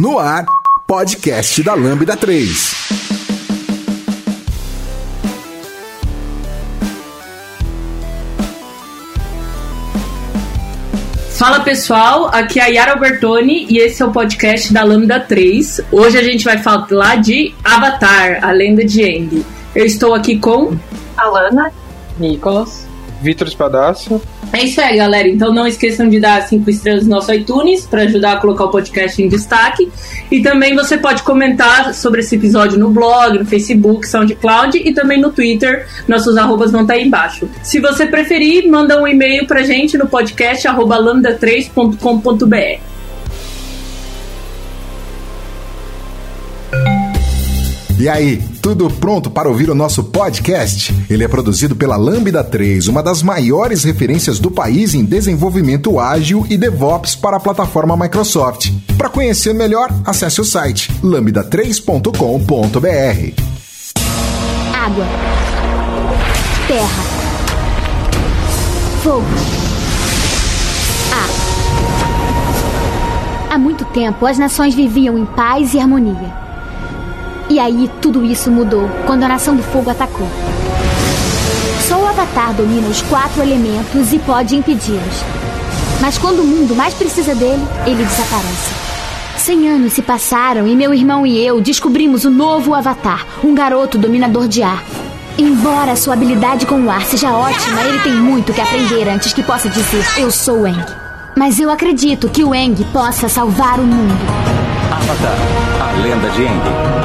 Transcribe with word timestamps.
No 0.00 0.18
ar, 0.18 0.46
podcast 0.86 1.62
da 1.62 1.74
Lambda 1.74 2.16
3. 2.16 2.74
Fala 11.32 11.60
pessoal, 11.60 12.30
aqui 12.32 12.58
é 12.58 12.62
a 12.62 12.66
Yara 12.68 12.92
Albertoni 12.92 13.66
e 13.68 13.76
esse 13.76 14.02
é 14.02 14.06
o 14.06 14.10
podcast 14.10 14.72
da 14.72 14.82
Lambda 14.82 15.20
3. 15.20 15.82
Hoje 15.92 16.16
a 16.16 16.22
gente 16.22 16.46
vai 16.46 16.56
falar 16.56 17.16
de 17.16 17.54
Avatar, 17.62 18.42
a 18.42 18.52
lenda 18.52 18.82
de 18.82 19.02
Aang. 19.02 19.44
Eu 19.74 19.84
estou 19.84 20.14
aqui 20.14 20.38
com 20.38 20.78
Alana, 21.14 21.70
Nicolas, 22.18 22.88
Vitor 23.20 23.46
Espadaço. 23.46 24.18
É 24.52 24.64
isso 24.64 24.80
aí, 24.80 24.96
galera. 24.96 25.28
Então 25.28 25.52
não 25.52 25.66
esqueçam 25.66 26.08
de 26.08 26.18
dar 26.18 26.42
cinco 26.42 26.68
estrelas 26.68 27.04
no 27.04 27.10
nosso 27.10 27.32
iTunes 27.32 27.86
para 27.86 28.02
ajudar 28.02 28.32
a 28.32 28.36
colocar 28.38 28.64
o 28.64 28.70
podcast 28.70 29.22
em 29.22 29.28
destaque. 29.28 29.90
E 30.30 30.40
também 30.42 30.74
você 30.74 30.98
pode 30.98 31.22
comentar 31.22 31.94
sobre 31.94 32.20
esse 32.20 32.34
episódio 32.34 32.78
no 32.78 32.90
blog, 32.90 33.38
no 33.38 33.46
Facebook, 33.46 34.08
SoundCloud 34.08 34.76
e 34.76 34.92
também 34.92 35.20
no 35.20 35.30
Twitter. 35.30 35.86
Nossos 36.08 36.36
arrobas 36.36 36.72
vão 36.72 36.82
estar 36.82 36.94
aí 36.94 37.06
embaixo. 37.06 37.48
Se 37.62 37.78
você 37.80 38.06
preferir, 38.06 38.68
manda 38.68 39.00
um 39.00 39.06
e-mail 39.06 39.46
pra 39.46 39.62
gente 39.62 39.96
no 39.96 40.08
podcast 40.08 40.66
arroba 40.66 40.98
lambda3.com.br. 40.98 42.89
E 48.00 48.08
aí, 48.08 48.42
tudo 48.62 48.88
pronto 48.88 49.30
para 49.30 49.46
ouvir 49.46 49.68
o 49.68 49.74
nosso 49.74 50.04
podcast? 50.04 50.90
Ele 51.10 51.22
é 51.22 51.28
produzido 51.28 51.76
pela 51.76 51.98
Lambda 51.98 52.42
3, 52.42 52.88
uma 52.88 53.02
das 53.02 53.22
maiores 53.22 53.84
referências 53.84 54.38
do 54.38 54.50
país 54.50 54.94
em 54.94 55.04
desenvolvimento 55.04 56.00
ágil 56.00 56.46
e 56.48 56.56
DevOps 56.56 57.14
para 57.14 57.36
a 57.36 57.40
plataforma 57.40 57.98
Microsoft. 57.98 58.70
Para 58.96 59.10
conhecer 59.10 59.52
melhor, 59.52 59.90
acesse 60.02 60.40
o 60.40 60.44
site 60.46 60.90
lambda3.com.br. 61.04 63.42
Água. 64.74 65.04
Terra. 66.68 67.02
Fogo. 69.02 69.26
Ar. 71.12 71.28
Há 73.50 73.58
muito 73.58 73.84
tempo, 73.84 74.24
as 74.24 74.38
nações 74.38 74.74
viviam 74.74 75.18
em 75.18 75.26
paz 75.26 75.74
e 75.74 75.78
harmonia. 75.78 76.49
E 77.50 77.58
aí 77.58 77.90
tudo 78.00 78.24
isso 78.24 78.48
mudou 78.48 78.88
quando 79.06 79.24
a 79.24 79.28
Nação 79.28 79.56
do 79.56 79.62
Fogo 79.64 79.90
atacou. 79.90 80.28
Só 81.88 82.00
o 82.00 82.06
Avatar 82.06 82.54
domina 82.54 82.86
os 82.86 83.02
quatro 83.02 83.42
elementos 83.42 84.12
e 84.12 84.20
pode 84.20 84.54
impedi-los. 84.54 85.24
Mas 86.00 86.16
quando 86.16 86.42
o 86.42 86.46
mundo 86.46 86.76
mais 86.76 86.94
precisa 86.94 87.34
dele, 87.34 87.66
ele 87.84 88.04
desaparece. 88.04 88.72
Cem 89.36 89.68
anos 89.68 89.94
se 89.94 90.00
passaram 90.00 90.64
e 90.68 90.76
meu 90.76 90.94
irmão 90.94 91.26
e 91.26 91.44
eu 91.44 91.60
descobrimos 91.60 92.24
o 92.24 92.30
novo 92.30 92.72
Avatar, 92.72 93.26
um 93.42 93.52
garoto 93.52 93.98
dominador 93.98 94.46
de 94.46 94.62
ar. 94.62 94.84
Embora 95.36 95.96
sua 95.96 96.14
habilidade 96.14 96.66
com 96.66 96.80
o 96.84 96.90
ar 96.90 97.02
seja 97.02 97.32
ótima, 97.32 97.82
ele 97.82 97.98
tem 98.00 98.14
muito 98.14 98.52
que 98.52 98.60
aprender 98.60 99.08
antes 99.08 99.32
que 99.32 99.42
possa 99.42 99.68
dizer 99.68 100.04
eu 100.18 100.30
sou 100.30 100.60
o 100.60 100.66
Eng. 100.68 100.84
Mas 101.36 101.58
eu 101.58 101.68
acredito 101.68 102.28
que 102.28 102.44
o 102.44 102.54
Eng 102.54 102.76
possa 102.92 103.28
salvar 103.28 103.80
o 103.80 103.84
mundo. 103.84 104.14
Avatar, 104.92 105.36
a 105.80 106.00
lenda 106.00 106.30
de 106.30 106.42
Eng. 106.44 106.99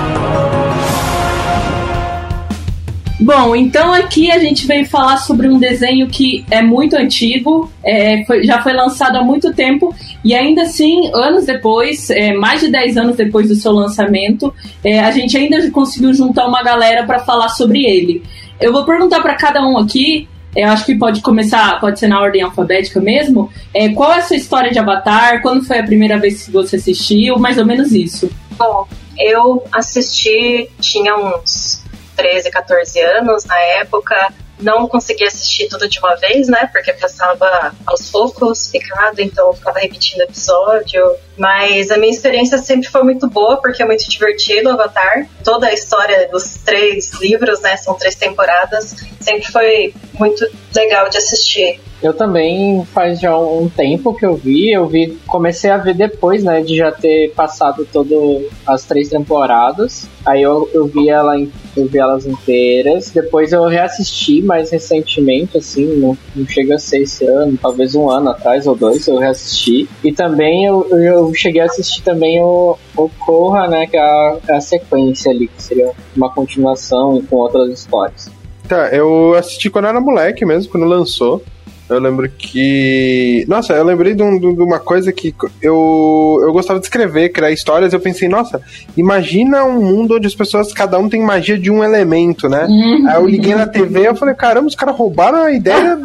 Bom, 3.19 3.55
então 3.55 3.93
aqui 3.93 4.29
a 4.29 4.37
gente 4.37 4.67
veio 4.67 4.85
falar 4.85 5.17
sobre 5.17 5.47
um 5.47 5.57
desenho 5.57 6.07
que 6.07 6.45
é 6.51 6.61
muito 6.61 6.97
antigo, 6.97 7.71
é, 7.81 8.25
foi, 8.25 8.43
já 8.43 8.61
foi 8.61 8.73
lançado 8.73 9.17
há 9.17 9.23
muito 9.23 9.53
tempo 9.53 9.95
e 10.23 10.35
ainda 10.35 10.63
assim, 10.63 11.09
anos 11.13 11.45
depois, 11.45 12.09
é, 12.09 12.33
mais 12.33 12.59
de 12.59 12.67
10 12.67 12.97
anos 12.97 13.15
depois 13.15 13.47
do 13.47 13.55
seu 13.55 13.71
lançamento, 13.71 14.53
é, 14.83 14.99
a 14.99 15.11
gente 15.11 15.37
ainda 15.37 15.71
conseguiu 15.71 16.13
juntar 16.13 16.45
uma 16.45 16.61
galera 16.61 17.05
para 17.05 17.19
falar 17.19 17.49
sobre 17.49 17.85
ele. 17.85 18.21
Eu 18.59 18.73
vou 18.73 18.83
perguntar 18.83 19.21
para 19.21 19.35
cada 19.35 19.65
um 19.65 19.77
aqui, 19.77 20.27
eu 20.53 20.67
acho 20.67 20.85
que 20.85 20.95
pode 20.95 21.21
começar, 21.21 21.79
pode 21.79 21.99
ser 21.99 22.07
na 22.07 22.19
ordem 22.19 22.41
alfabética 22.41 22.99
mesmo. 22.99 23.49
É, 23.73 23.89
qual 23.89 24.11
é 24.11 24.17
a 24.17 24.21
sua 24.21 24.35
história 24.35 24.71
de 24.71 24.79
Avatar? 24.79 25.41
Quando 25.41 25.65
foi 25.65 25.79
a 25.79 25.83
primeira 25.83 26.17
vez 26.17 26.45
que 26.45 26.51
você 26.51 26.75
assistiu? 26.75 27.37
Mais 27.37 27.57
ou 27.57 27.65
menos 27.65 27.93
isso. 27.93 28.29
Bom, 28.57 28.87
eu 29.17 29.63
assisti, 29.71 30.69
tinha 30.79 31.15
uns 31.15 31.84
13, 32.15 32.49
14 32.49 32.99
anos 33.01 33.45
na 33.45 33.59
época. 33.59 34.33
Não 34.59 34.87
consegui 34.87 35.25
assistir 35.25 35.67
tudo 35.67 35.87
de 35.87 35.99
uma 35.99 36.15
vez, 36.15 36.47
né? 36.47 36.69
Porque 36.71 36.93
passava 36.93 37.75
aos 37.85 38.09
poucos, 38.09 38.69
picado, 38.69 39.21
então 39.21 39.53
ficava 39.53 39.79
repetindo 39.79 40.21
episódio. 40.21 41.01
Mas 41.37 41.91
a 41.91 41.97
minha 41.97 42.11
experiência 42.11 42.57
sempre 42.57 42.87
foi 42.89 43.03
muito 43.03 43.27
boa, 43.29 43.57
porque 43.57 43.81
é 43.81 43.85
muito 43.85 44.09
divertido 44.09 44.69
Avatar. 44.69 45.27
Toda 45.43 45.67
a 45.67 45.73
história 45.73 46.27
dos 46.29 46.55
três 46.63 47.11
livros, 47.13 47.61
né? 47.61 47.75
São 47.77 47.95
três 47.95 48.15
temporadas. 48.15 48.95
Sempre 49.19 49.51
foi 49.51 49.93
muito 50.17 50.45
legal 50.73 51.09
de 51.09 51.17
assistir. 51.17 51.79
Eu 52.01 52.13
também 52.13 52.85
faz 52.93 53.19
já 53.19 53.35
um 53.37 53.69
tempo 53.69 54.13
que 54.13 54.25
eu 54.25 54.35
vi, 54.35 54.71
eu 54.71 54.85
vi, 54.85 55.17
comecei 55.25 55.71
a 55.71 55.77
ver 55.77 55.95
depois, 55.95 56.43
né, 56.43 56.61
de 56.61 56.77
já 56.77 56.91
ter 56.91 57.31
passado 57.33 57.87
todas 57.91 58.43
as 58.67 58.83
três 58.83 59.09
temporadas. 59.09 60.07
Aí 60.25 60.41
eu, 60.41 60.69
eu 60.73 60.85
vi 60.85 61.09
ela 61.09 61.35
eu 61.75 61.87
vi 61.87 61.97
elas 61.97 62.25
inteiras. 62.25 63.11
Depois 63.11 63.51
eu 63.51 63.65
reassisti 63.65 64.41
mais 64.41 64.71
recentemente, 64.71 65.57
assim, 65.57 65.85
não, 65.97 66.17
não 66.35 66.47
chega 66.47 66.75
a 66.75 66.79
ser 66.79 67.01
esse 67.01 67.25
ano, 67.25 67.57
talvez 67.61 67.95
um 67.95 68.09
ano 68.09 68.29
atrás 68.29 68.65
ou 68.65 68.75
dois, 68.75 69.07
eu 69.07 69.17
reassisti. 69.17 69.87
E 70.03 70.11
também 70.11 70.65
eu, 70.65 70.87
eu 70.91 71.24
cheguei 71.33 71.61
a 71.61 71.65
assistir 71.65 72.01
também 72.03 72.41
o, 72.41 72.77
o 72.95 73.09
Korra, 73.09 73.67
né, 73.67 73.87
que 73.87 73.97
é 73.97 74.01
a, 74.01 74.37
a 74.49 74.61
sequência 74.61 75.31
ali, 75.31 75.47
que 75.47 75.61
seria 75.61 75.91
uma 76.15 76.29
continuação 76.29 77.21
com 77.29 77.37
outras 77.37 77.69
histórias. 77.71 78.29
Tá, 78.67 78.89
eu 78.89 79.35
assisti 79.35 79.69
quando 79.69 79.87
era 79.87 79.99
moleque 79.99 80.45
mesmo, 80.45 80.71
quando 80.71 80.85
lançou. 80.85 81.43
Eu 81.87 81.99
lembro 81.99 82.27
que. 82.29 83.45
Nossa, 83.47 83.73
eu 83.73 83.83
lembrei 83.83 84.15
de, 84.15 84.23
um, 84.23 84.39
de, 84.39 84.47
uma 84.47 84.79
coisa 84.79 85.11
que 85.13 85.35
eu, 85.61 86.39
eu 86.41 86.51
gostava 86.51 86.79
de 86.79 86.85
escrever, 86.87 87.29
criar 87.29 87.51
histórias. 87.51 87.93
Eu 87.93 87.99
pensei, 87.99 88.27
nossa, 88.27 88.59
imagina 88.97 89.63
um 89.63 89.83
mundo 89.83 90.15
onde 90.15 90.25
as 90.25 90.33
pessoas, 90.33 90.73
cada 90.73 90.97
um 90.97 91.07
tem 91.07 91.21
magia 91.21 91.59
de 91.59 91.69
um 91.69 91.83
elemento, 91.83 92.49
né? 92.49 92.65
Uhum. 92.65 93.07
Aí 93.07 93.15
eu 93.17 93.27
liguei 93.27 93.53
na 93.53 93.67
TV 93.67 94.01
e 94.01 94.05
eu 94.05 94.15
falei, 94.15 94.33
caramba, 94.33 94.67
os 94.67 94.75
caras 94.75 94.95
roubaram 94.95 95.43
a 95.43 95.51
ideia 95.51 95.95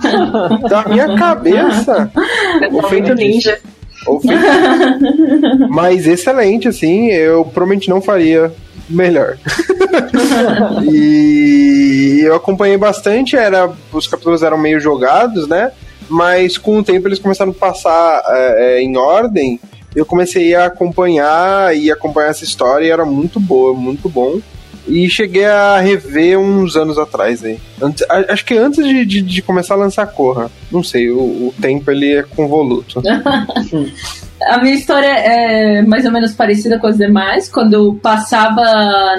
da 0.68 0.86
minha 0.86 1.16
cabeça. 1.16 2.10
o 2.72 2.82
feito 2.82 3.14
ninja. 3.14 3.58
Mas 5.68 6.06
excelente, 6.06 6.68
assim, 6.68 7.06
eu 7.08 7.44
provavelmente 7.44 7.88
não 7.88 8.00
faria 8.00 8.52
melhor. 8.88 9.36
e 10.90 12.20
eu 12.22 12.34
acompanhei 12.34 12.76
bastante, 12.76 13.36
era 13.36 13.70
os 13.92 14.06
capítulos 14.06 14.42
eram 14.42 14.58
meio 14.58 14.80
jogados, 14.80 15.46
né? 15.46 15.72
Mas 16.08 16.58
com 16.58 16.78
o 16.78 16.84
tempo 16.84 17.06
eles 17.06 17.18
começaram 17.18 17.52
a 17.52 17.54
passar 17.54 18.22
é, 18.28 18.78
é, 18.78 18.82
em 18.82 18.96
ordem. 18.96 19.60
Eu 19.94 20.06
comecei 20.06 20.54
a 20.54 20.66
acompanhar 20.66 21.76
e 21.76 21.90
acompanhar 21.90 22.30
essa 22.30 22.44
história 22.44 22.86
e 22.86 22.90
era 22.90 23.04
muito 23.04 23.38
boa, 23.38 23.74
muito 23.74 24.08
bom. 24.08 24.40
E 24.86 25.08
cheguei 25.08 25.44
a 25.44 25.78
rever 25.78 26.38
uns 26.38 26.76
anos 26.76 26.98
atrás 26.98 27.44
aí. 27.44 27.58
Antes, 27.80 28.04
acho 28.08 28.44
que 28.44 28.56
antes 28.56 28.84
de, 28.84 29.04
de, 29.04 29.22
de, 29.22 29.42
começar 29.42 29.74
a 29.74 29.78
lançar 29.78 30.06
Corra. 30.06 30.50
Não 30.70 30.82
sei, 30.82 31.10
o, 31.10 31.18
o 31.18 31.54
tempo 31.60 31.90
ele 31.90 32.14
é 32.14 32.22
convoluto. 32.22 33.02
a 34.42 34.58
minha 34.58 34.74
história 34.74 35.06
é 35.06 35.82
mais 35.82 36.04
ou 36.04 36.12
menos 36.12 36.32
parecida 36.32 36.78
com 36.78 36.86
as 36.86 36.96
demais. 36.96 37.48
Quando 37.48 37.74
eu 37.74 37.98
passava 38.02 38.62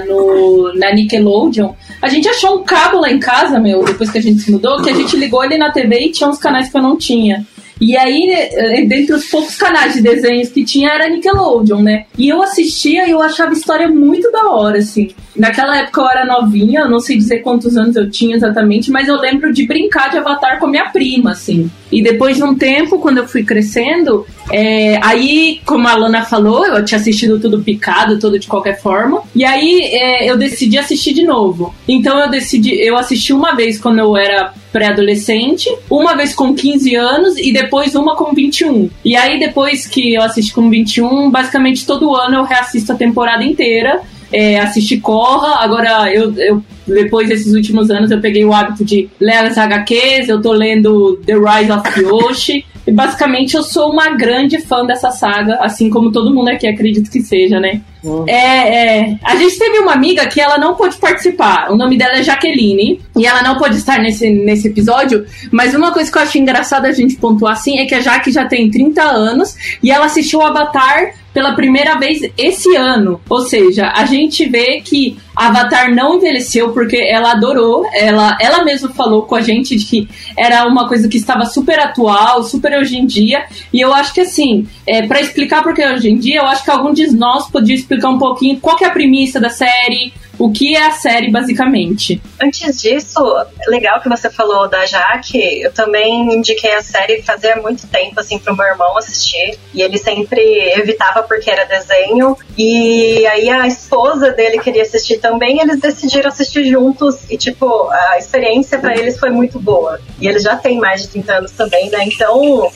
no, 0.06 0.72
na 0.74 0.92
Nickelodeon, 0.92 1.72
a 2.00 2.08
gente 2.08 2.28
achou 2.28 2.60
um 2.60 2.64
cabo 2.64 3.00
lá 3.00 3.10
em 3.10 3.18
casa, 3.18 3.58
meu, 3.58 3.84
depois 3.84 4.10
que 4.10 4.18
a 4.18 4.22
gente 4.22 4.40
se 4.40 4.50
mudou, 4.50 4.82
que 4.82 4.90
a 4.90 4.94
gente 4.94 5.16
ligou 5.16 5.44
ele 5.44 5.56
na 5.56 5.70
TV 5.70 6.06
e 6.06 6.12
tinha 6.12 6.28
uns 6.28 6.38
canais 6.38 6.68
que 6.70 6.76
eu 6.76 6.82
não 6.82 6.96
tinha. 6.96 7.46
E 7.80 7.96
aí, 7.96 8.30
eh, 8.30 8.84
dentre 8.84 9.12
os 9.12 9.26
poucos 9.26 9.56
canais 9.56 9.94
de 9.94 10.02
desenhos 10.02 10.50
que 10.50 10.64
tinha, 10.64 10.90
era 10.90 11.08
Nickelodeon, 11.08 11.82
né? 11.82 12.04
E 12.16 12.28
eu 12.28 12.40
assistia 12.40 13.08
e 13.08 13.10
eu 13.10 13.20
achava 13.20 13.50
a 13.50 13.54
história 13.54 13.88
muito 13.88 14.30
da 14.30 14.52
hora, 14.52 14.78
assim. 14.78 15.10
Naquela 15.34 15.78
época 15.78 16.00
eu 16.00 16.08
era 16.08 16.24
novinha, 16.24 16.80
eu 16.80 16.90
não 16.90 17.00
sei 17.00 17.16
dizer 17.16 17.38
quantos 17.38 17.76
anos 17.76 17.96
eu 17.96 18.10
tinha 18.10 18.36
exatamente, 18.36 18.90
mas 18.90 19.08
eu 19.08 19.18
lembro 19.18 19.52
de 19.52 19.66
brincar 19.66 20.10
de 20.10 20.18
Avatar 20.18 20.58
com 20.58 20.66
a 20.66 20.70
minha 20.70 20.90
prima, 20.90 21.32
assim. 21.32 21.70
E 21.90 22.02
depois 22.02 22.36
de 22.36 22.42
um 22.42 22.54
tempo, 22.54 22.98
quando 22.98 23.18
eu 23.18 23.28
fui 23.28 23.42
crescendo, 23.42 24.26
é, 24.50 24.98
aí, 25.02 25.60
como 25.64 25.86
a 25.88 25.94
Lana 25.94 26.24
falou, 26.24 26.66
eu 26.66 26.84
tinha 26.84 26.98
assistido 26.98 27.38
tudo 27.38 27.62
picado, 27.62 28.18
tudo 28.18 28.38
de 28.38 28.46
qualquer 28.46 28.80
forma. 28.80 29.22
E 29.34 29.44
aí 29.44 29.80
é, 29.92 30.30
eu 30.30 30.36
decidi 30.36 30.78
assistir 30.78 31.12
de 31.12 31.24
novo. 31.24 31.74
Então 31.86 32.18
eu 32.18 32.30
decidi, 32.30 32.74
eu 32.80 32.96
assisti 32.96 33.32
uma 33.32 33.54
vez 33.54 33.78
quando 33.78 33.98
eu 33.98 34.16
era 34.16 34.52
pré-adolescente, 34.72 35.68
uma 35.90 36.16
vez 36.16 36.34
com 36.34 36.54
15 36.54 36.94
anos 36.94 37.36
e 37.36 37.52
depois 37.52 37.94
uma 37.94 38.16
com 38.16 38.32
21. 38.32 38.88
E 39.04 39.14
aí, 39.14 39.38
depois 39.38 39.86
que 39.86 40.14
eu 40.14 40.22
assisti 40.22 40.52
com 40.52 40.70
21, 40.70 41.30
basicamente 41.30 41.86
todo 41.86 42.16
ano 42.16 42.36
eu 42.36 42.44
reassisto 42.44 42.92
a 42.92 42.96
temporada 42.96 43.44
inteira. 43.44 44.00
É, 44.32 44.58
assisti 44.60 44.98
Corra, 44.98 45.62
agora 45.62 46.12
eu, 46.12 46.34
eu 46.38 46.64
depois 46.86 47.28
desses 47.28 47.52
últimos 47.54 47.90
anos 47.90 48.10
eu 48.10 48.20
peguei 48.20 48.44
o 48.44 48.52
hábito 48.52 48.84
de 48.84 49.08
ler 49.20 49.44
as 49.44 49.58
HQs, 49.58 50.28
eu 50.28 50.40
tô 50.40 50.52
lendo 50.52 51.16
The 51.26 51.34
Rise 51.34 51.70
of 51.70 52.00
Yoshi, 52.00 52.64
E 52.86 52.90
basicamente 52.90 53.54
eu 53.54 53.62
sou 53.62 53.92
uma 53.92 54.16
grande 54.16 54.58
fã 54.60 54.84
dessa 54.84 55.10
saga, 55.10 55.56
assim 55.56 55.88
como 55.88 56.10
todo 56.10 56.34
mundo 56.34 56.48
aqui 56.48 56.66
acredito 56.66 57.10
que 57.10 57.20
seja, 57.20 57.60
né? 57.60 57.82
É, 58.26 58.34
é, 58.34 59.18
a 59.22 59.36
gente 59.36 59.58
teve 59.58 59.78
uma 59.78 59.92
amiga 59.92 60.26
que 60.26 60.40
ela 60.40 60.58
não 60.58 60.74
pôde 60.74 60.96
participar. 60.96 61.70
O 61.70 61.76
nome 61.76 61.96
dela 61.96 62.14
é 62.14 62.22
Jaqueline. 62.22 63.00
E 63.16 63.26
ela 63.26 63.42
não 63.42 63.56
pôde 63.56 63.76
estar 63.76 63.98
nesse, 63.98 64.28
nesse 64.28 64.68
episódio. 64.68 65.24
Mas 65.50 65.74
uma 65.74 65.92
coisa 65.92 66.10
que 66.10 66.18
eu 66.18 66.22
acho 66.22 66.38
engraçada 66.38 66.88
a 66.88 66.92
gente 66.92 67.16
pontuar 67.16 67.52
assim 67.52 67.78
é 67.78 67.86
que 67.86 67.94
a 67.94 68.00
Jaque 68.00 68.32
já 68.32 68.46
tem 68.46 68.70
30 68.70 69.02
anos 69.02 69.56
e 69.82 69.90
ela 69.90 70.06
assistiu 70.06 70.42
Avatar 70.42 71.14
pela 71.32 71.54
primeira 71.54 71.98
vez 71.98 72.20
esse 72.36 72.76
ano. 72.76 73.20
Ou 73.28 73.40
seja, 73.40 73.90
a 73.94 74.04
gente 74.04 74.46
vê 74.46 74.80
que 74.80 75.16
Avatar 75.34 75.94
não 75.94 76.16
envelheceu 76.16 76.72
porque 76.72 76.96
ela 76.96 77.32
adorou. 77.32 77.86
Ela, 77.94 78.36
ela 78.40 78.64
mesma 78.64 78.90
falou 78.90 79.22
com 79.22 79.34
a 79.34 79.40
gente 79.40 79.76
de 79.76 79.84
que 79.84 80.08
era 80.36 80.66
uma 80.66 80.88
coisa 80.88 81.08
que 81.08 81.16
estava 81.16 81.46
super 81.46 81.78
atual, 81.78 82.42
super 82.42 82.78
hoje 82.78 82.98
em 82.98 83.06
dia. 83.06 83.44
E 83.72 83.80
eu 83.80 83.94
acho 83.94 84.12
que 84.12 84.20
assim, 84.20 84.66
é, 84.86 85.06
para 85.06 85.20
explicar 85.20 85.62
porque 85.62 85.84
hoje 85.84 86.10
em 86.10 86.18
dia, 86.18 86.40
eu 86.40 86.46
acho 86.46 86.64
que 86.64 86.70
algum 86.70 86.92
de 86.92 87.06
nós 87.16 87.48
podia 87.48 87.74
explicar 87.74 87.91
um 88.08 88.18
pouquinho 88.18 88.58
qual 88.60 88.76
é 88.80 88.86
a 88.86 88.90
premissa 88.90 89.40
da 89.40 89.50
série, 89.50 90.12
o 90.38 90.50
que 90.50 90.74
é 90.74 90.86
a 90.86 90.92
série 90.92 91.30
basicamente. 91.30 92.20
Antes 92.40 92.80
disso, 92.80 93.20
legal 93.68 94.00
que 94.00 94.08
você 94.08 94.30
falou 94.30 94.68
da 94.68 94.84
Jaque, 94.86 95.60
eu 95.62 95.72
também 95.72 96.34
indiquei 96.34 96.72
a 96.74 96.82
série 96.82 97.22
fazia 97.22 97.56
muito 97.56 97.86
tempo 97.86 98.18
assim 98.18 98.38
pro 98.38 98.56
meu 98.56 98.66
irmão 98.66 98.96
assistir, 98.98 99.58
e 99.74 99.82
ele 99.82 99.98
sempre 99.98 100.40
evitava 100.76 101.22
porque 101.22 101.50
era 101.50 101.64
desenho, 101.64 102.36
e 102.56 103.26
aí 103.26 103.48
a 103.50 103.66
esposa 103.66 104.30
dele 104.30 104.58
queria 104.58 104.82
assistir 104.82 105.18
também, 105.18 105.60
eles 105.60 105.80
decidiram 105.80 106.28
assistir 106.28 106.64
juntos 106.64 107.30
e 107.30 107.36
tipo, 107.36 107.88
a 107.90 108.18
experiência 108.18 108.78
para 108.78 108.96
eles 108.98 109.18
foi 109.18 109.30
muito 109.30 109.60
boa. 109.60 110.00
E 110.20 110.26
eles 110.26 110.42
já 110.42 110.56
têm 110.56 110.78
mais 110.78 111.02
de 111.02 111.08
30 111.08 111.32
anos 111.34 111.52
também, 111.52 111.90
né? 111.90 112.04
Então, 112.04 112.70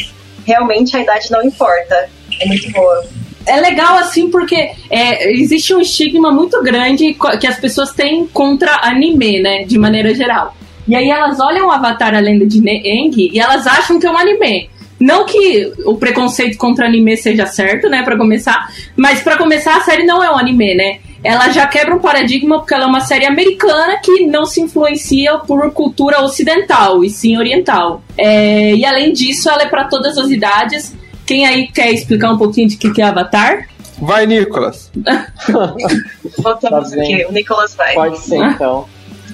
realmente 0.44 0.96
a 0.96 1.00
idade 1.00 1.30
não 1.30 1.42
importa. 1.42 2.08
É 2.40 2.46
muito 2.46 2.70
boa 2.70 3.04
é 3.46 3.60
legal 3.60 3.96
assim 3.96 4.31
porque 4.31 4.70
é, 4.90 5.32
existe 5.32 5.75
um 5.75 5.81
estigma 5.81 6.31
muito 6.31 6.62
grande 6.62 7.16
que 7.40 7.46
as 7.46 7.58
pessoas 7.58 7.93
têm 7.93 8.26
contra 8.26 8.81
anime, 8.82 9.40
né? 9.40 9.64
De 9.64 9.78
maneira 9.78 10.14
geral. 10.14 10.54
E 10.88 10.94
aí 10.94 11.08
elas 11.08 11.40
olham 11.40 11.66
o 11.66 11.70
Avatar 11.70 12.14
a 12.14 12.20
lenda 12.20 12.46
de 12.46 12.58
Aang 12.58 13.31
e 13.32 13.38
elas 13.38 13.66
acham 13.66 13.98
que 13.98 14.06
é 14.06 14.10
um 14.10 14.19
anime. 14.19 14.70
Não 14.98 15.26
que 15.26 15.72
o 15.84 15.96
preconceito 15.96 16.56
contra 16.56 16.87
anime 16.87 17.16
seja 17.16 17.46
certo, 17.46 17.88
né, 17.88 18.02
para 18.02 18.16
começar, 18.16 18.72
mas 18.96 19.20
para 19.20 19.37
começar 19.37 19.76
a 19.76 19.81
série 19.81 20.04
não 20.04 20.25
é 20.25 20.31
um 20.31 20.38
anime, 20.38 20.75
né? 20.75 20.99
Ela 21.22 21.50
já 21.50 21.66
quebra 21.66 21.94
um 21.94 21.99
paradigma 21.99 22.58
porque 22.58 22.72
ela 22.72 22.84
é 22.84 22.87
uma 22.87 23.00
série 23.00 23.26
americana 23.26 23.99
que 24.02 24.26
não 24.26 24.46
se 24.46 24.60
influencia 24.60 25.38
por 25.38 25.70
cultura 25.72 26.22
ocidental 26.22 27.04
e 27.04 27.10
sim 27.10 27.37
oriental. 27.37 28.02
É, 28.16 28.75
e 28.75 28.84
além 28.84 29.12
disso, 29.12 29.50
ela 29.50 29.64
é 29.64 29.66
para 29.66 29.84
todas 29.84 30.16
as 30.16 30.31
idades 30.31 30.94
quem 31.26 31.46
aí 31.46 31.67
quer 31.69 31.90
explicar 31.90 32.32
um 32.32 32.38
pouquinho 32.38 32.69
de 32.69 32.76
que, 32.76 32.93
que 32.93 33.02
é 33.02 33.06
Avatar? 33.06 33.69
Vai, 33.99 34.26
Nicolas. 34.26 34.90
Voltamos 36.38 36.90
tá 36.90 37.00
aqui, 37.00 37.26
o 37.28 37.32
Nicolas 37.32 37.75
vai. 37.75 37.94
Pode 37.94 38.19
ser, 38.19 38.37
então. 38.37 38.87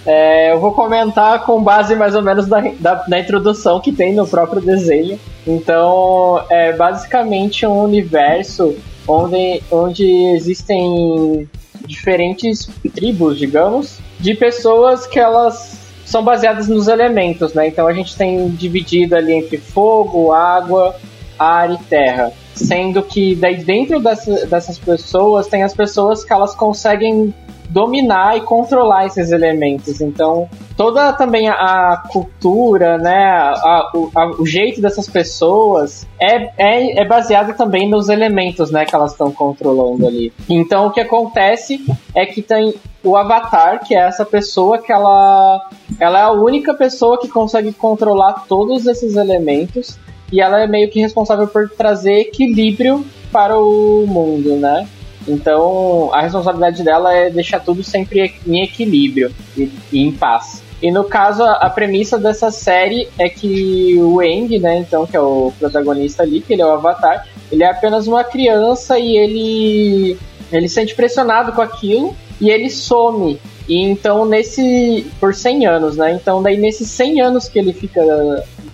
É, 0.04 0.52
eu 0.52 0.60
vou 0.60 0.72
comentar 0.72 1.44
com 1.44 1.62
base 1.62 1.94
mais 1.94 2.14
ou 2.14 2.22
menos 2.22 2.46
da, 2.46 2.60
da, 2.80 2.94
da, 2.94 3.18
introdução 3.20 3.80
que 3.80 3.92
tem 3.92 4.14
no 4.14 4.26
próprio 4.26 4.60
desenho. 4.60 5.18
Então, 5.46 6.44
é 6.50 6.72
basicamente 6.72 7.64
um 7.66 7.82
universo 7.82 8.76
onde, 9.06 9.62
onde 9.70 10.04
existem 10.34 11.48
diferentes 11.86 12.68
tribos, 12.94 13.38
digamos, 13.38 13.98
de 14.18 14.34
pessoas 14.34 15.06
que 15.06 15.18
elas 15.20 15.80
são 16.04 16.22
baseadas 16.22 16.68
nos 16.68 16.88
elementos, 16.88 17.54
né? 17.54 17.68
Então 17.68 17.86
a 17.86 17.92
gente 17.92 18.16
tem 18.16 18.48
dividido 18.50 19.16
ali 19.16 19.32
entre 19.32 19.58
fogo, 19.58 20.32
água, 20.32 20.94
ar 21.38 21.70
e 21.70 21.78
terra. 21.84 22.32
Sendo 22.54 23.02
que 23.02 23.34
daí 23.34 23.64
dentro 23.64 24.00
dessa, 24.00 24.46
dessas 24.46 24.78
pessoas 24.78 25.46
tem 25.46 25.62
as 25.62 25.74
pessoas 25.74 26.24
que 26.24 26.32
elas 26.32 26.54
conseguem 26.54 27.34
dominar 27.72 28.36
e 28.36 28.42
controlar 28.42 29.06
esses 29.06 29.32
elementos. 29.32 30.00
Então, 30.00 30.48
toda 30.76 31.12
também 31.14 31.48
a, 31.48 32.02
cultura, 32.12 32.98
né, 32.98 33.24
a, 33.24 33.90
a, 34.14 34.30
o 34.38 34.46
jeito 34.46 34.80
dessas 34.80 35.08
pessoas 35.08 36.06
é, 36.20 36.50
é, 36.58 37.00
é 37.00 37.04
baseado 37.06 37.56
também 37.56 37.88
nos 37.88 38.10
elementos, 38.10 38.70
né, 38.70 38.84
que 38.84 38.94
elas 38.94 39.12
estão 39.12 39.32
controlando 39.32 40.06
ali. 40.06 40.32
Então, 40.48 40.86
o 40.86 40.90
que 40.90 41.00
acontece 41.00 41.84
é 42.14 42.26
que 42.26 42.42
tem 42.42 42.74
o 43.02 43.16
Avatar, 43.16 43.82
que 43.84 43.94
é 43.94 44.00
essa 44.00 44.24
pessoa 44.24 44.78
que 44.78 44.92
ela, 44.92 45.60
ela 45.98 46.18
é 46.18 46.22
a 46.22 46.30
única 46.30 46.74
pessoa 46.74 47.18
que 47.18 47.28
consegue 47.28 47.72
controlar 47.72 48.44
todos 48.46 48.86
esses 48.86 49.16
elementos 49.16 49.98
e 50.32 50.40
ela 50.40 50.60
é 50.60 50.66
meio 50.66 50.90
que 50.90 51.00
responsável 51.00 51.46
por 51.46 51.68
trazer 51.68 52.20
equilíbrio 52.20 53.04
para 53.30 53.58
o 53.58 54.06
mundo, 54.06 54.56
né? 54.56 54.88
Então 55.28 56.10
a 56.12 56.22
responsabilidade 56.22 56.82
dela 56.82 57.14
é 57.14 57.30
deixar 57.30 57.60
tudo 57.60 57.84
sempre 57.84 58.34
em 58.46 58.62
equilíbrio 58.62 59.32
e, 59.56 59.70
e 59.92 60.00
em 60.00 60.12
paz. 60.12 60.62
E 60.82 60.90
no 60.90 61.04
caso, 61.04 61.44
a, 61.44 61.70
premissa 61.70 62.18
dessa 62.18 62.50
série 62.50 63.08
é 63.16 63.28
que 63.28 63.96
o 64.00 64.20
Eng, 64.20 64.58
né, 64.58 64.78
então, 64.78 65.06
que 65.06 65.16
é 65.16 65.20
o 65.20 65.52
protagonista 65.56 66.24
ali, 66.24 66.40
que 66.40 66.52
ele 66.52 66.62
é 66.62 66.66
o 66.66 66.72
Avatar, 66.72 67.24
ele 67.52 67.62
é 67.62 67.70
apenas 67.70 68.08
uma 68.08 68.24
criança 68.24 68.98
e 68.98 69.16
ele, 69.16 70.18
ele 70.50 70.68
se 70.68 70.74
sente 70.74 70.92
pressionado 70.96 71.52
com 71.52 71.62
aquilo 71.62 72.16
e 72.40 72.50
ele 72.50 72.68
some. 72.68 73.38
E 73.68 73.76
então, 73.76 74.24
nesse. 74.24 75.06
por 75.20 75.32
100 75.32 75.66
anos, 75.66 75.96
né? 75.96 76.12
Então, 76.12 76.42
daí, 76.42 76.56
nesses 76.56 76.88
100 76.88 77.20
anos 77.20 77.48
que 77.48 77.60
ele 77.60 77.72
fica 77.72 78.02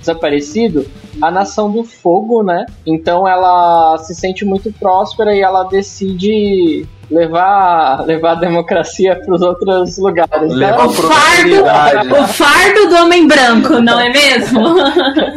desaparecido, 0.08 0.86
a 1.20 1.30
nação 1.30 1.70
do 1.70 1.84
fogo, 1.84 2.42
né? 2.42 2.64
Então 2.86 3.28
ela 3.28 3.98
se 3.98 4.14
sente 4.14 4.44
muito 4.44 4.72
próspera 4.72 5.34
e 5.34 5.40
ela 5.40 5.64
decide 5.64 6.86
levar, 7.10 8.04
levar 8.04 8.32
a 8.32 8.34
democracia 8.34 9.16
para 9.16 9.34
os 9.34 9.42
outros 9.42 9.98
lugares. 9.98 10.54
Né? 10.54 10.72
O, 10.76 10.90
fardo, 10.90 12.14
o 12.14 12.28
fardo 12.28 12.88
do 12.88 12.96
homem 12.96 13.26
branco, 13.26 13.80
não 13.80 13.98
é 13.98 14.10
mesmo? 14.10 14.60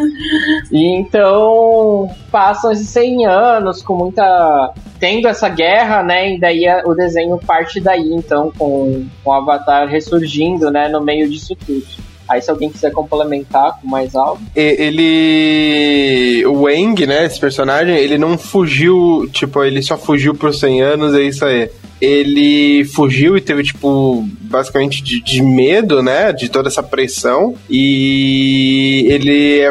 e 0.71 0.85
então 0.97 2.09
passam 2.31 2.71
esses 2.71 2.89
100 2.89 3.25
anos 3.25 3.81
com 3.81 3.95
muita. 3.95 4.73
tendo 4.99 5.27
essa 5.27 5.49
guerra, 5.49 6.03
né? 6.03 6.35
E 6.35 6.39
daí 6.39 6.65
o 6.85 6.93
desenho 6.93 7.37
parte 7.37 7.79
daí, 7.79 8.13
então, 8.13 8.51
com, 8.57 9.05
com 9.23 9.29
o 9.29 9.33
Avatar 9.33 9.87
ressurgindo, 9.87 10.69
né? 10.69 10.89
No 10.89 11.01
meio 11.01 11.29
disso 11.29 11.55
tudo. 11.55 12.10
Aí 12.31 12.41
se 12.41 12.49
alguém 12.49 12.69
quiser 12.69 12.91
complementar 12.91 13.77
com 13.81 13.87
mais 13.87 14.15
algo. 14.15 14.41
Ele. 14.55 16.45
O 16.47 16.63
Wang, 16.63 17.05
né? 17.05 17.25
Esse 17.25 17.39
personagem, 17.39 17.95
ele 17.97 18.17
não 18.17 18.37
fugiu. 18.37 19.29
Tipo, 19.31 19.63
ele 19.63 19.81
só 19.81 19.97
fugiu 19.97 20.33
por 20.33 20.53
100 20.53 20.81
anos, 20.81 21.13
é 21.13 21.21
isso 21.21 21.43
aí 21.43 21.69
ele 22.01 22.83
fugiu 22.85 23.37
e 23.37 23.41
teve, 23.41 23.63
tipo, 23.63 24.27
basicamente 24.41 25.03
de, 25.03 25.21
de, 25.21 25.41
medo, 25.41 26.01
né? 26.01 26.33
De 26.33 26.49
toda 26.49 26.67
essa 26.67 26.81
pressão. 26.81 27.55
E 27.69 29.05
ele 29.07 29.61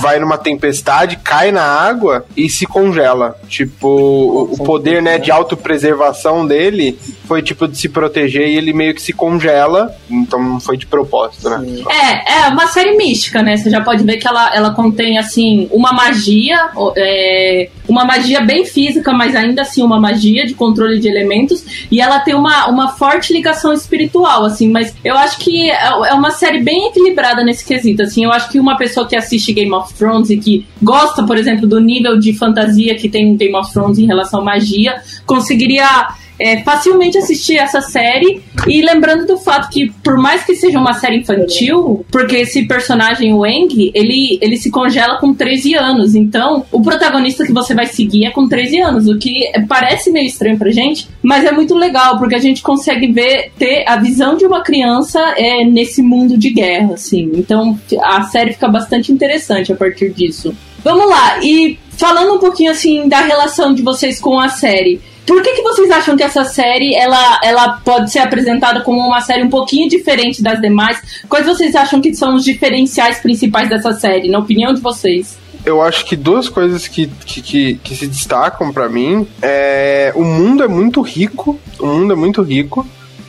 vai 0.00 0.20
numa 0.20 0.38
tempestade, 0.38 1.16
cai 1.16 1.50
na 1.50 1.64
água 1.64 2.24
e 2.36 2.48
se 2.48 2.66
congela. 2.66 3.36
Tipo, 3.48 4.48
o, 4.52 4.56
poder, 4.64 5.02
né, 5.02 5.18
de 5.18 5.32
autopreservação 5.32 6.46
dele 6.46 6.96
foi, 7.26 7.42
tipo, 7.42 7.66
de 7.66 7.76
se 7.76 7.88
proteger 7.88 8.46
e 8.46 8.56
ele 8.56 8.72
meio 8.72 8.94
que 8.94 9.02
se 9.02 9.12
congela. 9.12 9.92
Então 10.08 10.60
foi 10.60 10.76
de 10.76 10.86
propósito, 10.86 11.50
né? 11.50 11.82
É, 11.90 12.44
é 12.44 12.48
uma 12.48 12.68
série 12.68 12.96
mística, 12.96 13.42
né? 13.42 13.56
Você 13.56 13.68
já 13.68 13.80
pode 13.80 14.04
ver 14.04 14.18
que 14.18 14.28
ela, 14.28 14.54
ela 14.54 14.70
contém, 14.70 15.18
assim, 15.18 15.68
uma 15.72 15.92
magia, 15.92 16.70
é, 16.96 17.68
uma 17.88 18.04
magia 18.04 18.40
bem 18.40 18.64
física, 18.64 19.12
mas 19.12 19.34
ainda 19.34 19.62
assim 19.62 19.82
uma 19.82 20.00
magia 20.00 20.46
de 20.46 20.54
controle 20.54 20.98
de 20.98 21.08
elementos 21.08 21.64
e 21.90 22.00
ela 22.00 22.20
tem 22.20 22.34
uma, 22.34 22.68
uma 22.68 22.88
forte 22.88 23.32
ligação 23.32 23.72
espiritual, 23.72 24.44
assim, 24.44 24.68
mas 24.68 24.94
eu 25.04 25.16
acho 25.16 25.38
que 25.38 25.70
é, 25.70 25.86
é 25.86 26.14
uma 26.14 26.30
série 26.30 26.62
bem 26.62 26.88
equilibrada 26.88 27.44
nesse 27.44 27.64
quesito, 27.64 28.02
assim, 28.02 28.24
eu 28.24 28.32
acho 28.32 28.50
que 28.50 28.58
uma 28.58 28.76
pessoa 28.76 29.06
que 29.06 29.16
assiste 29.16 29.52
Game 29.52 29.72
of 29.72 29.92
Thrones 29.94 30.30
e 30.30 30.36
que 30.36 30.66
gosta, 30.82 31.24
por 31.24 31.36
exemplo, 31.36 31.66
do 31.66 31.80
nível 31.80 32.18
de 32.18 32.32
fantasia 32.32 32.94
que 32.94 33.08
tem 33.08 33.36
Game 33.36 33.56
of 33.56 33.72
Thrones 33.72 33.98
em 33.98 34.06
relação 34.06 34.40
à 34.40 34.44
magia, 34.44 35.00
conseguiria 35.26 36.08
é, 36.38 36.62
facilmente 36.62 37.18
assistir 37.18 37.56
essa 37.56 37.80
série. 37.80 38.42
E 38.66 38.82
lembrando 38.82 39.26
do 39.26 39.38
fato 39.38 39.68
que, 39.68 39.90
por 40.02 40.16
mais 40.16 40.44
que 40.44 40.54
seja 40.54 40.78
uma 40.78 40.94
série 40.94 41.18
infantil, 41.18 42.04
porque 42.10 42.36
esse 42.36 42.66
personagem, 42.66 43.32
o 43.32 43.44
Eng, 43.46 43.90
ele, 43.94 44.38
ele 44.40 44.56
se 44.56 44.70
congela 44.70 45.18
com 45.18 45.34
13 45.34 45.74
anos. 45.74 46.14
Então, 46.14 46.64
o 46.70 46.82
protagonista 46.82 47.44
que 47.44 47.52
você 47.52 47.74
vai 47.74 47.86
seguir 47.86 48.26
é 48.26 48.30
com 48.30 48.48
13 48.48 48.80
anos, 48.80 49.08
o 49.08 49.18
que 49.18 49.50
parece 49.68 50.10
meio 50.10 50.26
estranho 50.26 50.58
pra 50.58 50.70
gente, 50.70 51.08
mas 51.22 51.44
é 51.44 51.52
muito 51.52 51.74
legal, 51.74 52.18
porque 52.18 52.34
a 52.34 52.40
gente 52.40 52.62
consegue 52.62 53.10
ver, 53.12 53.52
ter 53.58 53.84
a 53.86 53.96
visão 53.96 54.36
de 54.36 54.44
uma 54.44 54.62
criança 54.62 55.20
é, 55.36 55.64
nesse 55.64 56.02
mundo 56.02 56.36
de 56.36 56.50
guerra, 56.50 56.94
assim. 56.94 57.30
Então, 57.34 57.78
a 58.02 58.22
série 58.24 58.52
fica 58.52 58.68
bastante 58.68 59.12
interessante 59.12 59.72
a 59.72 59.76
partir 59.76 60.12
disso. 60.12 60.54
Vamos 60.84 61.08
lá, 61.08 61.38
e 61.42 61.78
falando 61.96 62.34
um 62.34 62.38
pouquinho 62.38 62.72
assim 62.72 63.08
da 63.08 63.20
relação 63.20 63.72
de 63.72 63.82
vocês 63.82 64.20
com 64.20 64.40
a 64.40 64.48
série. 64.48 65.00
Por 65.26 65.42
que, 65.42 65.52
que 65.52 65.62
vocês 65.62 65.90
acham 65.90 66.16
que 66.16 66.22
essa 66.22 66.44
série 66.44 66.94
ela, 66.94 67.40
ela 67.44 67.80
pode 67.84 68.10
ser 68.10 68.18
apresentada 68.18 68.80
como 68.80 68.98
uma 68.98 69.20
série 69.20 69.44
um 69.44 69.50
pouquinho 69.50 69.88
diferente 69.88 70.42
das 70.42 70.60
demais? 70.60 71.00
Quais 71.28 71.46
vocês 71.46 71.76
acham 71.76 72.00
que 72.00 72.14
são 72.14 72.34
os 72.34 72.44
diferenciais 72.44 73.20
principais 73.20 73.68
dessa 73.68 73.92
série, 73.92 74.28
na 74.28 74.38
opinião 74.38 74.74
de 74.74 74.80
vocês? 74.80 75.40
eu 75.64 75.80
acho 75.80 76.04
que 76.04 76.16
duas 76.16 76.48
coisas 76.48 76.88
que, 76.88 77.06
que, 77.24 77.40
que, 77.40 77.74
que 77.76 77.94
se 77.94 78.06
destacam 78.06 78.72
para 78.72 78.88
mim 78.88 79.26
é 79.40 80.12
o 80.14 80.24
mundo 80.24 80.62
é 80.62 80.68
muito 80.68 81.00
rico, 81.00 81.58
o 81.78 81.86
mundo 81.86 82.12
é 82.12 82.16
muito 82.16 82.42
rico. 82.42 82.86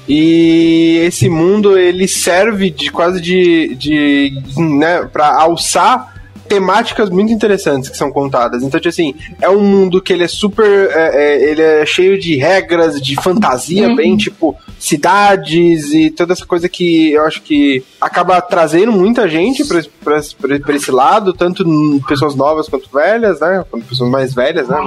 E 0.07 0.99
esse 1.05 1.29
mundo 1.29 1.77
ele 1.77 2.09
serve 2.09 2.69
de 2.69 2.91
quase 2.91 3.21
de, 3.21 3.73
de 3.75 4.33
né, 4.57 5.05
para 5.05 5.41
alçar 5.41 6.12
temáticas 6.47 7.09
muito 7.09 7.31
interessantes 7.31 7.89
que 7.89 7.97
são 7.97 8.11
contadas. 8.11 8.63
Então, 8.63 8.79
tipo 8.79 8.89
assim, 8.89 9.15
é 9.41 9.49
um 9.49 9.63
mundo 9.63 10.01
que 10.01 10.13
ele 10.13 10.23
é 10.23 10.27
super. 10.27 10.65
É, 10.65 11.11
é, 11.15 11.51
ele 11.51 11.61
é 11.61 11.85
cheio 11.85 12.19
de 12.19 12.35
regras, 12.35 13.01
de 13.01 13.15
fantasia, 13.15 13.89
uhum. 13.89 13.95
bem 13.95 14.17
tipo 14.17 14.55
cidades 14.79 15.93
e 15.93 16.09
toda 16.09 16.33
essa 16.33 16.45
coisa 16.45 16.67
que 16.67 17.13
eu 17.13 17.23
acho 17.25 17.41
que 17.41 17.83
acaba 18.01 18.41
trazendo 18.41 18.91
muita 18.91 19.27
gente 19.29 19.63
para 19.65 20.75
esse 20.75 20.91
lado, 20.91 21.33
tanto 21.33 21.63
pessoas 22.07 22.35
novas 22.35 22.67
quanto 22.67 22.89
velhas, 22.91 23.39
né? 23.39 23.63
Quanto 23.69 23.85
pessoas 23.85 24.09
mais 24.09 24.33
velhas, 24.33 24.67
né? 24.67 24.77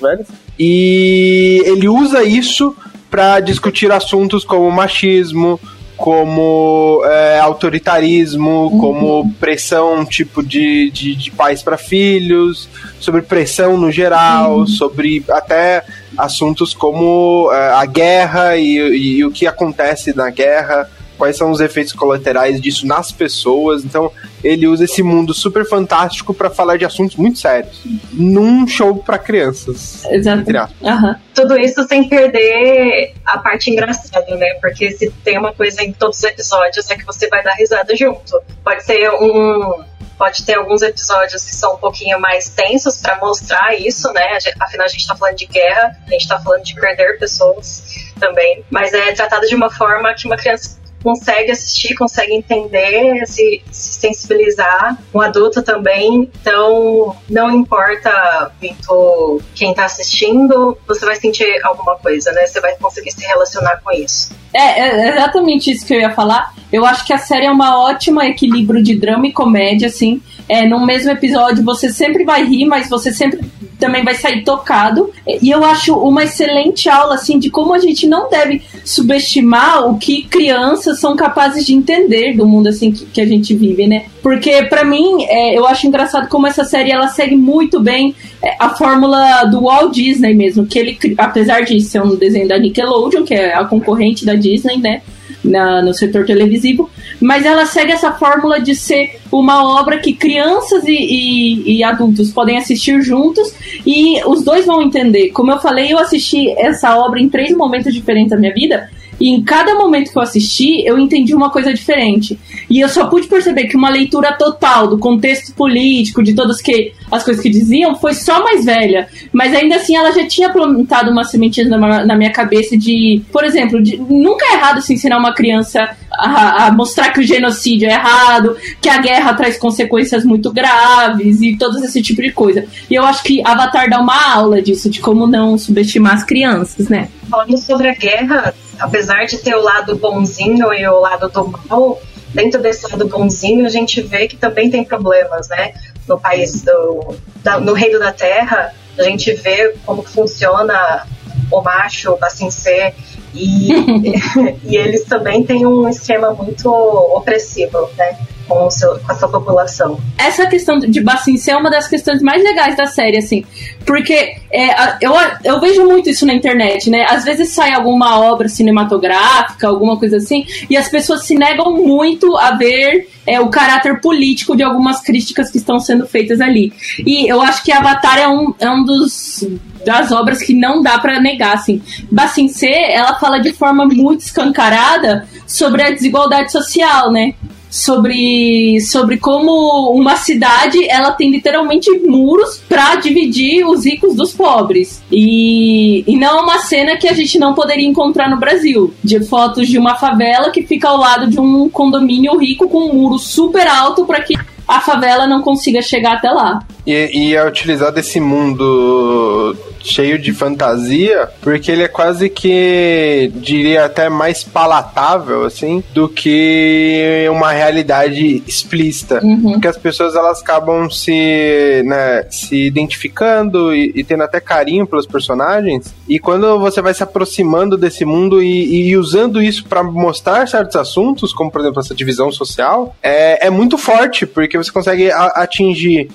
velhas. 0.00 0.28
E 0.58 1.62
ele 1.64 1.88
usa 1.88 2.22
isso 2.22 2.74
para 3.10 3.40
discutir 3.40 3.90
assuntos 3.92 4.44
como 4.44 4.70
machismo, 4.70 5.60
como 5.96 7.02
é, 7.04 7.38
autoritarismo, 7.38 8.66
uhum. 8.66 8.78
como 8.78 9.34
pressão 9.34 10.04
tipo 10.04 10.42
de, 10.42 10.90
de, 10.90 11.14
de 11.14 11.30
pais 11.30 11.62
para 11.62 11.76
filhos, 11.76 12.68
sobre 12.98 13.22
pressão 13.22 13.76
no 13.76 13.90
geral, 13.90 14.58
uhum. 14.58 14.66
sobre 14.66 15.24
até 15.30 15.84
assuntos 16.16 16.74
como 16.74 17.50
é, 17.52 17.72
a 17.72 17.84
guerra 17.86 18.56
e, 18.56 18.78
e, 18.78 19.16
e 19.18 19.24
o 19.24 19.30
que 19.30 19.46
acontece 19.46 20.14
na 20.16 20.30
guerra 20.30 20.88
quais 21.16 21.36
são 21.36 21.50
os 21.50 21.60
efeitos 21.60 21.92
colaterais 21.92 22.60
disso 22.60 22.86
nas 22.86 23.12
pessoas. 23.12 23.84
Então, 23.84 24.10
ele 24.42 24.66
usa 24.66 24.84
esse 24.84 25.02
mundo 25.02 25.32
super 25.32 25.66
fantástico 25.68 26.34
para 26.34 26.50
falar 26.50 26.76
de 26.76 26.84
assuntos 26.84 27.16
muito 27.16 27.38
sérios 27.38 27.82
num 28.12 28.66
show 28.66 28.96
para 28.96 29.18
crianças. 29.18 30.04
Exato. 30.10 30.50
Uhum. 30.80 31.14
Tudo 31.34 31.58
isso 31.58 31.82
sem 31.86 32.08
perder 32.08 33.14
a 33.24 33.38
parte 33.38 33.70
engraçada, 33.70 34.34
né? 34.36 34.54
Porque 34.60 34.90
se 34.92 35.10
tem 35.24 35.38
uma 35.38 35.52
coisa 35.52 35.82
em 35.82 35.92
todos 35.92 36.18
os 36.18 36.24
episódios 36.24 36.90
é 36.90 36.96
que 36.96 37.04
você 37.04 37.28
vai 37.28 37.42
dar 37.42 37.54
risada 37.54 37.94
junto. 37.96 38.40
Pode 38.64 38.84
ser 38.84 39.10
um 39.10 39.92
pode 40.22 40.44
ter 40.46 40.54
alguns 40.54 40.82
episódios 40.82 41.44
que 41.44 41.52
são 41.52 41.74
um 41.74 41.78
pouquinho 41.78 42.20
mais 42.20 42.48
tensos 42.48 42.96
para 42.98 43.18
mostrar 43.18 43.74
isso, 43.74 44.12
né? 44.12 44.38
Afinal, 44.60 44.84
a 44.86 44.88
gente 44.88 45.04
tá 45.04 45.16
falando 45.16 45.34
de 45.34 45.46
guerra, 45.46 45.96
a 46.06 46.10
gente 46.10 46.28
tá 46.28 46.38
falando 46.38 46.62
de 46.62 46.76
perder 46.76 47.18
pessoas 47.18 47.82
também. 48.20 48.64
Mas 48.70 48.92
é 48.92 49.12
tratado 49.12 49.48
de 49.48 49.54
uma 49.56 49.68
forma 49.68 50.14
que 50.14 50.26
uma 50.26 50.36
criança 50.36 50.78
consegue 51.02 51.50
assistir, 51.50 51.94
consegue 51.94 52.32
entender, 52.32 53.26
se, 53.26 53.62
se 53.70 53.92
sensibilizar. 53.94 54.98
Um 55.14 55.20
adulto 55.20 55.62
também. 55.62 56.30
Então, 56.40 57.16
não 57.28 57.50
importa 57.50 58.52
muito 58.60 59.40
quem 59.54 59.70
está 59.70 59.84
assistindo, 59.84 60.76
você 60.86 61.04
vai 61.04 61.16
sentir 61.16 61.60
alguma 61.64 61.96
coisa, 61.96 62.32
né? 62.32 62.46
Você 62.46 62.60
vai 62.60 62.76
conseguir 62.76 63.10
se 63.10 63.24
relacionar 63.26 63.80
com 63.82 63.92
isso. 63.92 64.34
É, 64.54 64.80
é 64.80 65.08
exatamente 65.08 65.70
isso 65.70 65.86
que 65.86 65.94
eu 65.94 66.00
ia 66.00 66.10
falar. 66.10 66.54
Eu 66.72 66.84
acho 66.84 67.06
que 67.06 67.12
a 67.12 67.18
série 67.18 67.46
é 67.46 67.50
uma 67.50 67.80
ótima 67.82 68.26
equilíbrio 68.26 68.82
de 68.82 68.94
drama 68.94 69.26
e 69.26 69.32
comédia, 69.32 69.88
assim. 69.88 70.22
É, 70.52 70.68
no 70.68 70.84
mesmo 70.84 71.10
episódio 71.10 71.64
você 71.64 71.88
sempre 71.88 72.24
vai 72.24 72.44
rir, 72.44 72.66
mas 72.66 72.86
você 72.86 73.10
sempre 73.10 73.40
também 73.78 74.04
vai 74.04 74.14
sair 74.14 74.44
tocado. 74.44 75.10
E 75.26 75.48
eu 75.48 75.64
acho 75.64 75.94
uma 75.94 76.24
excelente 76.24 76.90
aula, 76.90 77.14
assim, 77.14 77.38
de 77.38 77.48
como 77.48 77.72
a 77.72 77.78
gente 77.78 78.06
não 78.06 78.28
deve 78.28 78.60
subestimar 78.84 79.88
o 79.88 79.96
que 79.96 80.24
crianças 80.24 81.00
são 81.00 81.16
capazes 81.16 81.64
de 81.64 81.72
entender 81.72 82.36
do 82.36 82.46
mundo, 82.46 82.68
assim, 82.68 82.92
que, 82.92 83.06
que 83.06 83.20
a 83.22 83.26
gente 83.26 83.54
vive, 83.54 83.86
né? 83.86 84.04
Porque, 84.22 84.64
para 84.64 84.84
mim, 84.84 85.24
é, 85.24 85.56
eu 85.56 85.66
acho 85.66 85.86
engraçado 85.86 86.28
como 86.28 86.46
essa 86.46 86.64
série, 86.64 86.92
ela 86.92 87.08
segue 87.08 87.34
muito 87.34 87.80
bem 87.80 88.14
é, 88.42 88.54
a 88.58 88.68
fórmula 88.68 89.44
do 89.44 89.62
Walt 89.62 89.94
Disney 89.94 90.34
mesmo, 90.34 90.66
que 90.66 90.78
ele, 90.78 90.98
apesar 91.16 91.62
de 91.62 91.80
ser 91.80 92.02
um 92.02 92.14
desenho 92.14 92.46
da 92.46 92.58
Nickelodeon, 92.58 93.24
que 93.24 93.32
é 93.32 93.54
a 93.54 93.64
concorrente 93.64 94.26
da 94.26 94.34
Disney, 94.34 94.76
né? 94.76 95.00
Na, 95.42 95.80
no 95.80 95.94
setor 95.94 96.26
televisivo, 96.26 96.90
mas 97.22 97.44
ela 97.44 97.66
segue 97.66 97.92
essa 97.92 98.12
fórmula 98.12 98.60
de 98.60 98.74
ser 98.74 99.20
uma 99.30 99.80
obra 99.80 99.98
que 99.98 100.12
crianças 100.12 100.84
e, 100.86 100.92
e, 100.92 101.78
e, 101.78 101.84
adultos 101.84 102.30
podem 102.30 102.58
assistir 102.58 103.00
juntos 103.02 103.54
e 103.86 104.22
os 104.24 104.42
dois 104.42 104.66
vão 104.66 104.82
entender. 104.82 105.30
Como 105.30 105.50
eu 105.50 105.58
falei, 105.58 105.92
eu 105.92 105.98
assisti 105.98 106.50
essa 106.50 106.96
obra 106.96 107.20
em 107.20 107.28
três 107.28 107.56
momentos 107.56 107.94
diferentes 107.94 108.30
da 108.30 108.36
minha 108.36 108.52
vida 108.52 108.90
e 109.20 109.28
em 109.28 109.42
cada 109.42 109.74
momento 109.74 110.10
que 110.10 110.18
eu 110.18 110.22
assisti, 110.22 110.84
eu 110.84 110.98
entendi 110.98 111.34
uma 111.34 111.50
coisa 111.50 111.72
diferente. 111.72 112.38
E 112.68 112.80
eu 112.80 112.88
só 112.88 113.06
pude 113.06 113.28
perceber 113.28 113.66
que 113.66 113.76
uma 113.76 113.88
leitura 113.88 114.32
total 114.32 114.88
do 114.88 114.98
contexto 114.98 115.54
político, 115.54 116.22
de 116.22 116.34
todas 116.34 116.60
que, 116.60 116.92
as 117.10 117.22
coisas 117.22 117.42
que 117.42 117.50
diziam, 117.50 117.94
foi 117.94 118.14
só 118.14 118.42
mais 118.42 118.64
velha. 118.64 119.08
Mas 119.32 119.54
ainda 119.54 119.76
assim, 119.76 119.96
ela 119.96 120.10
já 120.12 120.26
tinha 120.26 120.50
plantado 120.50 121.10
uma 121.10 121.24
sementinha 121.24 121.68
na, 121.68 122.04
na 122.04 122.16
minha 122.16 122.30
cabeça 122.30 122.76
de, 122.76 123.22
por 123.32 123.44
exemplo, 123.44 123.82
de, 123.82 123.96
nunca 123.96 124.44
é 124.46 124.54
errado 124.54 124.80
se 124.80 124.94
ensinar 124.94 125.18
uma 125.18 125.34
criança 125.34 125.96
a, 126.10 126.66
a, 126.66 126.72
mostrar 126.72 127.10
que 127.10 127.20
o 127.20 127.22
genocídio 127.22 127.88
é 127.88 127.92
errado, 127.92 128.56
que 128.80 128.88
a 128.88 128.98
guerra 128.98 129.34
traz 129.34 129.56
consequências 129.56 130.24
muito 130.24 130.52
graves 130.52 131.40
e 131.40 131.56
todo 131.56 131.78
esse 131.84 132.02
tipo 132.02 132.22
de 132.22 132.32
coisa. 132.32 132.64
E 132.90 132.94
eu 132.94 133.04
acho 133.04 133.22
que 133.22 133.42
Avatar 133.44 133.88
dá 133.88 134.00
uma 134.00 134.34
aula 134.34 134.60
disso, 134.60 134.90
de 134.90 135.00
como 135.00 135.26
não 135.26 135.56
subestimar 135.56 136.14
as 136.14 136.24
crianças, 136.24 136.88
né? 136.88 137.08
Falando 137.30 137.56
sobre 137.58 137.88
a 137.88 137.94
guerra, 137.94 138.54
apesar 138.78 139.26
de 139.26 139.38
ter 139.38 139.54
o 139.54 139.62
lado 139.62 139.96
bonzinho 139.96 140.72
e 140.72 140.86
o 140.86 141.00
lado 141.00 141.28
do 141.28 141.48
mal, 141.68 142.00
dentro 142.34 142.60
desse 142.60 142.90
lado 142.90 143.06
bonzinho 143.06 143.66
a 143.66 143.68
gente 143.68 144.00
vê 144.00 144.26
que 144.26 144.36
também 144.36 144.70
tem 144.70 144.84
problemas, 144.84 145.48
né? 145.48 145.74
No 146.08 146.18
país 146.18 146.62
do, 146.62 147.14
da, 147.42 147.60
no 147.60 147.72
reino 147.72 147.98
da 147.98 148.12
terra, 148.12 148.74
a 148.98 149.02
gente 149.02 149.32
vê 149.34 149.74
como 149.84 150.02
funciona 150.02 151.06
o 151.50 151.60
macho, 151.60 152.12
o 152.12 152.18
Bacincê, 152.18 152.94
e, 153.34 153.68
e 154.64 154.76
eles 154.76 155.04
também 155.04 155.44
têm 155.44 155.66
um 155.66 155.88
esquema 155.88 156.32
muito 156.32 156.70
opressivo, 156.70 157.88
né? 157.96 158.18
Com, 158.52 158.70
seu, 158.70 158.98
com 158.98 159.12
a 159.12 159.14
sua 159.14 159.28
população. 159.28 159.98
Essa 160.18 160.46
questão 160.46 160.78
de 160.78 161.00
Bacince 161.00 161.50
é 161.50 161.56
uma 161.56 161.70
das 161.70 161.88
questões 161.88 162.22
mais 162.22 162.42
legais 162.42 162.76
da 162.76 162.86
série, 162.86 163.18
assim. 163.18 163.44
Porque 163.86 164.36
é, 164.52 164.96
eu, 165.00 165.12
eu 165.44 165.60
vejo 165.60 165.84
muito 165.86 166.10
isso 166.10 166.26
na 166.26 166.34
internet, 166.34 166.90
né? 166.90 167.06
Às 167.08 167.24
vezes 167.24 167.50
sai 167.50 167.72
alguma 167.72 168.20
obra 168.20 168.48
cinematográfica, 168.48 169.66
alguma 169.66 169.96
coisa 169.98 170.16
assim, 170.18 170.44
e 170.68 170.76
as 170.76 170.88
pessoas 170.88 171.26
se 171.26 171.34
negam 171.34 171.72
muito 171.72 172.36
a 172.36 172.52
ver 172.52 173.08
é, 173.26 173.40
o 173.40 173.48
caráter 173.48 174.00
político 174.00 174.56
de 174.56 174.62
algumas 174.62 175.00
críticas 175.00 175.50
que 175.50 175.58
estão 175.58 175.78
sendo 175.78 176.06
feitas 176.06 176.40
ali. 176.40 176.72
E 176.98 177.30
eu 177.30 177.40
acho 177.40 177.62
que 177.62 177.72
Avatar 177.72 178.18
é 178.18 178.28
um, 178.28 178.54
é 178.58 178.70
um 178.70 178.84
dos 178.84 179.46
das 179.84 180.12
obras 180.12 180.40
que 180.40 180.54
não 180.54 180.80
dá 180.80 180.98
para 180.98 181.20
negar, 181.20 181.54
assim. 181.54 181.82
Bacincê, 182.10 182.72
ela 182.72 183.18
fala 183.18 183.40
de 183.40 183.52
forma 183.52 183.84
muito 183.84 184.20
escancarada 184.20 185.26
sobre 185.44 185.82
a 185.82 185.90
desigualdade 185.90 186.52
social, 186.52 187.10
né? 187.10 187.34
Sobre, 187.72 188.78
sobre 188.82 189.16
como 189.16 189.90
uma 189.92 190.16
cidade 190.16 190.86
ela 190.90 191.10
tem 191.12 191.30
literalmente 191.30 191.90
muros 192.00 192.62
para 192.68 192.96
dividir 192.96 193.66
os 193.66 193.86
ricos 193.86 194.14
dos 194.14 194.34
pobres. 194.34 195.02
E, 195.10 196.04
e 196.06 196.16
não 196.18 196.38
é 196.38 196.42
uma 196.42 196.58
cena 196.58 196.98
que 196.98 197.08
a 197.08 197.14
gente 197.14 197.38
não 197.38 197.54
poderia 197.54 197.88
encontrar 197.88 198.28
no 198.28 198.36
Brasil, 198.38 198.92
de 199.02 199.24
fotos 199.24 199.68
de 199.68 199.78
uma 199.78 199.94
favela 199.94 200.50
que 200.50 200.62
fica 200.62 200.86
ao 200.86 200.98
lado 200.98 201.26
de 201.26 201.40
um 201.40 201.68
condomínio 201.70 202.36
rico 202.38 202.68
com 202.68 202.90
um 202.90 202.94
muro 202.94 203.18
super 203.18 203.66
alto 203.66 204.04
para 204.04 204.20
que 204.20 204.34
a 204.68 204.80
favela 204.80 205.26
não 205.26 205.40
consiga 205.40 205.80
chegar 205.80 206.14
até 206.14 206.30
lá. 206.30 206.62
E, 206.86 207.30
e 207.30 207.34
é 207.34 207.46
utilizado 207.46 207.98
esse 207.98 208.20
mundo 208.20 209.56
cheio 209.82 210.18
de 210.18 210.32
fantasia, 210.32 211.28
porque 211.40 211.70
ele 211.70 211.82
é 211.82 211.88
quase 211.88 212.28
que, 212.28 213.30
diria 213.34 213.84
até 213.84 214.08
mais 214.08 214.44
palatável, 214.44 215.44
assim, 215.44 215.82
do 215.92 216.08
que 216.08 217.26
uma 217.30 217.52
realidade 217.52 218.42
explícita. 218.46 219.20
Uhum. 219.22 219.52
Porque 219.52 219.68
as 219.68 219.76
pessoas, 219.76 220.14
elas 220.14 220.40
acabam 220.40 220.88
se, 220.90 221.82
né, 221.84 222.26
se 222.30 222.66
identificando 222.66 223.74
e, 223.74 223.92
e, 223.94 224.04
tendo 224.04 224.22
até 224.22 224.40
carinho 224.40 224.86
pelos 224.86 225.06
personagens, 225.06 225.94
e 226.08 226.18
quando 226.18 226.58
você 226.58 226.80
vai 226.80 226.94
se 226.94 227.02
aproximando 227.02 227.76
desse 227.76 228.04
mundo 228.04 228.42
e, 228.42 228.88
e 228.88 228.96
usando 228.96 229.42
isso 229.42 229.64
para 229.64 229.82
mostrar 229.82 230.46
certos 230.48 230.76
assuntos, 230.76 231.32
como, 231.32 231.50
por 231.50 231.60
exemplo, 231.60 231.80
essa 231.80 231.94
divisão 231.94 232.30
social, 232.30 232.94
é, 233.02 233.46
é 233.46 233.50
muito 233.50 233.76
forte, 233.78 234.26
porque 234.26 234.56
você 234.56 234.70
consegue 234.70 235.10
atingir 235.10 236.08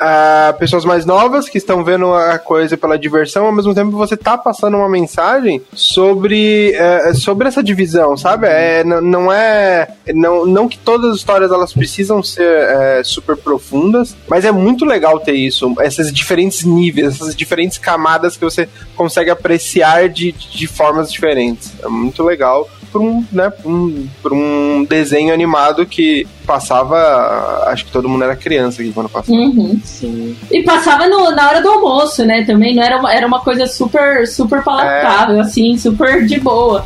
uh, 0.00 0.58
pessoas 0.58 0.84
mais 0.84 1.04
novas 1.04 1.48
que 1.48 1.58
estão 1.58 1.84
vendo 1.84 2.12
a 2.14 2.38
coisa 2.38 2.76
pela 2.76 2.98
diversão, 2.98 3.46
ao 3.46 3.52
mesmo 3.52 3.74
tempo 3.74 3.90
você 3.90 4.16
tá 4.16 4.36
passando 4.38 4.76
uma 4.76 4.88
mensagem 4.88 5.62
sobre, 5.72 6.74
uh, 6.76 7.14
sobre 7.14 7.48
essa 7.48 7.62
divisão, 7.62 8.16
sabe? 8.16 8.46
É, 8.46 8.84
não 8.84 9.32
é. 9.32 9.88
Não, 10.14 10.46
não 10.46 10.68
que 10.68 10.78
todas 10.78 11.12
as 11.12 11.16
histórias 11.18 11.50
elas 11.50 11.72
precisam 11.72 12.22
ser 12.22 12.68
uh, 12.68 13.04
super 13.04 13.36
profundas, 13.36 14.16
mas 14.28 14.44
é 14.44 14.52
muito 14.52 14.84
legal 14.84 15.20
ter 15.20 15.34
isso, 15.34 15.74
esses 15.80 16.12
diferentes 16.12 16.64
níveis, 16.64 17.14
essas 17.14 17.34
diferentes 17.34 17.78
camadas 17.78 18.36
que 18.36 18.44
você 18.44 18.68
consegue 18.96 19.30
apreciar 19.30 20.08
de, 20.08 20.32
de 20.32 20.66
formas 20.66 21.12
diferentes. 21.12 21.72
É 21.82 21.88
muito 21.88 22.22
legal 22.22 22.68
por 22.90 23.00
um, 23.00 23.24
né, 23.30 23.50
por 23.50 23.70
um, 23.70 24.06
por 24.22 24.32
um 24.32 24.84
desenho 24.84 25.32
animado 25.32 25.86
que 25.86 26.26
passava. 26.46 27.64
Acho 27.68 27.84
que 27.86 27.92
todo 27.92 28.08
mundo 28.08 28.24
era 28.24 28.34
criança 28.36 28.80
aqui 28.82 28.92
quando 28.92 29.08
passava. 29.08 29.36
Uhum. 29.38 29.80
Sim. 29.84 30.36
E 30.50 30.62
passava 30.62 31.06
no- 31.08 31.30
na 31.30 31.48
hora 31.48 31.60
do 31.62 31.68
almoço, 31.68 32.24
né? 32.24 32.44
Também 32.44 32.74
não 32.74 32.82
era 32.82 32.98
uma, 32.98 33.12
era 33.12 33.26
uma 33.26 33.40
coisa 33.40 33.66
super, 33.66 34.26
super 34.26 34.62
palatável, 34.62 35.40
assim, 35.40 35.76
super 35.76 36.24
de 36.26 36.40
boa. 36.40 36.84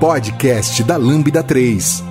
Podcast 0.00 0.82
da 0.82 0.96
Lambda 0.96 1.42
3. 1.42 2.02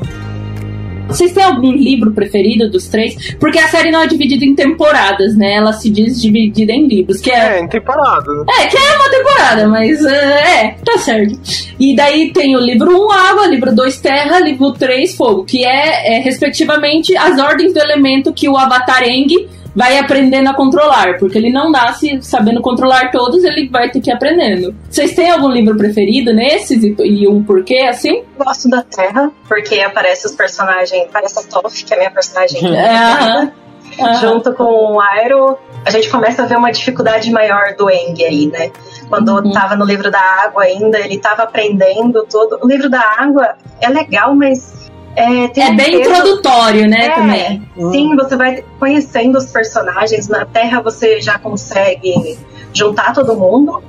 Vocês 1.07 1.31
têm 1.31 1.43
algum 1.43 1.71
livro 1.71 2.11
preferido 2.11 2.69
dos 2.69 2.87
três? 2.87 3.35
Porque 3.39 3.59
a 3.59 3.67
série 3.67 3.91
não 3.91 4.01
é 4.01 4.07
dividida 4.07 4.43
em 4.45 4.55
temporadas, 4.55 5.35
né? 5.35 5.53
Ela 5.53 5.73
se 5.73 5.89
diz 5.89 6.21
dividida 6.21 6.71
em 6.71 6.87
livros, 6.87 7.21
que 7.21 7.31
é 7.31 7.57
É, 7.57 7.61
em 7.61 7.67
temporada. 7.67 8.31
É, 8.59 8.67
que 8.67 8.77
é 8.77 8.95
uma 8.95 9.09
temporada, 9.09 9.67
mas 9.67 10.03
é, 10.05 10.65
é, 10.65 10.75
tá 10.83 10.97
certo. 10.97 11.37
E 11.79 11.95
daí 11.95 12.31
tem 12.31 12.55
o 12.55 12.59
livro 12.59 12.89
1, 13.05 13.11
água, 13.11 13.47
livro 13.47 13.73
2, 13.75 13.99
terra, 13.99 14.39
livro 14.39 14.71
3, 14.71 15.15
fogo, 15.15 15.43
que 15.43 15.65
é, 15.65 16.17
é, 16.17 16.19
respectivamente 16.19 17.15
as 17.15 17.39
ordens 17.39 17.73
do 17.73 17.79
elemento 17.79 18.33
que 18.33 18.49
o 18.49 18.57
Avatar 18.57 19.03
Eng 19.03 19.47
vai 19.75 19.97
aprendendo 19.97 20.49
a 20.49 20.53
controlar, 20.53 21.17
porque 21.17 21.37
ele 21.37 21.51
não 21.51 21.71
nasce 21.71 22.19
sabendo 22.21 22.61
controlar 22.61 23.11
todos, 23.11 23.43
ele 23.43 23.67
vai 23.69 23.89
ter 23.89 24.01
que 24.01 24.09
ir 24.09 24.13
aprendendo. 24.13 24.75
Vocês 24.89 25.13
têm 25.15 25.31
algum 25.31 25.49
livro 25.49 25.75
preferido 25.75 26.33
nesses 26.33 26.83
e, 26.83 26.95
e 26.99 27.27
um 27.27 27.43
porquê, 27.43 27.79
assim? 27.89 28.23
Gosto 28.37 28.69
da 28.69 28.83
Terra, 28.83 29.31
porque 29.47 29.79
aparece 29.79 30.27
os 30.27 30.33
personagens. 30.33 31.03
Aparece 31.05 31.39
a 31.39 31.43
Toph, 31.43 31.83
que 31.83 31.93
é 31.93 31.97
a 31.97 31.99
minha 31.99 32.11
personagem 32.11 32.61
É. 33.95 34.15
Junto 34.15 34.53
com 34.53 34.63
o 34.63 34.99
Airo, 34.99 35.55
a 35.85 35.91
gente 35.91 36.09
começa 36.09 36.41
a 36.41 36.45
ver 36.47 36.57
uma 36.57 36.71
dificuldade 36.71 37.29
maior 37.31 37.75
do 37.77 37.91
Eng 37.91 38.23
aí, 38.23 38.47
né? 38.47 38.71
Quando 39.07 39.29
Uhum. 39.35 39.51
tava 39.51 39.75
no 39.75 39.85
livro 39.85 40.09
da 40.09 40.19
água 40.19 40.63
ainda, 40.63 40.99
ele 40.99 41.19
tava 41.19 41.43
aprendendo 41.43 42.25
tudo. 42.27 42.57
O 42.63 42.67
livro 42.67 42.89
da 42.89 43.01
água 43.01 43.55
é 43.79 43.89
legal, 43.89 44.33
mas. 44.35 44.82
É, 45.15 45.47
tem 45.49 45.63
É 45.63 45.69
um 45.69 45.75
bem 45.75 45.97
peso- 45.99 46.09
introdutório, 46.09 46.89
né, 46.89 47.05
É, 47.05 47.09
também. 47.11 47.69
Sim, 47.91 48.15
você 48.15 48.35
vai 48.35 48.63
conhecendo 48.79 49.37
os 49.37 49.45
personagens. 49.51 50.27
Na 50.27 50.45
Terra 50.45 50.81
você 50.81 51.21
já 51.21 51.37
consegue 51.37 52.37
juntar 52.73 53.13
todo 53.13 53.35
mundo 53.35 53.83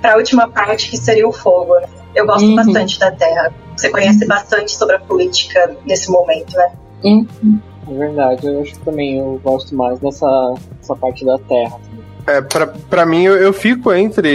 para 0.00 0.14
a 0.14 0.16
última 0.16 0.48
parte 0.48 0.90
que 0.90 0.96
seria 0.96 1.26
o 1.26 1.32
fogo. 1.32 1.72
Eu 2.14 2.26
gosto 2.26 2.44
Uhum. 2.46 2.56
bastante 2.56 2.98
da 2.98 3.10
Terra. 3.10 3.52
Você 3.76 3.88
conhece 3.90 4.26
bastante 4.26 4.72
sobre 4.72 4.96
a 4.96 4.98
política 5.00 5.74
nesse 5.84 6.10
momento, 6.10 6.54
né? 6.56 6.72
Hum. 7.04 7.26
É 7.88 7.94
verdade, 7.94 8.46
eu 8.46 8.62
acho 8.62 8.72
que 8.72 8.78
também 8.80 9.18
eu 9.18 9.40
gosto 9.44 9.74
mais 9.76 9.98
dessa, 10.00 10.54
dessa 10.80 10.96
parte 10.96 11.24
da 11.24 11.38
Terra. 11.38 11.78
É, 12.26 12.40
pra, 12.40 12.66
pra 12.66 13.06
mim, 13.06 13.22
eu, 13.22 13.36
eu 13.36 13.52
fico 13.52 13.92
entre 13.92 14.28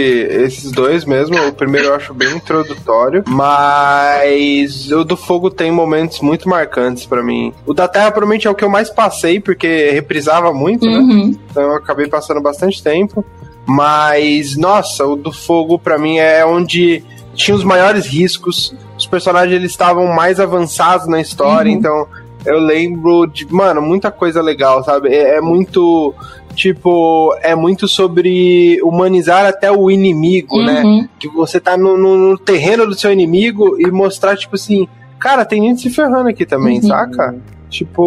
esses 0.44 0.72
dois 0.72 1.04
mesmo. 1.04 1.36
O 1.48 1.52
primeiro 1.52 1.88
eu 1.88 1.94
acho 1.94 2.14
bem 2.14 2.34
introdutório, 2.36 3.22
mas 3.26 4.90
o 4.90 5.04
do 5.04 5.16
fogo 5.16 5.50
tem 5.50 5.70
momentos 5.70 6.20
muito 6.20 6.48
marcantes 6.48 7.04
pra 7.04 7.22
mim. 7.22 7.52
O 7.66 7.74
da 7.74 7.86
terra 7.86 8.10
provavelmente 8.10 8.46
é 8.46 8.50
o 8.50 8.54
que 8.54 8.64
eu 8.64 8.70
mais 8.70 8.88
passei, 8.88 9.40
porque 9.40 9.90
reprisava 9.90 10.52
muito, 10.54 10.86
né? 10.86 10.98
Uhum. 10.98 11.36
Então 11.50 11.62
eu 11.64 11.74
acabei 11.74 12.08
passando 12.08 12.40
bastante 12.40 12.82
tempo. 12.82 13.24
Mas, 13.66 14.56
nossa, 14.56 15.06
o 15.06 15.14
do 15.14 15.30
fogo 15.32 15.78
pra 15.78 15.98
mim 15.98 16.16
é 16.18 16.44
onde 16.44 17.04
tinha 17.34 17.54
os 17.54 17.62
maiores 17.62 18.06
riscos. 18.06 18.74
Os 18.98 19.06
personagens 19.06 19.54
eles 19.54 19.70
estavam 19.70 20.06
mais 20.08 20.40
avançados 20.40 21.06
na 21.06 21.20
história, 21.20 21.70
Uhum. 21.70 21.78
então 21.78 22.06
eu 22.44 22.58
lembro 22.58 23.24
de, 23.26 23.46
mano, 23.52 23.80
muita 23.80 24.10
coisa 24.10 24.42
legal, 24.42 24.82
sabe? 24.82 25.10
É, 25.14 25.36
é 25.36 25.40
muito. 25.40 26.12
Tipo, 26.54 27.34
é 27.42 27.54
muito 27.54 27.88
sobre 27.88 28.78
humanizar 28.82 29.46
até 29.46 29.70
o 29.72 29.90
inimigo, 29.90 30.62
né? 30.62 30.82
Uhum. 30.82 31.08
Que 31.18 31.28
você 31.28 31.58
tá 31.60 31.76
no, 31.76 31.96
no- 31.96 32.16
no 32.16 32.38
terreno 32.38 32.86
do 32.86 32.94
seu 32.94 33.12
inimigo 33.12 33.76
e 33.80 33.90
mostrar, 33.90 34.36
tipo 34.36 34.54
assim, 34.56 34.86
cara, 35.18 35.44
tem 35.44 35.62
gente 35.62 35.82
se 35.82 35.90
ferrando 35.90 36.28
aqui 36.28 36.44
também, 36.44 36.76
Uhum. 36.76 36.82
saca? 36.88 37.34
Tipo, 37.70 38.02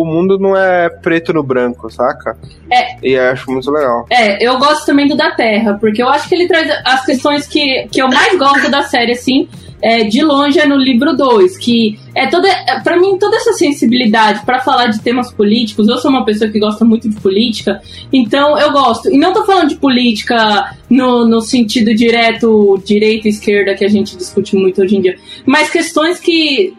o 0.00 0.04
mundo 0.04 0.38
não 0.38 0.56
é 0.56 0.88
preto 0.88 1.32
no 1.32 1.42
branco, 1.42 1.90
saca? 1.90 2.38
É. 2.70 2.96
E 3.02 3.18
acho 3.18 3.50
muito 3.50 3.68
legal. 3.68 4.06
É, 4.08 4.46
eu 4.46 4.56
gosto 4.58 4.86
também 4.86 5.08
do 5.08 5.16
da 5.16 5.32
Terra, 5.32 5.76
porque 5.80 6.00
eu 6.00 6.08
acho 6.08 6.28
que 6.28 6.34
ele 6.36 6.46
traz 6.46 6.70
as 6.84 7.04
questões 7.04 7.48
que, 7.48 7.88
que 7.90 8.00
eu 8.00 8.06
mais 8.08 8.38
gosto 8.38 8.70
da 8.70 8.82
série, 8.82 9.10
assim, 9.12 9.48
é, 9.82 10.04
de 10.04 10.22
longe 10.22 10.58
é 10.58 10.66
no 10.66 10.76
livro 10.76 11.14
2, 11.16 11.56
que 11.58 11.98
é 12.14 12.26
toda, 12.28 12.48
é, 12.48 12.80
pra 12.80 12.98
mim, 12.98 13.18
toda 13.18 13.36
essa 13.36 13.52
sensibilidade 13.52 14.44
pra 14.44 14.60
falar 14.60 14.86
de 14.86 15.00
temas 15.00 15.32
políticos, 15.32 15.88
eu 15.88 15.98
sou 15.98 16.10
uma 16.10 16.24
pessoa 16.24 16.50
que 16.50 16.58
gosta 16.58 16.84
muito 16.84 17.08
de 17.08 17.16
política, 17.20 17.80
então 18.12 18.58
eu 18.58 18.72
gosto. 18.72 19.10
E 19.12 19.18
não 19.18 19.32
tô 19.32 19.44
falando 19.44 19.68
de 19.68 19.76
política 19.76 20.74
no, 20.88 21.26
no 21.26 21.40
sentido 21.40 21.94
direto, 21.94 22.80
direita 22.84 23.28
e 23.28 23.30
esquerda, 23.30 23.74
que 23.74 23.84
a 23.84 23.88
gente 23.88 24.16
discute 24.16 24.56
muito 24.56 24.80
hoje 24.82 24.96
em 24.96 25.00
dia, 25.00 25.16
mas 25.44 25.70
questões 25.70 26.18
que. 26.18 26.74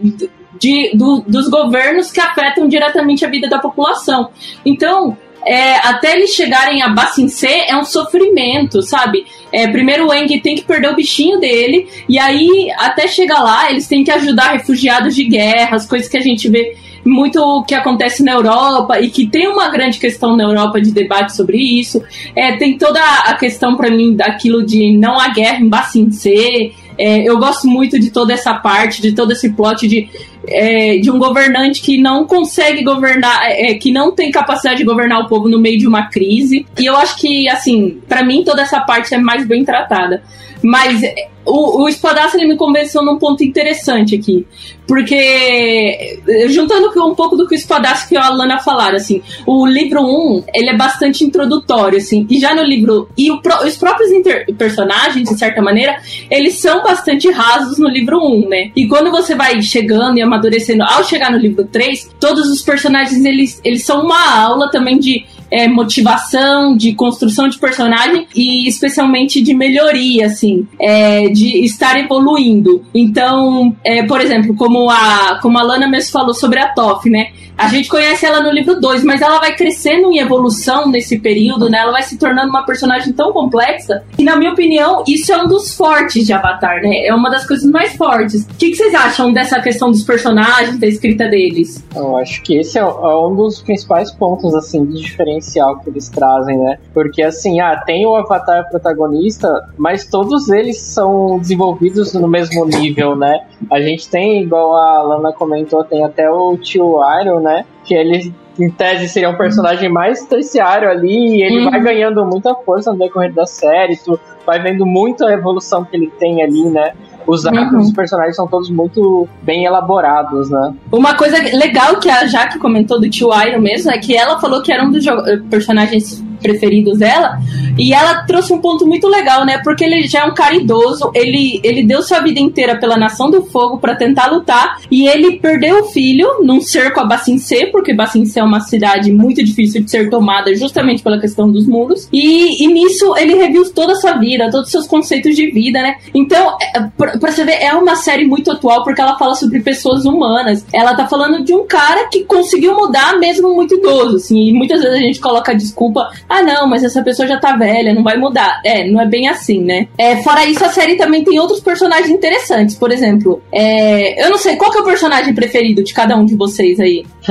De, 0.59 0.89
do- 0.95 1.23
dos 1.27 1.47
governos 1.49 2.11
que 2.11 2.19
afetam 2.19 2.67
diretamente 2.67 3.23
a 3.23 3.29
vida 3.29 3.47
da 3.47 3.59
população. 3.59 4.29
Então, 4.65 5.15
é, 5.47 5.77
até 5.77 6.15
eles 6.15 6.31
chegarem 6.31 6.81
a 6.81 6.89
Bacincê 6.89 7.65
é 7.67 7.75
um 7.77 7.85
sofrimento, 7.85 8.81
sabe? 8.81 9.25
É, 9.51 9.67
primeiro 9.67 10.07
o 10.07 10.13
Eng 10.13 10.27
tem 10.41 10.55
que 10.55 10.63
perder 10.63 10.89
o 10.89 10.95
bichinho 10.95 11.39
dele, 11.39 11.87
e 12.07 12.19
aí, 12.19 12.69
até 12.77 13.07
chegar 13.07 13.39
lá, 13.39 13.71
eles 13.71 13.87
têm 13.87 14.03
que 14.03 14.11
ajudar 14.11 14.51
refugiados 14.51 15.15
de 15.15 15.23
guerras, 15.23 15.85
coisas 15.85 16.09
que 16.09 16.17
a 16.17 16.21
gente 16.21 16.49
vê 16.49 16.75
muito 17.05 17.39
o 17.39 17.63
que 17.63 17.73
acontece 17.73 18.21
na 18.21 18.33
Europa 18.33 18.99
e 18.99 19.09
que 19.09 19.25
tem 19.25 19.47
uma 19.47 19.69
grande 19.69 19.97
questão 19.97 20.35
na 20.35 20.43
Europa 20.43 20.81
de 20.81 20.91
debate 20.91 21.35
sobre 21.35 21.57
isso. 21.57 22.03
É, 22.35 22.57
tem 22.57 22.77
toda 22.77 22.99
a 22.99 23.33
questão 23.35 23.77
para 23.77 23.89
mim 23.89 24.15
daquilo 24.15 24.65
de 24.65 24.91
não 24.97 25.17
há 25.17 25.29
guerra 25.29 25.59
em 25.61 25.69
Bacincê. 25.69 26.73
É, 26.97 27.21
eu 27.21 27.37
gosto 27.37 27.67
muito 27.67 27.99
de 27.99 28.09
toda 28.09 28.33
essa 28.33 28.53
parte, 28.53 29.01
de 29.01 29.11
todo 29.11 29.31
esse 29.31 29.49
plot 29.53 29.87
de, 29.87 30.09
é, 30.47 30.97
de 30.97 31.11
um 31.11 31.19
governante 31.19 31.81
que 31.81 31.97
não 31.97 32.25
consegue 32.25 32.83
governar, 32.83 33.41
é, 33.43 33.75
que 33.75 33.91
não 33.91 34.11
tem 34.11 34.31
capacidade 34.31 34.77
de 34.77 34.83
governar 34.83 35.21
o 35.21 35.27
povo 35.27 35.47
no 35.47 35.59
meio 35.59 35.77
de 35.77 35.87
uma 35.87 36.07
crise. 36.07 36.65
E 36.77 36.85
eu 36.85 36.95
acho 36.97 37.17
que, 37.17 37.47
assim, 37.49 38.01
para 38.07 38.23
mim 38.23 38.43
toda 38.43 38.61
essa 38.61 38.79
parte 38.79 39.13
é 39.13 39.17
mais 39.17 39.47
bem 39.47 39.63
tratada. 39.63 40.23
Mas 40.63 41.03
é, 41.03 41.27
o, 41.47 41.83
o 41.83 41.89
Espadaço 41.89 42.35
ele 42.37 42.47
me 42.47 42.57
convenceu 42.57 43.01
num 43.01 43.17
ponto 43.17 43.43
interessante 43.43 44.15
aqui. 44.15 44.45
Porque, 44.85 45.15
eh, 45.15 46.47
juntando 46.49 46.89
um 47.05 47.15
pouco 47.15 47.35
do 47.35 47.47
que 47.47 47.55
o 47.55 47.57
Espadaço 47.57 48.13
e 48.13 48.17
a 48.17 48.25
Alana 48.25 48.59
falaram, 48.59 48.95
assim, 48.95 49.21
o 49.45 49.65
livro 49.65 50.01
1, 50.01 50.43
ele 50.53 50.69
é 50.69 50.77
bastante 50.77 51.23
introdutório, 51.25 51.97
assim, 51.97 52.25
e 52.29 52.39
já 52.39 52.55
no 52.55 52.63
livro. 52.63 53.09
E 53.17 53.31
o 53.31 53.41
os 53.65 53.77
próprios 53.77 54.11
inter- 54.11 54.45
personagens, 54.57 55.29
de 55.29 55.37
certa 55.37 55.61
maneira, 55.61 56.01
eles 56.29 56.55
são 56.55 56.83
bastante 56.83 57.29
rasos 57.31 57.77
no 57.77 57.87
livro 57.87 58.17
1, 58.19 58.49
né? 58.49 58.71
E 58.75 58.87
quando 58.87 59.09
você 59.11 59.35
vai 59.35 59.61
chegando 59.61 60.17
e 60.17 60.21
amadurecendo, 60.21 60.83
ao 60.83 61.03
chegar 61.03 61.31
no 61.31 61.37
livro 61.37 61.65
3, 61.65 62.11
todos 62.19 62.49
os 62.49 62.61
personagens, 62.61 63.23
eles, 63.23 63.61
eles 63.63 63.85
são 63.85 64.03
uma 64.03 64.37
aula 64.37 64.69
também 64.69 64.99
de 64.99 65.25
é, 65.51 65.67
motivação, 65.67 66.75
de 66.75 66.93
construção 66.93 67.47
de 67.47 67.57
personagem 67.57 68.27
e 68.35 68.67
especialmente 68.67 69.41
de 69.41 69.53
melhoria, 69.53 70.27
assim, 70.27 70.67
é, 70.79 71.29
de 71.29 71.63
estar 71.63 71.97
evoluindo. 71.99 72.83
Então, 72.93 73.75
é, 73.83 74.03
por 74.03 74.21
exemplo, 74.21 74.55
como 74.55 74.89
a, 74.89 75.39
como 75.41 75.57
a 75.57 75.63
Lana 75.63 75.87
mesmo 75.87 76.11
falou 76.11 76.33
sobre 76.33 76.59
a 76.59 76.69
Toff, 76.69 77.09
né? 77.09 77.31
A 77.57 77.67
gente 77.67 77.89
conhece 77.89 78.25
ela 78.25 78.41
no 78.41 78.51
livro 78.51 78.79
2, 78.79 79.03
mas 79.03 79.21
ela 79.21 79.39
vai 79.39 79.55
crescendo 79.55 80.11
em 80.11 80.19
evolução 80.19 80.87
nesse 80.89 81.19
período, 81.19 81.69
né? 81.69 81.79
Ela 81.79 81.91
vai 81.91 82.03
se 82.03 82.17
tornando 82.17 82.49
uma 82.49 82.65
personagem 82.65 83.13
tão 83.13 83.31
complexa 83.31 84.03
que, 84.15 84.23
na 84.23 84.35
minha 84.35 84.51
opinião, 84.51 85.03
isso 85.07 85.31
é 85.31 85.43
um 85.43 85.47
dos 85.47 85.75
fortes 85.75 86.25
de 86.25 86.33
Avatar, 86.33 86.81
né? 86.81 87.05
É 87.05 87.13
uma 87.13 87.29
das 87.29 87.47
coisas 87.47 87.69
mais 87.69 87.95
fortes. 87.95 88.43
O 88.43 88.57
que, 88.57 88.69
que 88.69 88.75
vocês 88.75 88.93
acham 88.93 89.33
dessa 89.33 89.59
questão 89.59 89.89
dos 89.89 90.03
personagens, 90.03 90.77
da 90.77 90.87
escrita 90.87 91.27
deles? 91.27 91.83
Eu 91.95 92.17
acho 92.17 92.41
que 92.43 92.57
esse 92.57 92.77
é 92.77 92.81
é 92.81 93.15
um 93.15 93.35
dos 93.35 93.61
principais 93.61 94.11
pontos, 94.11 94.53
assim, 94.53 94.85
de 94.85 95.01
diferencial 95.01 95.79
que 95.79 95.89
eles 95.89 96.09
trazem, 96.09 96.57
né? 96.57 96.77
Porque, 96.93 97.23
assim, 97.23 97.59
ah, 97.59 97.81
tem 97.85 98.05
o 98.05 98.15
Avatar 98.15 98.69
protagonista, 98.69 99.67
mas 99.77 100.05
todos 100.05 100.49
eles 100.49 100.79
são 100.79 101.39
desenvolvidos 101.39 102.13
no 102.13 102.27
mesmo 102.27 102.65
nível, 102.65 103.15
né? 103.15 103.45
A 103.71 103.81
gente 103.81 104.07
tem, 104.09 104.43
igual 104.43 104.75
a 104.75 105.01
Lana 105.01 105.33
comentou, 105.33 105.83
tem 105.83 106.03
até 106.03 106.29
o 106.29 106.55
tio 106.57 106.99
Iron, 107.21 107.46
né? 107.47 107.65
Que 107.85 107.93
ele, 107.93 108.33
em 108.59 108.69
tese, 108.69 109.07
seria 109.07 109.29
um 109.29 109.37
personagem 109.37 109.89
mais 109.89 110.25
terciário 110.25 110.89
ali, 110.89 111.37
e 111.37 111.41
ele 111.43 111.63
Uhum. 111.65 111.71
vai 111.71 111.81
ganhando 111.81 112.25
muita 112.25 112.53
força 112.55 112.91
no 112.91 112.99
decorrer 112.99 113.33
da 113.33 113.45
série, 113.45 113.95
tu 113.97 114.19
vai 114.45 114.61
vendo 114.61 114.85
muito 114.85 115.25
a 115.25 115.31
evolução 115.31 115.83
que 115.85 115.95
ele 115.95 116.11
tem 116.19 116.43
ali, 116.43 116.63
né? 116.69 116.93
Os 117.25 117.45
arcos 117.45 117.73
Uhum. 117.73 117.79
dos 117.79 117.91
personagens 117.93 118.35
são 118.37 118.47
todos 118.47 118.69
muito 118.69 119.27
bem 119.41 119.65
elaborados, 119.65 120.49
né? 120.49 120.73
Uma 120.91 121.13
coisa 121.15 121.37
legal 121.57 121.97
que 121.99 122.09
a 122.09 122.25
Jaque 122.25 122.57
comentou 122.57 122.99
do 122.99 123.09
tio 123.09 123.29
Iron 123.45 123.59
mesmo 123.59 123.91
é 123.91 123.97
que 123.97 124.15
ela 124.15 124.39
falou 124.39 124.61
que 124.61 124.71
era 124.71 124.83
um 124.83 124.91
dos 124.91 125.05
personagens 125.49 126.23
preferidos 126.41 126.99
dela. 126.99 127.39
E 127.77 127.93
ela 127.93 128.23
trouxe 128.23 128.53
um 128.53 128.59
ponto 128.59 128.85
muito 128.85 129.07
legal, 129.07 129.45
né? 129.45 129.59
Porque 129.63 129.83
ele 129.83 130.07
já 130.07 130.21
é 130.21 130.25
um 130.25 130.33
cara 130.33 130.55
idoso, 130.55 131.11
ele, 131.13 131.59
ele 131.63 131.83
deu 131.83 132.01
sua 132.01 132.19
vida 132.19 132.39
inteira 132.39 132.75
pela 132.77 132.97
Nação 132.97 133.29
do 133.29 133.43
Fogo 133.43 133.77
para 133.77 133.95
tentar 133.95 134.27
lutar, 134.27 134.79
e 134.89 135.07
ele 135.07 135.39
perdeu 135.39 135.81
o 135.81 135.83
filho 135.85 136.43
num 136.43 136.61
cerco 136.61 136.99
a 136.99 137.05
Bacincê, 137.05 137.67
porque 137.67 137.93
Bacincê 137.93 138.39
é 138.39 138.43
uma 138.43 138.61
cidade 138.61 139.11
muito 139.11 139.43
difícil 139.43 139.83
de 139.83 139.91
ser 139.91 140.09
tomada 140.09 140.53
justamente 140.55 141.03
pela 141.03 141.19
questão 141.19 141.51
dos 141.51 141.67
muros. 141.67 142.07
E, 142.11 142.63
e 142.63 142.67
nisso 142.67 143.15
ele 143.17 143.35
reviu 143.35 143.71
toda 143.73 143.93
a 143.93 143.95
sua 143.95 144.13
vida, 144.13 144.49
todos 144.49 144.67
os 144.67 144.71
seus 144.71 144.87
conceitos 144.87 145.35
de 145.35 145.51
vida, 145.51 145.81
né? 145.81 145.95
Então, 146.13 146.57
é, 146.61 146.81
pra, 146.97 147.17
pra 147.17 147.31
você 147.31 147.43
ver, 147.43 147.61
é 147.61 147.73
uma 147.73 147.95
série 147.95 148.25
muito 148.25 148.51
atual 148.51 148.83
porque 148.83 149.01
ela 149.01 149.17
fala 149.17 149.35
sobre 149.35 149.59
pessoas 149.59 150.05
humanas. 150.05 150.65
Ela 150.73 150.95
tá 150.95 151.07
falando 151.07 151.43
de 151.43 151.53
um 151.53 151.65
cara 151.65 152.07
que 152.09 152.23
conseguiu 152.23 152.75
mudar 152.75 153.17
mesmo 153.19 153.53
muito 153.53 153.75
idoso, 153.75 154.17
assim, 154.17 154.49
e 154.49 154.53
muitas 154.53 154.81
vezes 154.81 154.97
a 154.97 155.01
gente 155.01 155.19
coloca 155.19 155.51
a 155.51 155.55
desculpa, 155.55 156.09
ah 156.29 156.41
não, 156.43 156.67
mas 156.67 156.83
essa 156.83 157.01
pessoa 157.03 157.27
já 157.27 157.39
tá 157.39 157.55
velha, 157.55 157.93
não 157.93 158.03
vai 158.03 158.17
mudar. 158.17 158.59
É, 158.63 158.85
não 158.87 158.99
é 159.01 159.05
bem 159.05 159.27
assim, 159.27 159.61
né? 159.63 159.87
É, 159.97 160.17
fora 160.23 160.45
isso, 160.45 160.63
a 160.65 160.69
série 160.69 160.95
também 160.97 161.23
tem 161.23 161.39
outros 161.39 161.59
personagens 161.59 162.09
interessantes. 162.09 162.75
Por 162.75 162.91
exemplo, 162.91 163.41
é, 163.51 164.23
eu 164.25 164.29
não 164.29 164.37
sei, 164.37 164.55
qual 164.55 164.71
que 164.71 164.77
é 164.77 164.81
o 164.81 164.85
personagem 164.85 165.33
preferido 165.33 165.83
de 165.83 165.93
cada 165.93 166.15
um 166.15 166.25
de 166.25 166.35
vocês 166.35 166.79
aí? 166.79 167.05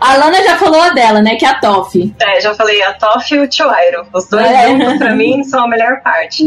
a 0.00 0.16
Lana 0.16 0.42
já 0.42 0.56
falou 0.56 0.80
a 0.80 0.90
dela, 0.90 1.20
né? 1.22 1.36
Que 1.36 1.44
é 1.44 1.48
a 1.48 1.54
Toff. 1.60 2.14
É, 2.20 2.40
já 2.40 2.54
falei 2.54 2.82
a 2.82 2.92
Toff 2.94 3.34
e 3.34 3.38
o 3.38 3.50
Chiwairo. 3.50 4.06
Os 4.12 4.26
dois 4.28 4.46
É. 4.46 4.68
juntos, 4.68 4.98
pra 4.98 5.14
mim, 5.14 5.42
são 5.44 5.64
a 5.64 5.68
melhor 5.68 6.00
parte. 6.02 6.44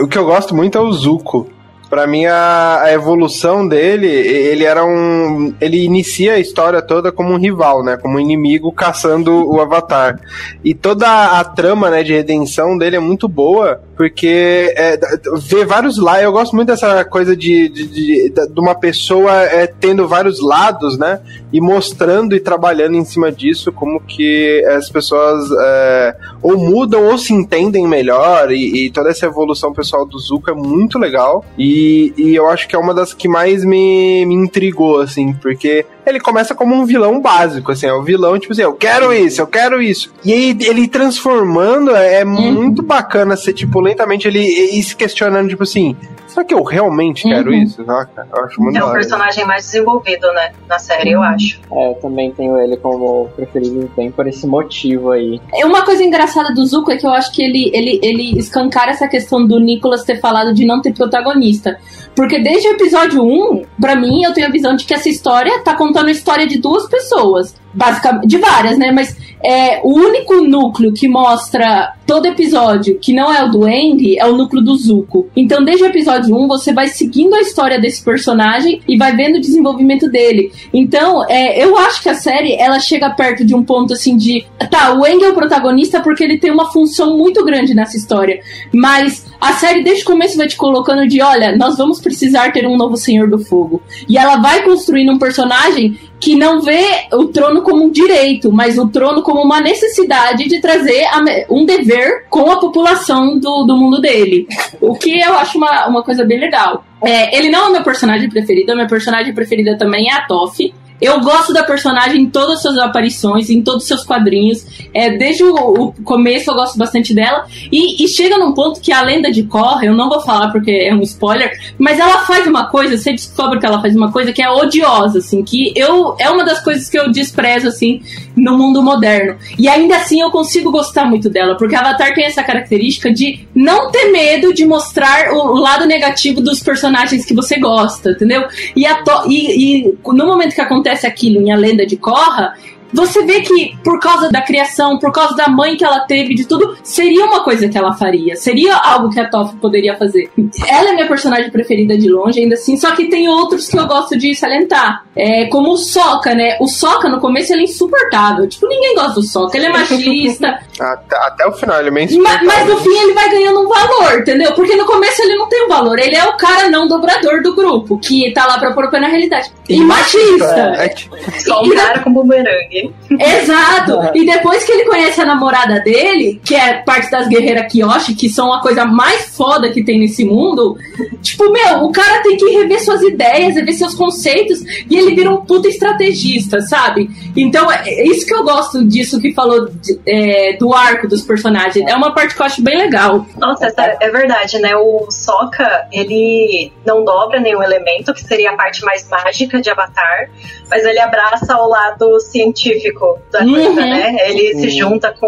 O 0.00 0.08
que 0.08 0.16
eu 0.18 0.24
gosto 0.24 0.54
muito 0.54 0.76
é 0.78 0.80
o 0.80 0.92
Zuko. 0.92 1.48
Pra 1.92 2.06
mim, 2.06 2.24
a, 2.24 2.84
a 2.84 2.92
evolução 2.94 3.68
dele, 3.68 4.06
ele 4.06 4.64
era 4.64 4.82
um. 4.82 5.52
Ele 5.60 5.84
inicia 5.84 6.32
a 6.32 6.38
história 6.38 6.80
toda 6.80 7.12
como 7.12 7.34
um 7.34 7.36
rival, 7.36 7.84
né? 7.84 7.98
Como 7.98 8.16
um 8.16 8.18
inimigo 8.18 8.72
caçando 8.72 9.46
o 9.46 9.60
Avatar. 9.60 10.18
E 10.64 10.72
toda 10.72 11.38
a 11.38 11.44
trama 11.44 11.90
né, 11.90 12.02
de 12.02 12.14
redenção 12.14 12.78
dele 12.78 12.96
é 12.96 12.98
muito 12.98 13.28
boa, 13.28 13.82
porque 13.94 14.72
é, 14.74 14.98
vê 15.36 15.66
vários 15.66 15.98
lados. 15.98 16.22
Eu 16.22 16.32
gosto 16.32 16.56
muito 16.56 16.68
dessa 16.68 17.04
coisa 17.04 17.36
de, 17.36 17.68
de, 17.68 17.86
de, 17.86 18.30
de 18.30 18.58
uma 18.58 18.74
pessoa 18.74 19.42
é, 19.42 19.66
tendo 19.66 20.08
vários 20.08 20.40
lados, 20.40 20.96
né? 20.96 21.20
E 21.52 21.60
mostrando 21.60 22.34
e 22.34 22.40
trabalhando 22.40 22.94
em 22.94 23.04
cima 23.04 23.30
disso, 23.30 23.70
como 23.70 24.00
que 24.00 24.64
as 24.64 24.88
pessoas 24.88 25.44
é, 25.60 26.16
ou 26.40 26.56
mudam 26.56 27.04
ou 27.04 27.18
se 27.18 27.34
entendem 27.34 27.86
melhor. 27.86 28.50
E, 28.50 28.86
e 28.86 28.90
toda 28.90 29.10
essa 29.10 29.26
evolução 29.26 29.74
pessoal 29.74 30.06
do 30.06 30.18
Zuko 30.18 30.50
é 30.50 30.54
muito 30.54 30.98
legal. 30.98 31.44
E, 31.58 31.81
e 32.16 32.34
eu 32.34 32.48
acho 32.48 32.68
que 32.68 32.76
é 32.76 32.78
uma 32.78 32.94
das 32.94 33.14
que 33.14 33.28
mais 33.28 33.64
me, 33.64 34.24
me 34.26 34.34
intrigou, 34.34 35.00
assim, 35.00 35.32
porque 35.32 35.84
ele 36.06 36.20
começa 36.20 36.54
como 36.54 36.74
um 36.74 36.84
vilão 36.84 37.20
básico, 37.20 37.72
assim, 37.72 37.86
é 37.86 37.92
o 37.92 38.02
vilão, 38.02 38.38
tipo 38.38 38.52
assim, 38.52 38.62
eu 38.62 38.74
quero 38.74 39.12
isso, 39.12 39.40
eu 39.40 39.46
quero 39.46 39.80
isso. 39.82 40.12
E 40.24 40.32
aí 40.32 40.56
ele 40.60 40.88
transformando 40.88 41.94
é 41.94 42.24
muito 42.24 42.82
bacana 42.82 43.36
ser, 43.36 43.52
tipo, 43.52 43.80
lentamente 43.80 44.26
ele 44.26 44.40
ir 44.40 44.82
se 44.82 44.96
questionando, 44.96 45.48
tipo 45.48 45.62
assim, 45.62 45.96
será 46.26 46.44
que 46.44 46.54
eu 46.54 46.62
realmente 46.62 47.22
quero 47.24 47.50
Uhum. 47.50 47.62
isso? 47.62 47.84
Saca? 47.84 48.26
Eu 48.34 48.44
acho 48.44 48.60
muito 48.62 48.76
É 48.78 48.82
o 48.82 48.86
hora. 48.86 48.94
personagem 48.94 49.44
mais 49.44 49.64
desenvolvido, 49.66 50.26
né? 50.32 50.52
Na 50.68 50.78
série, 50.78 51.12
eu 51.12 51.22
acho. 51.22 51.60
É, 51.72 51.90
eu 51.90 51.94
também 51.96 52.30
tenho 52.32 52.58
ele 52.58 52.76
como 52.76 53.28
preferido 53.36 53.90
bem 53.96 54.10
por 54.10 54.26
esse 54.26 54.46
motivo 54.46 55.10
aí. 55.10 55.40
É 55.54 55.64
Uma 55.66 55.82
coisa 55.84 56.02
engraçada 56.02 56.52
do 56.54 56.64
Zuko 56.66 56.90
é 56.90 56.96
que 56.96 57.06
eu 57.06 57.10
acho 57.10 57.32
que 57.32 57.42
ele, 57.42 57.70
ele, 57.74 58.00
ele 58.02 58.38
escancara 58.38 58.90
essa 58.90 59.06
questão 59.08 59.46
do 59.46 59.58
Nicholas 59.60 60.04
ter 60.04 60.20
falado 60.20 60.52
de 60.54 60.64
não 60.64 60.80
ter 60.80 60.92
protagonista. 60.92 61.78
Porque 62.14 62.38
desde 62.38 62.68
o 62.68 62.72
episódio 62.72 63.22
1, 63.22 63.62
pra 63.80 63.94
mim, 63.96 64.22
eu 64.22 64.32
tenho 64.34 64.46
a 64.46 64.50
visão 64.50 64.74
de 64.76 64.84
que 64.84 64.92
essa 64.94 65.08
história 65.08 65.60
tá 65.62 65.74
contando 65.92 66.08
a 66.08 66.12
história 66.12 66.46
de 66.46 66.56
duas 66.56 66.88
pessoas. 66.88 67.54
Basicamente, 67.74 68.26
de 68.26 68.38
várias, 68.38 68.78
né? 68.78 68.92
Mas 68.92 69.16
é, 69.42 69.80
o 69.82 69.92
único 69.92 70.36
núcleo 70.42 70.92
que 70.92 71.08
mostra 71.08 71.94
todo 72.06 72.26
episódio, 72.26 72.98
que 73.00 73.12
não 73.12 73.32
é 73.32 73.44
o 73.44 73.50
do 73.50 73.64
Aang, 73.64 74.18
é 74.18 74.26
o 74.26 74.36
núcleo 74.36 74.62
do 74.62 74.76
Zuko. 74.76 75.28
Então, 75.34 75.64
desde 75.64 75.82
o 75.82 75.86
episódio 75.86 76.36
1, 76.36 76.46
você 76.46 76.72
vai 76.72 76.88
seguindo 76.88 77.34
a 77.34 77.40
história 77.40 77.80
desse 77.80 78.04
personagem 78.04 78.80
e 78.86 78.96
vai 78.96 79.16
vendo 79.16 79.36
o 79.36 79.40
desenvolvimento 79.40 80.08
dele. 80.08 80.52
Então, 80.72 81.24
é, 81.28 81.62
eu 81.62 81.76
acho 81.78 82.02
que 82.02 82.08
a 82.08 82.14
série, 82.14 82.54
ela 82.54 82.78
chega 82.78 83.10
perto 83.10 83.44
de 83.44 83.54
um 83.54 83.62
ponto 83.62 83.92
assim 83.92 84.16
de... 84.16 84.44
Tá, 84.70 84.94
o 84.94 85.04
Aang 85.04 85.24
é 85.24 85.28
o 85.28 85.34
protagonista 85.34 86.00
porque 86.00 86.22
ele 86.22 86.38
tem 86.38 86.50
uma 86.50 86.70
função 86.70 87.16
muito 87.16 87.44
grande 87.44 87.74
nessa 87.74 87.96
história. 87.96 88.40
Mas 88.72 89.26
a 89.40 89.54
série 89.54 89.82
desde 89.82 90.04
o 90.04 90.06
começo 90.06 90.36
vai 90.36 90.46
te 90.46 90.56
colocando 90.56 91.06
de, 91.08 91.20
olha, 91.20 91.56
nós 91.56 91.76
vamos 91.76 92.00
precisar 92.00 92.52
ter 92.52 92.66
um 92.66 92.76
novo 92.76 92.96
Senhor 92.96 93.28
do 93.28 93.38
Fogo. 93.38 93.82
E 94.08 94.16
ela 94.16 94.36
vai 94.36 94.62
construindo 94.62 95.12
um 95.12 95.18
personagem 95.18 95.98
que 96.22 96.36
não 96.36 96.60
vê 96.60 97.08
o 97.12 97.26
trono 97.26 97.62
como 97.62 97.82
um 97.82 97.90
direito, 97.90 98.52
mas 98.52 98.78
o 98.78 98.86
trono 98.86 99.22
como 99.22 99.42
uma 99.42 99.60
necessidade 99.60 100.48
de 100.48 100.60
trazer 100.60 101.04
um 101.50 101.66
dever 101.66 102.26
com 102.30 102.48
a 102.48 102.60
população 102.60 103.40
do, 103.40 103.64
do 103.64 103.76
mundo 103.76 104.00
dele. 104.00 104.46
O 104.80 104.94
que 104.94 105.20
eu 105.20 105.34
acho 105.34 105.58
uma, 105.58 105.88
uma 105.88 106.04
coisa 106.04 106.24
bem 106.24 106.38
legal. 106.38 106.84
É, 107.02 107.36
ele 107.36 107.50
não 107.50 107.64
é 107.64 107.68
o 107.70 107.72
meu 107.72 107.82
personagem 107.82 108.28
preferido, 108.30 108.72
minha 108.72 108.86
personagem 108.86 109.34
preferida 109.34 109.76
também 109.76 110.08
é 110.08 110.14
a 110.14 110.20
Toff. 110.24 110.72
Eu 111.02 111.20
gosto 111.20 111.52
da 111.52 111.64
personagem 111.64 112.22
em 112.22 112.30
todas 112.30 112.56
as 112.56 112.62
suas 112.62 112.78
aparições, 112.78 113.50
em 113.50 113.60
todos 113.60 113.82
os 113.82 113.88
seus 113.88 114.04
quadrinhos. 114.04 114.64
É, 114.94 115.10
desde 115.18 115.42
o, 115.42 115.54
o 115.54 115.92
começo 116.04 116.50
eu 116.50 116.54
gosto 116.54 116.78
bastante 116.78 117.12
dela. 117.12 117.44
E, 117.72 118.04
e 118.04 118.08
chega 118.08 118.38
num 118.38 118.52
ponto 118.52 118.80
que 118.80 118.92
a 118.92 119.02
lenda 119.02 119.30
de 119.30 119.42
Korra, 119.42 119.84
eu 119.84 119.94
não 119.94 120.08
vou 120.08 120.20
falar 120.20 120.52
porque 120.52 120.70
é 120.70 120.94
um 120.94 121.02
spoiler, 121.02 121.52
mas 121.76 121.98
ela 121.98 122.20
faz 122.20 122.46
uma 122.46 122.66
coisa, 122.66 122.96
você 122.96 123.10
descobre 123.10 123.58
que 123.58 123.66
ela 123.66 123.80
faz 123.80 123.96
uma 123.96 124.12
coisa 124.12 124.32
que 124.32 124.40
é 124.40 124.48
odiosa, 124.48 125.18
assim, 125.18 125.42
que 125.42 125.72
eu 125.74 126.14
é 126.18 126.30
uma 126.30 126.44
das 126.44 126.62
coisas 126.62 126.88
que 126.88 126.96
eu 126.98 127.10
desprezo, 127.10 127.66
assim, 127.66 128.00
no 128.36 128.56
mundo 128.56 128.80
moderno. 128.80 129.36
E 129.58 129.68
ainda 129.68 129.96
assim 129.96 130.20
eu 130.20 130.30
consigo 130.30 130.70
gostar 130.70 131.04
muito 131.04 131.28
dela, 131.28 131.56
porque 131.56 131.74
Avatar 131.74 132.14
tem 132.14 132.24
essa 132.24 132.44
característica 132.44 133.12
de 133.12 133.46
não 133.52 133.90
ter 133.90 134.12
medo 134.12 134.54
de 134.54 134.64
mostrar 134.64 135.32
o, 135.32 135.54
o 135.54 135.58
lado 135.58 135.84
negativo 135.84 136.40
dos 136.40 136.60
personagens 136.60 137.24
que 137.24 137.34
você 137.34 137.58
gosta, 137.58 138.10
entendeu? 138.10 138.46
E, 138.76 138.86
e, 139.28 139.80
e 139.80 139.94
no 140.06 140.26
momento 140.26 140.54
que 140.54 140.60
acontece 140.60 140.91
aquilo 141.04 141.40
em 141.40 141.50
A 141.50 141.56
Lenda 141.56 141.86
de 141.86 141.96
Korra, 141.96 142.54
você 142.92 143.24
vê 143.24 143.40
que 143.40 143.76
por 143.82 143.98
causa 144.00 144.30
da 144.30 144.40
criação, 144.42 144.98
por 144.98 145.12
causa 145.12 145.34
da 145.36 145.48
mãe 145.48 145.76
que 145.76 145.84
ela 145.84 146.00
teve, 146.00 146.34
de 146.34 146.46
tudo, 146.46 146.76
seria 146.82 147.24
uma 147.24 147.42
coisa 147.44 147.68
que 147.68 147.76
ela 147.78 147.92
faria. 147.94 148.36
Seria 148.36 148.76
algo 148.76 149.10
que 149.10 149.20
a 149.20 149.28
Toph 149.28 149.54
poderia 149.60 149.96
fazer. 149.96 150.30
Ela 150.68 150.90
é 150.90 150.92
minha 150.94 151.08
personagem 151.08 151.50
preferida 151.50 151.96
de 151.96 152.08
longe, 152.08 152.40
ainda 152.40 152.54
assim, 152.54 152.76
só 152.76 152.92
que 152.92 153.06
tem 153.08 153.28
outros 153.28 153.68
que 153.68 153.78
eu 153.78 153.86
gosto 153.86 154.16
de 154.16 154.34
salientar. 154.34 155.04
É, 155.16 155.46
como 155.46 155.72
o 155.72 155.76
Sokka, 155.76 156.34
né? 156.34 156.56
O 156.60 156.66
Sokka, 156.68 157.08
no 157.08 157.20
começo, 157.20 157.52
ele 157.52 157.62
é 157.62 157.64
insuportável. 157.64 158.46
Tipo, 158.48 158.66
ninguém 158.68 158.94
gosta 158.94 159.14
do 159.14 159.22
Sokka. 159.22 159.56
Ele 159.56 159.66
é 159.66 159.68
machista. 159.70 160.58
Até, 160.82 161.16
até 161.16 161.46
o 161.46 161.52
final, 161.52 161.78
ele 161.78 161.88
é 161.88 161.92
meio 161.92 162.22
Ma- 162.22 162.42
Mas, 162.42 162.66
no 162.68 162.76
fim 162.78 162.90
ele 162.90 163.12
vai 163.12 163.30
ganhando 163.30 163.60
um 163.60 163.68
valor, 163.68 164.18
entendeu? 164.18 164.52
Porque 164.52 164.74
no 164.74 164.84
começo 164.84 165.22
ele 165.22 165.36
não 165.36 165.48
tem 165.48 165.64
um 165.64 165.68
valor. 165.68 165.98
Ele 165.98 166.16
é 166.16 166.24
o 166.24 166.36
cara 166.36 166.68
não 166.68 166.88
dobrador 166.88 167.40
do 167.42 167.54
grupo, 167.54 167.98
que 167.98 168.32
tá 168.32 168.46
lá 168.46 168.58
pra 168.58 168.72
pôr 168.72 168.86
o 168.86 168.90
pé 168.90 168.98
na 168.98 169.06
realidade. 169.06 169.50
E, 169.68 169.80
machista. 169.80 170.74
É, 170.76 170.88
tipo, 170.88 171.14
Só 171.40 171.62
um 171.62 171.70
cara 171.70 172.00
com 172.00 172.12
bumerangue. 172.12 172.81
Exato! 173.10 174.10
E 174.14 174.24
depois 174.26 174.64
que 174.64 174.72
ele 174.72 174.84
conhece 174.84 175.20
a 175.20 175.26
namorada 175.26 175.80
dele, 175.80 176.40
que 176.44 176.54
é 176.54 176.74
parte 176.82 177.10
das 177.10 177.28
guerreiras 177.28 177.70
Kyoshi, 177.72 178.14
que 178.14 178.28
são 178.28 178.52
a 178.52 178.60
coisa 178.60 178.84
mais 178.84 179.36
foda 179.36 179.70
que 179.70 179.82
tem 179.84 179.98
nesse 180.00 180.24
mundo, 180.24 180.76
tipo, 181.22 181.50
meu, 181.52 181.84
o 181.84 181.92
cara 181.92 182.22
tem 182.22 182.36
que 182.36 182.44
rever 182.50 182.82
suas 182.82 183.02
ideias, 183.02 183.54
rever 183.54 183.74
seus 183.74 183.94
conceitos, 183.94 184.60
e 184.88 184.96
ele 184.96 185.14
vira 185.14 185.30
um 185.30 185.44
puta 185.44 185.68
estrategista, 185.68 186.60
sabe? 186.60 187.08
Então, 187.36 187.70
é 187.70 188.04
isso 188.06 188.26
que 188.26 188.34
eu 188.34 188.44
gosto 188.44 188.84
disso 188.84 189.20
que 189.20 189.32
falou 189.34 189.68
de- 189.68 190.00
é, 190.06 190.56
do 190.56 190.72
arco 190.74 191.08
dos 191.08 191.22
personagens. 191.22 191.86
É 191.86 191.94
uma 191.94 192.12
parte 192.14 192.34
que 192.34 192.40
eu 192.42 192.46
acho 192.46 192.62
bem 192.62 192.76
legal. 192.76 193.26
Nossa, 193.36 193.66
essa 193.66 193.96
é 194.00 194.10
verdade, 194.10 194.58
né? 194.58 194.74
O 194.76 195.06
Sokka, 195.10 195.86
ele 195.92 196.72
não 196.86 197.04
dobra 197.04 197.40
nenhum 197.40 197.62
elemento, 197.62 198.12
que 198.14 198.22
seria 198.22 198.50
a 198.50 198.56
parte 198.56 198.84
mais 198.84 199.08
mágica 199.08 199.60
de 199.60 199.70
Avatar, 199.70 200.28
mas 200.72 200.86
ele 200.86 200.98
abraça 200.98 201.54
o 201.60 201.68
lado 201.68 202.18
científico 202.18 203.18
da 203.30 203.40
coisa, 203.40 203.68
Uhum. 203.68 203.74
né? 203.76 204.16
Ele 204.30 204.54
se 204.54 204.70
junta 204.70 205.12
com 205.12 205.26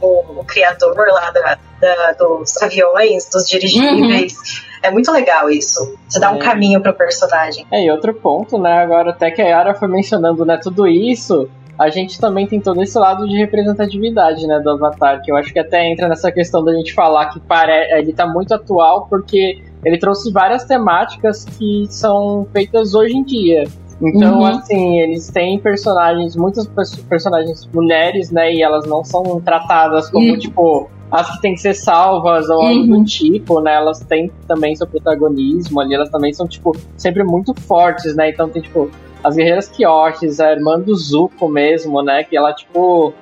o, 0.00 0.06
o 0.38 0.44
criador 0.44 0.94
lá 1.08 1.32
da, 1.32 1.58
da- 1.80 2.12
dos 2.12 2.56
aviões, 2.62 3.28
dos 3.28 3.48
dirigíveis. 3.48 4.34
É 4.80 4.88
muito 4.92 5.10
legal 5.10 5.50
isso. 5.50 5.98
Você 6.08 6.20
dá 6.20 6.30
um 6.30 6.36
É. 6.36 6.38
caminho 6.38 6.80
pro 6.80 6.94
personagem. 6.94 7.66
É, 7.72 7.84
e 7.84 7.90
outro 7.90 8.14
ponto, 8.14 8.56
né? 8.58 8.74
Agora, 8.80 9.10
até 9.10 9.32
que 9.32 9.42
a 9.42 9.46
Yara 9.48 9.74
foi 9.74 9.88
mencionando, 9.88 10.44
né? 10.46 10.56
Tudo 10.62 10.86
isso, 10.86 11.48
a 11.76 11.90
gente 11.90 12.20
também 12.20 12.46
tem 12.46 12.60
todo 12.60 12.80
esse 12.80 12.96
lado 12.96 13.26
de 13.28 13.36
representatividade, 13.36 14.46
né? 14.46 14.60
Do 14.60 14.70
Avatar, 14.70 15.20
que 15.20 15.32
eu 15.32 15.36
acho 15.36 15.52
que 15.52 15.58
até 15.58 15.84
entra 15.84 16.08
nessa 16.08 16.30
questão 16.30 16.62
da 16.64 16.72
gente 16.74 16.94
falar 16.94 17.26
que 17.30 17.40
pare... 17.40 17.72
ele 17.98 18.12
tá 18.12 18.24
muito 18.26 18.54
atual, 18.54 19.06
porque 19.10 19.58
ele 19.84 19.98
trouxe 19.98 20.30
várias 20.32 20.62
temáticas 20.64 21.44
que 21.44 21.86
são 21.90 22.46
feitas 22.52 22.94
hoje 22.94 23.16
em 23.16 23.24
dia. 23.24 23.64
Então, 24.02 24.38
Uhum. 24.38 24.46
assim, 24.46 24.98
eles 25.00 25.28
têm 25.28 25.58
personagens, 25.58 26.34
muitas 26.36 26.66
perso- 26.66 27.04
personagens 27.04 27.68
mulheres, 27.72 28.30
né? 28.30 28.52
E 28.52 28.62
elas 28.62 28.86
não 28.86 29.04
são 29.04 29.40
tratadas 29.40 30.08
como, 30.10 30.26
Uhum. 30.26 30.38
tipo, 30.38 30.90
as 31.10 31.30
que 31.36 31.40
têm 31.42 31.54
que 31.54 31.60
ser 31.60 31.74
salvas 31.74 32.48
ou 32.48 32.62
algo 32.62 32.80
Uhum. 32.80 33.00
do 33.00 33.04
tipo, 33.04 33.60
né? 33.60 33.74
Elas 33.74 34.00
têm 34.00 34.30
também 34.48 34.74
seu 34.74 34.86
protagonismo 34.86 35.80
ali, 35.80 35.94
elas 35.94 36.08
também 36.08 36.32
são, 36.32 36.46
tipo, 36.48 36.74
sempre 36.96 37.22
muito 37.24 37.52
fortes, 37.60 38.14
né? 38.16 38.30
Então 38.30 38.48
tem, 38.48 38.62
tipo, 38.62 38.90
as 39.22 39.36
guerreiras 39.36 39.68
Kyoshis, 39.68 40.40
a 40.40 40.50
irmã 40.52 40.80
do 40.80 40.94
Zuko 40.96 41.46
mesmo, 41.48 42.00
né? 42.02 42.24
Que 42.24 42.36
ela, 42.36 42.54
tipo, 42.54 43.12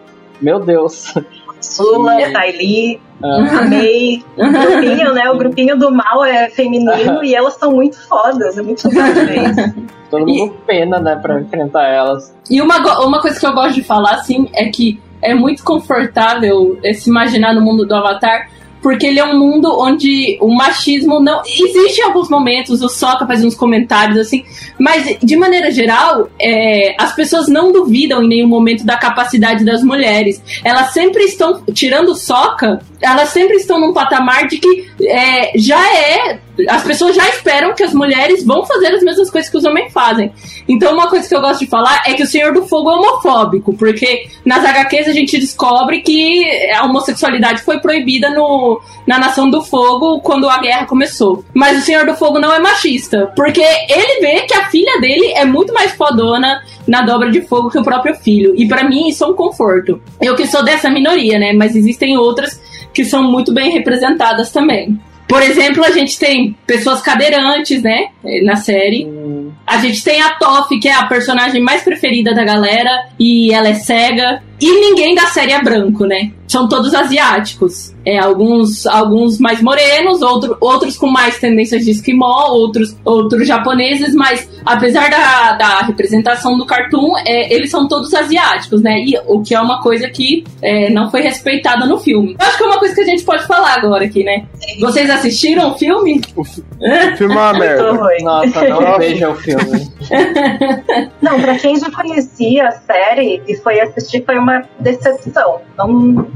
meu 0.40 0.60
Deus. 0.60 1.12
Sula, 1.60 2.20
E- 2.20 2.32
Tylee, 2.32 3.00
Ah, 3.22 3.38
o 4.36 4.52
grupinho, 4.52 5.12
né? 5.14 5.30
O 5.30 5.36
grupinho 5.36 5.78
do 5.78 5.90
mal 5.90 6.24
é 6.24 6.48
feminino 6.50 7.22
e 7.24 7.34
elas 7.34 7.54
são 7.54 7.72
muito 7.72 7.98
fodas, 8.08 8.56
é 8.56 8.62
muito 8.62 8.88
legal 8.88 9.72
todo 10.10 10.26
mundo 10.26 10.54
pena, 10.66 10.98
né, 11.00 11.16
pra 11.16 11.40
enfrentar 11.40 11.84
elas. 11.86 12.34
E 12.50 12.62
uma, 12.62 12.76
uma 13.04 13.20
coisa 13.20 13.38
que 13.38 13.44
eu 13.46 13.52
gosto 13.52 13.74
de 13.74 13.82
falar, 13.82 14.12
assim, 14.14 14.48
é 14.54 14.66
que 14.70 14.98
é 15.20 15.34
muito 15.34 15.62
confortável 15.64 16.78
se 16.94 17.10
imaginar 17.10 17.52
no 17.54 17.60
mundo 17.60 17.84
do 17.84 17.94
Avatar, 17.94 18.48
porque 18.82 19.06
ele 19.06 19.18
é 19.18 19.24
um 19.24 19.38
mundo 19.38 19.68
onde 19.78 20.38
o 20.40 20.54
machismo 20.54 21.20
não. 21.20 21.42
Existe 21.46 22.00
em 22.00 22.04
alguns 22.04 22.28
momentos, 22.28 22.82
o 22.82 22.88
Sokka 22.88 23.26
faz 23.26 23.44
uns 23.44 23.54
comentários 23.54 24.18
assim, 24.18 24.44
mas 24.78 25.16
de 25.22 25.36
maneira 25.36 25.70
geral, 25.70 26.28
é, 26.40 26.94
as 26.98 27.14
pessoas 27.14 27.48
não 27.48 27.72
duvidam 27.72 28.22
em 28.22 28.28
nenhum 28.28 28.48
momento 28.48 28.84
da 28.84 28.96
capacidade 28.96 29.64
das 29.64 29.82
mulheres. 29.82 30.42
Elas 30.64 30.92
sempre 30.92 31.24
estão, 31.24 31.62
tirando 31.72 32.10
o 32.10 32.14
Sokka, 32.14 32.80
elas 33.00 33.30
sempre 33.30 33.56
estão 33.56 33.80
num 33.80 33.92
patamar 33.92 34.46
de 34.46 34.58
que 34.58 34.86
é, 35.02 35.52
já 35.56 35.80
é. 35.94 36.40
As 36.68 36.82
pessoas 36.82 37.14
já 37.14 37.28
esperam 37.28 37.74
que 37.74 37.82
as 37.82 37.92
mulheres 37.92 38.44
vão 38.44 38.64
fazer 38.64 38.88
as 38.88 39.02
mesmas 39.02 39.30
coisas 39.30 39.50
que 39.50 39.56
os 39.56 39.64
homens 39.64 39.92
fazem. 39.92 40.32
Então, 40.68 40.92
uma 40.92 41.08
coisa 41.08 41.28
que 41.28 41.34
eu 41.34 41.40
gosto 41.40 41.60
de 41.60 41.66
falar 41.66 42.02
é 42.06 42.14
que 42.14 42.22
o 42.22 42.26
Senhor 42.26 42.52
do 42.52 42.66
Fogo 42.66 42.90
é 42.90 42.94
homofóbico, 42.94 43.74
porque 43.74 44.28
nas 44.44 44.64
HQs 44.64 45.08
a 45.08 45.12
gente 45.12 45.38
descobre 45.38 46.00
que 46.00 46.44
a 46.72 46.84
homossexualidade 46.84 47.62
foi 47.62 47.78
proibida 47.78 48.30
no, 48.30 48.80
na 49.06 49.18
Nação 49.18 49.48
do 49.48 49.62
Fogo 49.62 50.20
quando 50.20 50.48
a 50.48 50.58
guerra 50.58 50.86
começou. 50.86 51.44
Mas 51.54 51.78
o 51.78 51.82
Senhor 51.82 52.06
do 52.06 52.14
Fogo 52.14 52.38
não 52.38 52.52
é 52.52 52.58
machista, 52.58 53.32
porque 53.36 53.62
ele 53.62 54.20
vê 54.20 54.42
que 54.42 54.54
a 54.54 54.66
filha 54.66 55.00
dele 55.00 55.32
é 55.32 55.44
muito 55.44 55.72
mais 55.72 55.92
fodona 55.92 56.62
na 56.86 57.02
dobra 57.02 57.30
de 57.30 57.42
fogo 57.42 57.70
que 57.70 57.78
o 57.78 57.84
próprio 57.84 58.14
filho. 58.14 58.54
E 58.56 58.66
pra 58.66 58.88
mim 58.88 59.08
isso 59.08 59.22
é 59.22 59.26
um 59.26 59.34
conforto. 59.34 60.00
Eu 60.20 60.34
que 60.34 60.46
sou 60.46 60.64
dessa 60.64 60.88
minoria, 60.88 61.38
né? 61.38 61.52
Mas 61.52 61.76
existem 61.76 62.16
outras 62.16 62.60
que 62.92 63.04
são 63.04 63.22
muito 63.22 63.52
bem 63.52 63.70
representadas 63.70 64.50
também. 64.50 64.98
Por 65.28 65.42
exemplo, 65.42 65.84
a 65.84 65.90
gente 65.90 66.18
tem 66.18 66.56
pessoas 66.66 67.02
cadeirantes, 67.02 67.82
né? 67.82 68.06
Na 68.42 68.56
série. 68.56 69.04
Hum, 69.04 69.52
A 69.66 69.76
gente 69.78 70.02
tem 70.02 70.22
a 70.22 70.30
Toff, 70.30 70.78
que 70.80 70.88
é 70.88 70.94
a 70.94 71.04
personagem 71.04 71.60
mais 71.60 71.82
preferida 71.82 72.34
da 72.34 72.44
galera, 72.44 73.08
e 73.18 73.52
ela 73.52 73.68
é 73.68 73.74
cega. 73.74 74.42
E 74.60 74.80
ninguém 74.80 75.14
da 75.14 75.26
série 75.26 75.52
é 75.52 75.62
branco, 75.62 76.04
né? 76.04 76.32
São 76.46 76.68
todos 76.68 76.94
asiáticos. 76.94 77.94
É, 78.04 78.18
alguns, 78.18 78.86
alguns 78.86 79.38
mais 79.38 79.60
morenos, 79.60 80.22
outro, 80.22 80.56
outros 80.60 80.96
com 80.96 81.06
mais 81.06 81.38
tendências 81.38 81.84
de 81.84 81.90
esquimó, 81.90 82.48
outros, 82.50 82.96
outros 83.04 83.46
japoneses, 83.46 84.14
mas 84.14 84.48
apesar 84.64 85.10
da, 85.10 85.52
da 85.52 85.80
representação 85.82 86.56
do 86.56 86.64
cartoon, 86.64 87.18
é, 87.26 87.52
eles 87.52 87.70
são 87.70 87.86
todos 87.86 88.12
asiáticos, 88.14 88.80
né? 88.82 88.98
E, 89.00 89.18
o 89.26 89.42
que 89.42 89.54
é 89.54 89.60
uma 89.60 89.82
coisa 89.82 90.08
que 90.08 90.44
é, 90.62 90.90
não 90.90 91.10
foi 91.10 91.20
respeitada 91.20 91.84
no 91.86 91.98
filme. 91.98 92.34
Eu 92.40 92.46
acho 92.46 92.56
que 92.56 92.62
é 92.62 92.66
uma 92.66 92.78
coisa 92.78 92.94
que 92.94 93.00
a 93.02 93.06
gente 93.06 93.24
pode 93.24 93.46
falar 93.46 93.74
agora 93.74 94.04
aqui, 94.04 94.24
né? 94.24 94.46
Vocês 94.80 95.10
assistiram 95.10 95.72
o 95.72 95.78
filme? 95.78 96.20
O 96.34 96.44
filme 96.44 97.34
é 97.34 97.38
uma 97.38 97.52
merda. 97.58 97.92
Nossa, 98.22 98.68
não 98.68 98.80
veja 98.98 99.30
o 99.30 99.34
filme. 99.34 99.88
Não, 101.20 101.40
pra 101.40 101.56
quem 101.58 101.78
já 101.78 101.90
conhecia 101.90 102.68
a 102.68 102.72
série 102.72 103.42
e 103.46 103.56
foi 103.56 103.80
assistir, 103.80 104.24
foi 104.24 104.38
uma 104.38 104.64
decepção. 104.78 105.60
Não, 105.76 106.26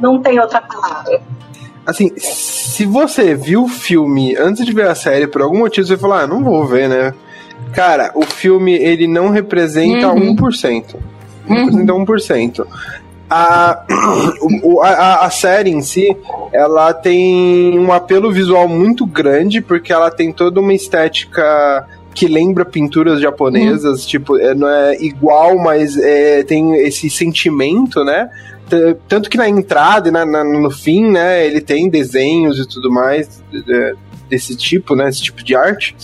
não 0.00 0.20
tem 0.20 0.40
outra 0.40 0.60
palavra. 0.60 1.20
Assim, 1.86 2.12
se 2.16 2.84
você 2.84 3.34
viu 3.34 3.64
o 3.64 3.68
filme 3.68 4.36
antes 4.36 4.64
de 4.64 4.72
ver 4.72 4.88
a 4.88 4.94
série, 4.94 5.26
por 5.26 5.42
algum 5.42 5.58
motivo 5.58 5.86
você 5.86 5.96
falou, 5.96 6.16
ah, 6.16 6.26
não 6.26 6.42
vou 6.44 6.64
ver, 6.66 6.88
né? 6.88 7.14
Cara, 7.72 8.12
o 8.14 8.24
filme, 8.24 8.72
ele 8.74 9.06
não 9.06 9.30
representa 9.30 10.08
Uhum. 10.08 10.34
1%. 10.36 10.96
Não 11.48 11.56
representa 11.56 11.92
1%. 11.92 12.66
A, 13.32 13.84
a, 14.82 15.26
a 15.26 15.30
série 15.30 15.70
em 15.70 15.80
si, 15.80 16.16
ela 16.52 16.92
tem 16.92 17.78
um 17.78 17.92
apelo 17.92 18.32
visual 18.32 18.66
muito 18.66 19.06
grande, 19.06 19.60
porque 19.60 19.92
ela 19.92 20.10
tem 20.10 20.32
toda 20.32 20.58
uma 20.58 20.74
estética 20.74 21.86
que 22.14 22.26
lembra 22.26 22.64
pinturas 22.64 23.20
japonesas, 23.20 24.04
tipo, 24.04 24.36
é, 24.36 24.54
não 24.54 24.68
é 24.68 24.96
igual, 25.00 25.56
mas 25.58 25.96
é, 25.96 26.42
tem 26.42 26.74
esse 26.86 27.08
sentimento, 27.08 28.04
né? 28.04 28.28
T- 28.68 28.96
Tanto 29.08 29.30
que 29.30 29.36
na 29.36 29.48
entrada 29.48 30.08
e 30.08 30.12
na- 30.12 30.26
na- 30.26 30.44
no 30.44 30.70
fim, 30.70 31.10
né, 31.10 31.46
ele 31.46 31.60
tem 31.60 31.88
desenhos 31.88 32.58
e 32.58 32.66
tudo 32.68 32.90
mais 32.90 33.42
é, 33.68 33.92
desse 34.28 34.56
tipo, 34.56 34.94
né, 34.94 35.08
esse 35.08 35.22
tipo 35.22 35.42
de 35.44 35.54
arte. 35.56 35.94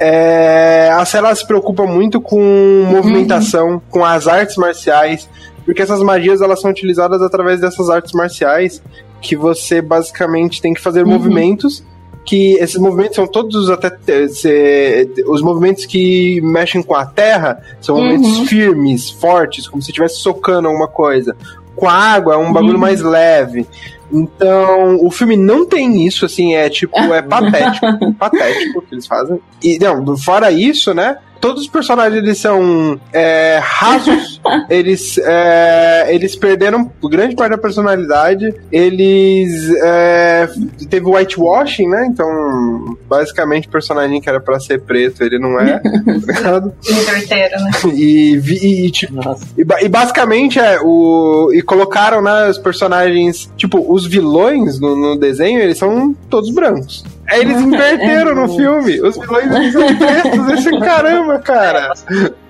É, 0.00 0.90
a 0.92 1.04
série 1.04 1.26
ela 1.26 1.34
se 1.34 1.46
preocupa 1.46 1.84
muito 1.84 2.20
com 2.20 2.84
movimentação, 2.88 3.82
com 3.90 4.04
as 4.04 4.28
artes 4.28 4.56
marciais, 4.56 5.28
porque 5.64 5.82
essas 5.82 6.00
magias 6.02 6.40
elas 6.40 6.60
são 6.60 6.70
utilizadas 6.70 7.20
através 7.20 7.60
dessas 7.60 7.90
artes 7.90 8.12
marciais 8.12 8.80
que 9.20 9.34
você 9.34 9.82
basicamente 9.82 10.62
tem 10.62 10.72
que 10.72 10.80
fazer 10.80 11.02
Uhum. 11.04 11.10
movimentos 11.12 11.82
que 12.28 12.54
esses 12.54 12.76
movimentos 12.78 13.16
são 13.16 13.26
todos 13.26 13.70
até 13.70 13.88
eh, 14.06 14.28
se- 14.28 15.08
os 15.26 15.40
movimentos 15.40 15.86
que 15.86 16.40
mexem 16.42 16.82
com 16.82 16.94
a 16.94 17.06
terra 17.06 17.60
são 17.80 17.96
Uhum. 17.96 18.04
movimentos 18.18 18.48
firmes, 18.48 19.10
fortes, 19.10 19.66
como 19.66 19.82
se 19.82 19.90
estivesse 19.90 20.16
socando 20.18 20.68
alguma 20.68 20.88
coisa. 20.88 21.34
Com 21.74 21.88
a 21.88 21.92
água 21.94 22.34
é 22.34 22.36
um 22.36 22.52
bagulho 22.52 22.74
Uhum. 22.74 22.80
mais 22.80 23.00
leve. 23.00 23.66
Então, 24.12 24.96
o 25.04 25.10
filme 25.10 25.36
não 25.36 25.66
tem 25.66 26.06
isso, 26.06 26.24
assim, 26.24 26.54
é 26.54 26.68
tipo, 26.68 26.96
é 26.98 27.22
patético. 27.22 27.86
patético 28.14 28.78
o 28.78 28.82
que 28.82 28.94
eles 28.94 29.06
fazem. 29.06 29.38
E, 29.62 29.78
não, 29.78 30.16
fora 30.16 30.50
isso, 30.50 30.92
né? 30.94 31.16
Todos 31.40 31.62
os 31.62 31.68
personagens 31.68 32.16
eles 32.22 32.38
são 32.38 33.00
é, 33.12 33.58
rasos, 33.62 34.40
eles, 34.68 35.18
é, 35.18 36.06
eles 36.14 36.34
perderam 36.34 36.90
grande 37.04 37.36
parte 37.36 37.50
da 37.52 37.58
personalidade, 37.58 38.54
eles 38.72 39.70
é, 39.82 40.48
teve 40.90 41.06
whitewashing, 41.06 41.88
né? 41.88 42.06
Então, 42.10 42.96
basicamente, 43.08 43.68
o 43.68 43.70
personagem 43.70 44.20
que 44.20 44.28
era 44.28 44.40
pra 44.40 44.58
ser 44.58 44.80
preto, 44.82 45.22
ele 45.22 45.38
não 45.38 45.58
é? 45.60 45.80
Inverteram, 46.88 47.62
né? 47.64 47.70
E, 47.94 48.36
vi- 48.38 48.86
e, 48.86 48.90
tipo, 48.90 49.14
Nossa. 49.14 49.44
e, 49.56 49.62
e 49.84 49.88
basicamente 49.88 50.58
é 50.58 50.78
o. 50.82 51.50
E 51.52 51.62
colocaram, 51.62 52.20
né, 52.22 52.48
os 52.48 52.58
personagens. 52.58 53.50
Tipo, 53.56 53.84
os 53.92 54.06
vilões 54.06 54.80
no, 54.80 54.96
no 54.96 55.16
desenho, 55.18 55.60
eles 55.60 55.78
são 55.78 56.14
todos 56.28 56.50
brancos. 56.50 57.04
Aí 57.30 57.40
eles 57.42 57.60
inverteram 57.60 58.34
no 58.34 58.48
filme. 58.56 59.00
Os 59.00 59.16
vilões 59.18 59.72
são 59.72 59.96
pretos. 59.96 60.48
Esse 60.50 60.80
caramba, 60.80 61.38
cara. 61.40 61.92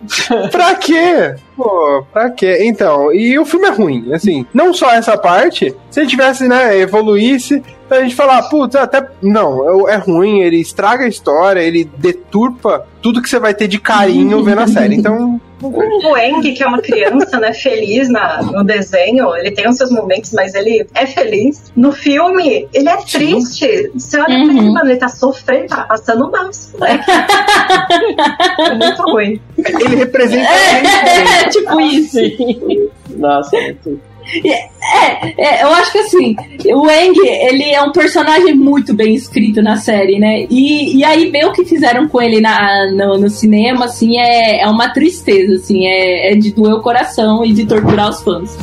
pra 0.50 0.74
quê? 0.76 1.34
Pô, 1.56 2.04
pra 2.12 2.30
quê? 2.30 2.58
Então, 2.62 3.12
e 3.12 3.38
o 3.38 3.44
filme 3.44 3.66
é 3.66 3.70
ruim, 3.70 4.12
assim. 4.12 4.46
Não 4.54 4.72
só 4.72 4.90
essa 4.92 5.16
parte, 5.16 5.74
se 5.90 6.00
ele 6.00 6.08
tivesse, 6.08 6.46
né, 6.46 6.78
evoluísse, 6.78 7.62
a 7.90 8.00
gente 8.02 8.14
falar, 8.14 8.42
putz, 8.44 8.76
até. 8.76 9.06
Não, 9.22 9.88
é 9.88 9.94
é 9.94 9.96
ruim, 9.96 10.40
ele 10.40 10.60
estraga 10.60 11.04
a 11.04 11.08
história, 11.08 11.60
ele 11.60 11.84
deturpa 11.96 12.86
tudo 13.00 13.22
que 13.22 13.28
você 13.28 13.38
vai 13.38 13.54
ter 13.54 13.66
de 13.66 13.78
carinho 13.80 14.44
vendo 14.44 14.60
a 14.60 14.66
série. 14.66 14.94
Então, 14.96 15.40
O 15.62 16.16
Eng, 16.16 16.40
que 16.52 16.62
é 16.62 16.66
uma 16.66 16.80
criança, 16.82 17.40
né, 17.40 17.52
feliz 17.54 18.08
na, 18.08 18.42
no 18.42 18.62
desenho, 18.62 19.34
ele 19.36 19.50
tem 19.50 19.68
os 19.68 19.76
seus 19.76 19.90
momentos, 19.90 20.32
mas 20.32 20.54
ele 20.54 20.86
é 20.94 21.06
feliz. 21.06 21.72
No 21.74 21.90
filme, 21.90 22.68
ele 22.74 22.88
é 22.88 22.96
triste. 22.98 23.90
Você 23.94 24.18
olha 24.18 24.26
pra 24.26 24.34
ele, 24.36 24.60
Uhum. 24.60 24.72
mano, 24.74 24.90
ele 24.90 24.98
tá 24.98 25.08
sofrendo, 25.08 25.68
tá 25.68 25.82
passando 25.84 26.30
mal. 26.30 26.50
moleque. 26.78 27.04
é 28.60 28.74
muito 28.74 29.02
ruim. 29.02 29.40
ele 29.56 29.87
representa. 29.94 30.48
É, 30.48 31.48
tipo 31.50 31.80
isso. 31.80 32.18
Sim. 32.18 32.88
Nossa, 33.16 33.56
muito. 33.60 34.00
É, 34.44 35.32
é, 35.38 35.62
eu 35.62 35.68
acho 35.68 35.90
que 35.90 35.98
assim, 35.98 36.36
o 36.66 36.90
Eng, 36.90 37.16
ele 37.18 37.64
é 37.64 37.82
um 37.82 37.92
personagem 37.92 38.54
muito 38.54 38.94
bem 38.94 39.14
escrito 39.14 39.62
na 39.62 39.76
série, 39.76 40.18
né? 40.18 40.46
E, 40.50 40.98
e 40.98 41.04
aí 41.04 41.30
ver 41.30 41.46
o 41.46 41.52
que 41.52 41.64
fizeram 41.64 42.06
com 42.08 42.20
ele 42.20 42.40
na, 42.40 42.90
no, 42.90 43.18
no 43.18 43.30
cinema, 43.30 43.86
assim, 43.86 44.18
é, 44.18 44.62
é 44.62 44.66
uma 44.68 44.90
tristeza, 44.90 45.54
assim, 45.54 45.86
é, 45.86 46.32
é 46.32 46.36
de 46.36 46.52
doer 46.52 46.74
o 46.74 46.82
coração 46.82 47.44
e 47.44 47.52
de 47.54 47.64
torturar 47.64 48.10
os 48.10 48.22
fãs. 48.22 48.56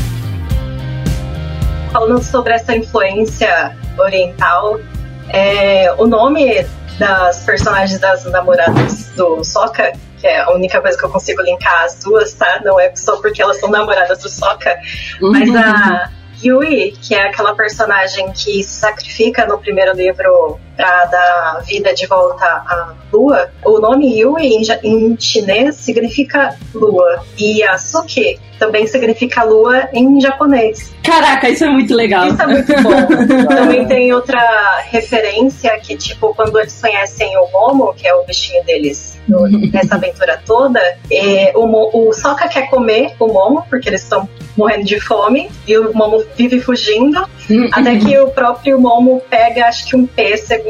Falando 1.92 2.22
sobre 2.22 2.54
essa 2.54 2.74
influência 2.74 3.76
oriental, 3.98 4.80
é, 5.28 5.92
o 5.98 6.06
nome 6.06 6.66
das 6.98 7.44
personagens 7.44 7.98
das 7.98 8.24
namoradas 8.24 9.10
do 9.16 9.42
Sokka, 9.42 9.92
que 10.18 10.26
é 10.26 10.40
a 10.40 10.50
única 10.50 10.80
coisa 10.80 10.98
que 10.98 11.04
eu 11.04 11.10
consigo 11.10 11.42
linkar 11.42 11.84
as 11.84 11.98
duas, 12.04 12.32
tá? 12.34 12.60
Não 12.64 12.78
é 12.78 12.94
só 12.94 13.16
porque 13.16 13.40
elas 13.40 13.58
são 13.58 13.70
namoradas 13.70 14.18
do 14.18 14.28
Sokka, 14.28 14.76
Mas 15.20 15.54
a 15.56 16.10
Yui, 16.44 16.92
que 17.02 17.14
é 17.14 17.28
aquela 17.28 17.54
personagem 17.54 18.30
que 18.32 18.62
se 18.62 18.80
sacrifica 18.80 19.46
no 19.46 19.58
primeiro 19.58 19.94
livro 19.94 20.58
para 20.80 21.04
dar 21.04 21.62
vida 21.66 21.92
de 21.92 22.06
volta 22.06 22.46
à 22.46 22.94
lua, 23.12 23.50
o 23.66 23.78
nome 23.78 24.18
Yui 24.18 24.46
em, 24.46 24.62
em 24.82 25.20
chinês 25.20 25.76
significa 25.76 26.56
lua 26.74 27.22
e 27.36 27.60
Yasuke 27.60 28.40
também 28.60 28.86
significa 28.86 29.42
lua 29.42 29.88
em 29.92 30.20
japonês. 30.20 30.94
Caraca, 31.02 31.48
isso 31.48 31.64
é 31.64 31.70
muito 31.70 31.94
legal. 31.94 32.28
Isso 32.28 32.42
é 32.42 32.46
muito 32.46 32.82
bom. 32.82 33.46
também 33.48 33.88
tem 33.88 34.12
outra 34.12 34.82
referência 34.90 35.76
que, 35.80 35.96
tipo, 35.96 36.34
quando 36.34 36.58
eles 36.60 36.78
conhecem 36.78 37.36
o 37.38 37.50
Momo, 37.50 37.94
que 37.94 38.06
é 38.06 38.14
o 38.14 38.22
bichinho 38.24 38.62
deles 38.64 39.18
nessa 39.72 39.94
aventura 39.94 40.40
toda, 40.44 40.78
é, 41.10 41.52
o, 41.56 42.08
o 42.08 42.12
Sokka 42.12 42.48
quer 42.48 42.68
comer 42.68 43.14
o 43.18 43.28
Momo, 43.28 43.64
porque 43.68 43.88
eles 43.88 44.02
estão 44.02 44.28
morrendo 44.56 44.84
de 44.84 45.00
fome, 45.00 45.50
e 45.66 45.78
o 45.78 45.94
Momo 45.94 46.22
vive 46.36 46.60
fugindo, 46.60 47.26
até 47.72 47.96
que 47.96 48.18
o 48.18 48.28
próprio 48.28 48.78
Momo 48.78 49.22
pega, 49.30 49.66
acho 49.66 49.86
que 49.86 49.96
um 49.96 50.06
pêssego 50.06 50.69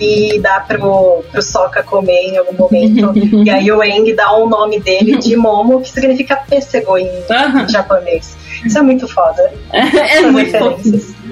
e 0.00 0.38
dá 0.40 0.60
pro, 0.60 1.24
pro 1.30 1.42
Sokka 1.42 1.82
comer 1.82 2.28
em 2.28 2.36
algum 2.36 2.56
momento. 2.56 3.12
e 3.44 3.50
aí 3.50 3.70
o 3.70 3.82
Eng 3.82 4.14
dá 4.14 4.32
o 4.32 4.44
um 4.44 4.48
nome 4.48 4.80
dele 4.80 5.18
de 5.18 5.36
Momo, 5.36 5.80
que 5.80 5.90
significa 5.90 6.36
pêssego 6.36 6.96
em, 6.96 7.08
em 7.08 7.68
japonês. 7.68 8.36
Isso 8.64 8.78
é 8.78 8.82
muito 8.82 9.06
foda. 9.08 9.52
É, 9.72 10.18
é 10.18 10.30
muito 10.30 10.56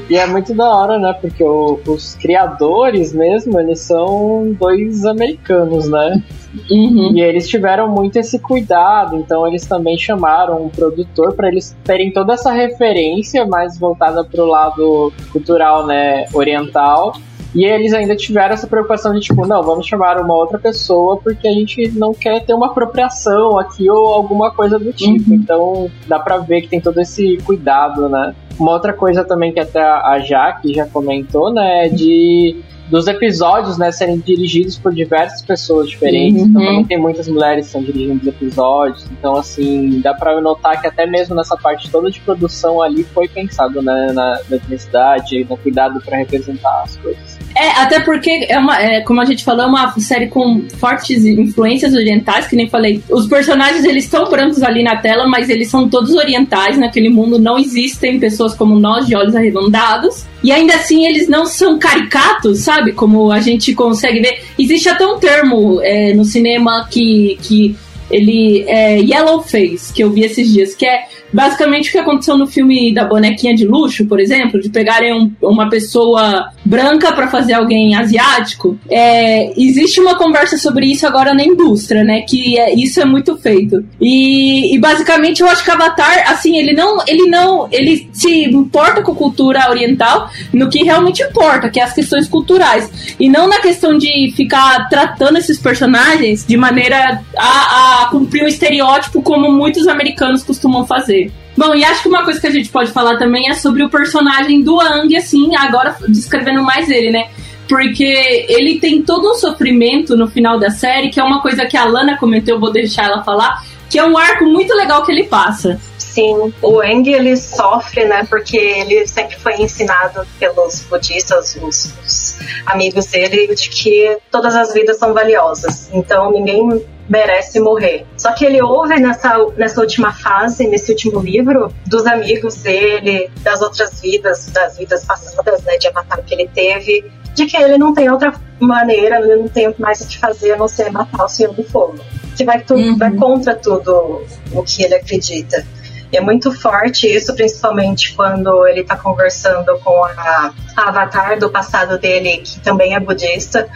E 0.09 0.17
é 0.17 0.27
muito 0.27 0.55
da 0.55 0.69
hora, 0.69 0.99
né? 0.99 1.13
Porque 1.21 1.43
o, 1.43 1.81
os 1.87 2.15
criadores 2.17 3.13
mesmo, 3.13 3.59
eles 3.59 3.81
são 3.81 4.55
dois 4.59 5.05
americanos, 5.05 5.89
né? 5.89 6.23
Uhum. 6.71 7.13
E 7.15 7.21
eles 7.21 7.49
tiveram 7.49 7.89
muito 7.89 8.17
esse 8.17 8.39
cuidado, 8.39 9.17
então 9.17 9.47
eles 9.47 9.67
também 9.67 9.99
chamaram 9.99 10.65
um 10.65 10.69
produtor 10.71 11.35
para 11.35 11.49
eles 11.49 11.77
terem 11.85 12.11
toda 12.11 12.33
essa 12.33 12.51
referência 12.51 13.45
mais 13.45 13.79
voltada 13.79 14.25
para 14.25 14.43
o 14.43 14.47
lado 14.47 15.13
cultural, 15.31 15.87
né, 15.87 16.25
oriental, 16.33 17.15
e 17.57 17.65
eles 17.65 17.95
ainda 17.95 18.15
tiveram 18.15 18.53
essa 18.53 18.67
preocupação 18.67 19.15
de 19.15 19.21
tipo, 19.21 19.47
não, 19.47 19.63
vamos 19.63 19.87
chamar 19.87 20.21
uma 20.21 20.35
outra 20.35 20.59
pessoa 20.59 21.17
porque 21.17 21.49
a 21.49 21.53
gente 21.53 21.89
não 21.93 22.13
quer 22.13 22.45
ter 22.45 22.53
uma 22.53 22.67
apropriação 22.67 23.59
aqui 23.59 23.89
ou 23.89 24.09
alguma 24.09 24.51
coisa 24.51 24.79
do 24.79 24.93
tipo. 24.93 25.31
Uhum. 25.31 25.37
Então 25.37 25.91
dá 26.07 26.19
pra 26.19 26.37
ver 26.37 26.61
que 26.61 26.69
tem 26.69 26.83
todo 26.83 27.01
esse 27.01 27.39
cuidado, 27.47 28.11
né? 28.11 28.35
Uma 28.61 28.73
outra 28.73 28.93
coisa 28.93 29.25
também 29.25 29.55
que 29.55 29.61
até 29.61 29.81
a 29.81 30.19
Jaque 30.19 30.75
já 30.75 30.85
comentou, 30.85 31.51
né, 31.51 31.87
é 31.87 31.89
de 31.89 32.57
dos 32.91 33.09
episódios, 33.09 33.77
né, 33.79 33.91
serem 33.91 34.19
dirigidos 34.19 34.79
por 34.79 34.95
diversas 34.95 35.43
pessoas 35.43 35.89
diferentes. 35.89 36.43
Uhum. 36.43 36.49
Então 36.49 36.63
também 36.63 36.85
tem 36.85 36.99
muitas 36.99 37.27
mulheres 37.27 37.65
que 37.65 37.77
estão 37.77 37.83
dirigindo 37.83 38.21
os 38.21 38.27
episódios. 38.29 39.07
Então, 39.11 39.35
assim, 39.35 40.01
dá 40.01 40.15
pra 40.15 40.41
notar 40.41 40.81
que 40.81 40.87
até 40.87 41.07
mesmo 41.07 41.35
nessa 41.35 41.57
parte 41.57 41.91
toda 41.91 42.11
de 42.11 42.21
produção 42.21 42.81
ali 42.81 43.03
foi 43.03 43.29
pensado, 43.29 43.83
né, 43.83 44.13
na, 44.13 44.41
na 44.49 44.57
diversidade, 44.57 45.45
no 45.49 45.57
cuidado 45.57 46.01
para 46.01 46.19
representar 46.19 46.83
as 46.85 46.97
coisas. 46.97 47.26
É, 47.57 47.71
até 47.71 48.01
porque, 48.01 48.47
é 48.51 48.59
uma, 48.59 48.79
é, 48.79 49.01
como 49.01 49.19
a 49.19 49.25
gente 49.25 49.43
falou, 49.43 49.65
é 49.65 49.67
uma 49.67 49.99
série 49.99 50.27
com 50.27 50.63
fortes 50.79 51.25
influências 51.25 51.95
orientais, 51.95 52.47
que 52.47 52.55
nem 52.55 52.69
falei. 52.69 53.03
Os 53.09 53.27
personagens, 53.27 53.83
eles 53.85 54.05
estão 54.05 54.29
brancos 54.29 54.63
ali 54.63 54.83
na 54.83 54.97
tela, 54.97 55.27
mas 55.27 55.49
eles 55.49 55.71
são 55.71 55.89
todos 55.89 56.15
orientais. 56.15 56.77
Naquele 56.77 57.09
mundo 57.09 57.39
não 57.39 57.59
existem 57.59 58.21
pessoas 58.21 58.55
como 58.55 58.79
nós, 58.79 59.07
de 59.07 59.17
olhos 59.17 59.35
arredondados. 59.35 60.27
E 60.45 60.53
ainda 60.53 60.75
assim, 60.75 61.07
eles 61.07 61.29
não 61.29 61.47
são 61.47 61.79
caricatos, 61.79 62.59
sabe? 62.59 62.93
Como 62.93 63.33
a 63.33 63.41
gente 63.41 63.75
consegue 63.75 64.21
ver. 64.21 64.43
Existe 64.59 64.91
até 64.91 65.07
um 65.07 65.19
termo 65.19 65.81
é, 65.83 66.13
no 66.13 66.27
cinema 66.27 66.87
que, 66.91 67.39
que 67.43 67.75
ele 68.11 68.65
é 68.69 68.99
Yellow 68.99 69.43
Face, 69.43 69.93
que 69.93 70.05
eu 70.05 70.11
vi 70.11 70.25
esses 70.25 70.53
dias, 70.53 70.75
que 70.75 70.87
é 70.87 71.05
basicamente 71.33 71.89
o 71.89 71.93
que 71.93 71.99
aconteceu 71.99 72.37
no 72.37 72.47
filme 72.47 72.93
da 72.93 73.05
bonequinha 73.05 73.55
de 73.55 73.67
luxo, 73.67 74.07
por 74.07 74.21
exemplo, 74.21 74.61
de 74.61 74.69
pegarem 74.69 75.13
um, 75.13 75.33
uma 75.43 75.69
pessoa 75.69 76.51
branca 76.65 77.13
para 77.13 77.29
fazer 77.29 77.55
alguém 77.55 77.95
asiático. 77.95 78.79
É, 78.89 79.53
existe 79.61 80.01
uma 80.01 80.17
conversa 80.17 80.57
sobre 80.57 80.87
isso 80.87 81.07
agora 81.07 81.35
na 81.35 81.45
indústria, 81.45 82.05
né? 82.05 82.23
Que 82.23 82.59
é, 82.59 82.75
isso 82.75 83.01
é 83.01 83.05
muito 83.05 83.37
feito. 83.37 83.85
E, 84.01 84.75
e, 84.75 84.79
basicamente 84.79 85.41
eu 85.41 85.49
acho 85.49 85.65
que 85.65 85.71
Avatar, 85.71 86.31
assim, 86.31 86.57
ele 86.57 86.73
não, 86.73 86.99
ele 87.07 87.29
não, 87.29 87.69
ele 87.71 88.09
se 88.13 88.45
importa 88.45 89.03
com 89.03 89.15
cultura 89.15 89.71
oriental 89.71 90.31
no 90.53 90.69
que 90.69 90.83
realmente 90.83 91.23
importa, 91.23 91.69
que 91.69 91.81
é 91.81 91.85
as 91.85 91.93
questões 91.93 92.29
culturais, 92.29 93.17
e 93.19 93.29
não 93.29 93.49
na 93.49 93.61
questão 93.61 93.97
de 93.97 94.33
ficar 94.35 94.89
tratando 94.89 95.39
esses 95.39 95.59
personagens 95.59 96.45
de 96.47 96.57
maneira 96.57 97.23
a, 97.37 98.03
a 98.03 98.09
cumprir 98.11 98.45
o 98.45 98.49
estereótipo 98.49 99.23
como 99.23 99.51
muitos 99.51 99.87
americanos 99.87 100.43
costumam 100.43 100.87
fazer. 100.87 101.26
Bom, 101.57 101.75
e 101.75 101.85
acho 101.85 102.03
que 102.03 102.09
uma 102.09 102.25
coisa 102.25 102.41
que 102.41 102.47
a 102.47 102.51
gente 102.51 102.69
pode 102.69 102.93
falar 102.93 103.17
também 103.17 103.49
é 103.49 103.55
sobre 103.55 103.83
o 103.83 103.89
personagem 103.89 104.63
do 104.63 104.79
Ang, 104.79 105.17
assim, 105.17 105.57
agora 105.57 105.97
descrevendo 106.09 106.63
mais 106.63 106.91
ele, 106.91 107.11
né? 107.11 107.31
Porque 107.67 108.47
ele 108.49 108.79
tem 108.79 109.03
todo 109.03 109.33
um 109.33 109.35
sofrimento 109.35 110.17
no 110.17 110.29
final 110.29 110.59
da 110.59 110.71
série, 110.71 111.09
que 111.09 111.19
é 111.19 111.25
uma 111.25 111.41
coisa 111.41 111.65
que 111.65 111.77
a 111.77 111.85
Lana 111.85 112.19
comentou, 112.19 112.61
vou 112.61 112.71
deixar 112.71 113.05
ela 113.05 113.25
falar, 113.25 113.65
que 113.89 113.99
é 113.99 114.05
um 114.05 114.19
arco 114.19 114.45
muito 114.45 114.75
legal 114.75 115.05
que 115.05 115.11
ele 115.11 115.25
passa. 115.25 115.81
Sim, 115.97 116.53
o 116.63 116.83
Eng 116.83 117.09
ele 117.09 117.37
sofre, 117.37 118.05
né? 118.05 118.27
Porque 118.29 118.57
ele 118.57 119.07
sempre 119.07 119.37
foi 119.37 119.55
ensinado 119.55 120.27
pelos 120.39 120.83
budistas, 120.83 121.59
os, 121.61 121.93
os 122.05 122.39
amigos 122.67 123.07
dele, 123.07 123.55
de 123.55 123.69
que 123.69 124.17
todas 124.31 124.55
as 124.55 124.73
vidas 124.73 124.99
são 124.99 125.13
valiosas. 125.13 125.91
Então 125.93 126.31
ninguém 126.33 126.85
merece 127.09 127.61
morrer. 127.61 128.07
Só 128.17 128.33
que 128.33 128.45
ele 128.45 128.61
ouve 128.61 128.99
nessa, 128.99 129.37
nessa 129.57 129.81
última 129.81 130.13
fase, 130.13 130.67
nesse 130.67 130.91
último 130.91 131.21
livro, 131.21 131.73
dos 131.87 132.07
amigos 132.07 132.57
dele, 132.57 133.31
das 133.43 133.63
outras 133.63 134.01
vidas, 134.01 134.47
das 134.47 134.77
vidas 134.77 135.05
passadas, 135.05 135.63
né, 135.63 135.77
de 135.79 135.89
avatar 135.89 136.23
que 136.23 136.35
ele 136.35 136.49
teve, 136.53 137.05
de 137.35 137.47
que 137.47 137.57
ele 137.57 137.79
não 137.79 137.93
tem 137.95 138.11
outra 138.11 138.35
maneira, 138.59 139.21
ele 139.21 139.37
não 139.37 139.49
tem 139.49 139.75
mais 139.79 140.01
o 140.01 140.09
que 140.09 140.19
fazer 140.19 140.53
a 140.53 140.57
não 140.57 140.67
ser 140.67 140.91
matar 140.91 141.25
o 141.25 141.29
Senhor 141.29 141.53
do 141.53 141.63
Fogo. 141.63 141.99
Que 142.37 142.45
vai, 142.45 142.61
tudo, 142.61 142.81
uhum. 142.81 142.99
vai 142.99 143.13
contra 143.13 143.55
tudo 143.55 144.23
o 144.53 144.63
que 144.63 144.83
ele 144.83 144.95
acredita. 144.95 145.65
É 146.13 146.21
muito 146.21 146.53
forte 146.53 147.07
isso, 147.07 147.35
principalmente 147.35 148.15
quando 148.15 148.67
ele 148.67 148.81
está 148.81 148.97
conversando 148.97 149.79
com 149.81 150.05
a, 150.05 150.53
a 150.77 150.89
avatar 150.89 151.39
do 151.39 151.51
passado 151.51 151.99
dele, 151.99 152.39
que 152.39 152.61
também 152.61 152.95
é 152.95 153.01
budista, 153.01 153.69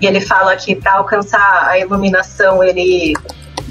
e 0.00 0.06
ele 0.06 0.20
fala 0.20 0.54
que 0.56 0.74
para 0.74 0.94
alcançar 0.94 1.68
a 1.68 1.78
iluminação 1.78 2.62
ele, 2.62 3.14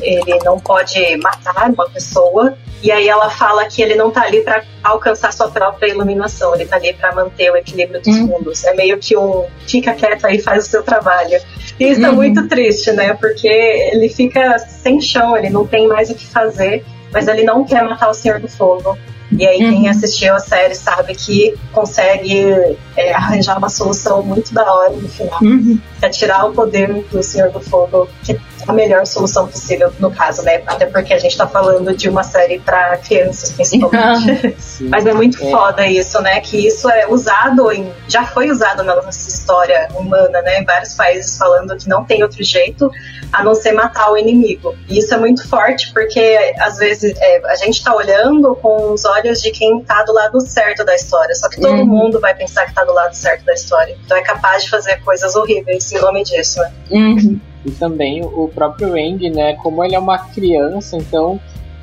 ele 0.01 0.39
não 0.43 0.59
pode 0.59 1.17
matar 1.17 1.69
uma 1.69 1.89
pessoa. 1.89 2.57
E 2.83 2.91
aí 2.91 3.07
ela 3.07 3.29
fala 3.31 3.65
que 3.65 3.81
ele 3.81 3.95
não 3.95 4.11
tá 4.11 4.23
ali 4.23 4.41
para 4.41 4.63
alcançar 4.83 5.33
sua 5.33 5.49
própria 5.49 5.88
iluminação, 5.88 6.53
ele 6.53 6.65
tá 6.65 6.75
ali 6.75 6.93
para 6.93 7.15
manter 7.15 7.51
o 7.51 7.55
equilíbrio 7.55 7.99
dos 7.99 8.15
uhum. 8.15 8.27
mundos. 8.27 8.63
É 8.63 8.73
meio 8.75 8.97
que 8.99 9.17
um 9.17 9.45
fica 9.65 9.93
quieto 9.93 10.25
aí, 10.25 10.39
faz 10.39 10.67
o 10.67 10.69
seu 10.69 10.83
trabalho. 10.83 11.39
E 11.79 11.89
isso 11.89 12.01
é 12.01 12.09
uhum. 12.09 12.13
é 12.13 12.15
muito 12.15 12.47
triste, 12.47 12.91
né? 12.91 13.13
Porque 13.13 13.47
ele 13.47 14.07
fica 14.09 14.59
sem 14.59 15.01
chão, 15.01 15.35
ele 15.35 15.49
não 15.49 15.65
tem 15.65 15.88
mais 15.88 16.11
o 16.11 16.15
que 16.15 16.27
fazer, 16.27 16.85
mas 17.11 17.27
ele 17.27 17.43
não 17.43 17.63
quer 17.63 17.83
matar 17.83 18.09
o 18.09 18.13
Senhor 18.13 18.39
do 18.39 18.47
Fogo. 18.47 18.95
E 19.38 19.45
aí, 19.45 19.58
quem 19.58 19.84
uhum. 19.84 19.89
assistiu 19.89 20.34
a 20.34 20.39
série 20.39 20.76
sabe 20.76 21.15
que 21.15 21.56
consegue 21.71 22.78
é, 22.95 23.13
arranjar 23.13 23.58
uma 23.58 23.69
solução 23.69 24.21
muito 24.21 24.54
da 24.54 24.71
hora 24.71 24.93
no 24.93 25.08
final. 25.10 25.39
Uhum. 25.41 25.80
É 26.02 26.10
tirar 26.10 26.45
o 26.45 26.54
poder 26.54 27.04
do 27.12 27.21
Senhor 27.24 27.52
do 27.52 27.60
Fogo, 27.60 28.08
que 28.24 28.34
é 28.34 28.39
a 28.67 28.74
melhor 28.74 29.06
solução 29.06 29.48
possível 29.48 29.91
no 30.00 30.12
caso, 30.12 30.41
né? 30.43 30.62
Até 30.65 30.86
porque 30.86 31.13
a 31.13 31.19
gente 31.19 31.38
tá 31.38 31.48
falando 31.48 31.95
de 31.95 32.10
uma 32.10 32.24
série 32.24 32.60
para 32.60 32.98
crianças, 32.98 33.52
principalmente. 33.52 34.56
Mas 34.82 35.06
é 35.06 35.13
muito 35.13 35.43
é. 35.43 35.52
foda 35.52 35.88
isso, 35.88 36.21
né? 36.21 36.39
Que 36.41 36.67
isso 36.67 36.89
é 36.89 37.08
usado 37.08 37.71
em. 37.71 37.91
Já 38.08 38.26
foi 38.26 38.50
usado 38.50 38.84
na 38.84 38.95
nossa 38.95 39.30
história 39.30 39.88
humana, 39.95 40.41
né? 40.41 40.62
Em 40.62 40.65
vários 40.65 40.93
países 40.93 41.38
falando 41.38 41.76
que 41.78 41.88
não 41.88 42.04
tem 42.04 42.24
outro 42.24 42.43
jeito 42.43 42.89
a 43.32 43.43
não 43.43 43.54
ser 43.54 43.74
matar 43.74 44.12
o 44.12 44.17
inimigo. 44.17 44.76
E 44.88 45.00
isso 45.00 45.13
é 45.13 45.17
muito 45.17 45.48
forte 45.48 45.91
porque 45.93 46.54
às 46.60 46.78
vezes 46.78 47.13
é, 47.17 47.41
a 47.45 47.56
gente 47.56 47.84
tá 47.84 47.93
olhando 47.93 48.56
com 48.56 48.93
os 48.93 49.06
olhos 49.06 49.24
de 49.33 49.51
quem 49.51 49.81
tá 49.81 50.03
do 50.03 50.13
lado 50.13 50.39
certo 50.41 50.83
da 50.83 50.95
história. 50.95 51.33
Só 51.35 51.49
que 51.49 51.59
todo 51.59 51.73
uhum. 51.73 51.85
mundo 51.85 52.19
vai 52.19 52.35
pensar 52.35 52.65
que 52.65 52.73
tá 52.73 52.83
do 52.83 52.93
lado 52.93 53.13
certo 53.13 53.45
da 53.45 53.53
história. 53.53 53.97
Então 54.03 54.17
é 54.17 54.21
capaz 54.21 54.63
de 54.63 54.69
fazer 54.69 54.97
coisas 55.03 55.35
horríveis 55.35 55.91
em 55.91 55.99
nome 55.99 56.23
disso, 56.23 56.59
né? 56.59 56.71
Uhum. 56.91 57.39
E 57.65 57.71
também 57.71 58.23
o 58.23 58.47
próprio 58.53 58.95
Eng, 58.95 59.29
né? 59.31 59.55
Como 59.55 59.83
ele 59.83 59.95
é 59.95 59.99
uma 59.99 60.19
criança, 60.19 60.97
então 60.97 61.39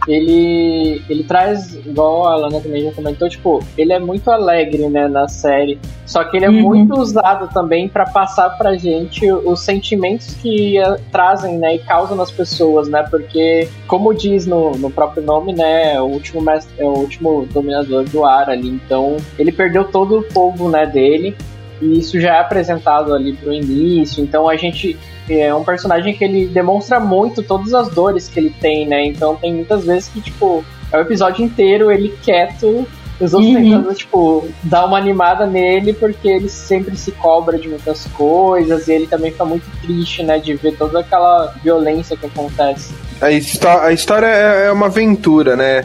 ele 0.07 1.03
ele 1.09 1.25
traz, 1.25 1.75
igual 1.75 2.27
a 2.27 2.33
Alana 2.33 2.61
também 2.61 2.83
já 2.83 2.93
comentou, 2.93 3.29
tipo, 3.29 3.62
ele 3.77 3.93
é 3.93 3.99
muito 3.99 4.31
alegre, 4.31 4.88
né, 4.88 5.09
na 5.09 5.29
série. 5.29 5.79
Só 6.07 6.25
que 6.25 6.37
ele 6.37 6.47
é 6.47 6.51
uhum. 6.51 6.62
muito 6.62 6.95
usado 6.95 7.49
também 7.53 7.88
para 7.88 8.07
passar 8.07 8.51
pra 8.51 8.75
gente 8.75 9.31
os 9.31 9.61
sentimentos 9.61 10.35
que 10.35 10.79
uh, 10.81 11.01
trazem, 11.11 11.59
né, 11.59 11.77
e 11.77 11.79
causam 11.79 12.17
nas 12.17 12.31
pessoas, 12.31 12.88
né? 12.88 13.03
Porque, 13.09 13.69
como 13.87 14.12
diz 14.12 14.47
no, 14.47 14.73
no 14.73 14.91
próprio 14.91 15.23
nome, 15.23 15.53
né, 15.53 16.01
o 16.01 16.07
último 16.07 16.41
mestre, 16.41 16.73
é 16.79 16.85
o 16.85 16.93
último 16.93 17.47
dominador 17.53 18.05
do 18.05 18.25
ar 18.25 18.51
ali. 18.51 18.69
Então, 18.69 19.17
ele 19.38 19.53
perdeu 19.53 19.85
todo 19.85 20.19
o 20.19 20.23
povo, 20.23 20.69
né, 20.69 20.87
dele. 20.87 21.37
E 21.83 21.99
isso 21.99 22.21
já 22.21 22.37
é 22.37 22.40
apresentado 22.40 23.12
ali 23.12 23.33
pro 23.33 23.53
início. 23.53 24.23
Então, 24.23 24.49
a 24.49 24.57
gente 24.57 24.97
é 25.29 25.53
um 25.55 25.64
personagem 25.64 26.15
que 26.15 26.25
ele 26.25 26.46
demonstra 26.46 27.00
muito 27.00 27.42
todas 27.42 27.75
as 27.75 27.88
dores 27.88 28.29
que 28.29 28.38
ele 28.38 28.54
tem, 28.61 28.87
né? 28.87 29.04
Então 29.06 29.35
tem 29.37 29.52
muitas 29.54 29.85
vezes 29.85 30.09
que, 30.09 30.21
tipo, 30.21 30.65
é 30.92 30.98
o 30.98 31.00
episódio 31.00 31.44
inteiro 31.44 31.90
ele 31.90 32.15
quieto 32.23 32.87
Os 33.21 33.33
outros 33.35 33.52
Uhum. 33.52 33.63
tentando, 33.63 33.94
tipo, 33.94 34.48
dar 34.65 34.85
uma 34.85 34.98
animada 34.98 35.46
nele, 35.46 35.92
porque 35.92 36.27
ele 36.29 36.48
sempre 36.48 36.96
se 36.96 37.13
cobra 37.13 37.56
de 37.56 37.69
muitas 37.69 38.04
coisas, 38.17 38.88
e 38.88 38.92
ele 38.92 39.06
também 39.06 39.31
fica 39.31 39.44
muito 39.44 39.65
triste, 39.81 40.25
né, 40.25 40.38
de 40.38 40.54
ver 40.54 40.77
toda 40.77 41.00
aquela 41.00 41.54
violência 41.63 42.17
que 42.17 42.27
acontece. 42.27 42.92
A, 43.21 43.27
a 43.87 43.92
história 43.92 44.27
é 44.27 44.67
é 44.67 44.73
uma 44.73 44.87
aventura, 44.87 45.54
né? 45.54 45.85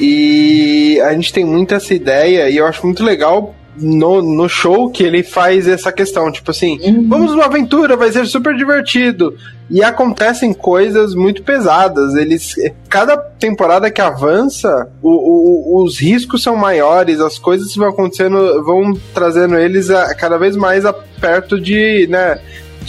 E 0.00 0.98
a 1.04 1.12
gente 1.12 1.32
tem 1.32 1.44
muito 1.44 1.74
essa 1.74 1.92
ideia, 1.92 2.48
e 2.48 2.56
eu 2.56 2.66
acho 2.66 2.86
muito 2.86 3.04
legal 3.04 3.54
no, 3.80 4.20
no 4.22 4.48
show 4.48 4.90
que 4.90 5.02
ele 5.02 5.22
faz 5.22 5.66
essa 5.68 5.90
questão, 5.92 6.30
tipo 6.32 6.50
assim, 6.50 6.78
vamos 7.08 7.32
numa 7.32 7.44
aventura, 7.46 7.96
vai 7.96 8.10
ser 8.12 8.26
super 8.26 8.54
divertido. 8.56 9.34
E 9.70 9.82
acontecem 9.82 10.54
coisas 10.54 11.14
muito 11.14 11.42
pesadas. 11.42 12.14
Eles. 12.14 12.54
Cada 12.88 13.16
temporada 13.16 13.90
que 13.90 14.00
avança, 14.00 14.88
o- 15.02 15.80
o- 15.80 15.84
os 15.84 15.98
riscos 15.98 16.42
são 16.42 16.56
maiores, 16.56 17.20
as 17.20 17.38
coisas 17.38 17.72
que 17.72 17.78
vão 17.78 17.88
acontecendo 17.90 18.62
vão 18.64 18.92
trazendo 19.12 19.56
eles 19.58 19.90
a- 19.90 20.14
cada 20.14 20.38
vez 20.38 20.56
mais 20.56 20.86
a, 20.86 20.92
perto 20.92 21.60
de, 21.60 22.06
né? 22.08 22.38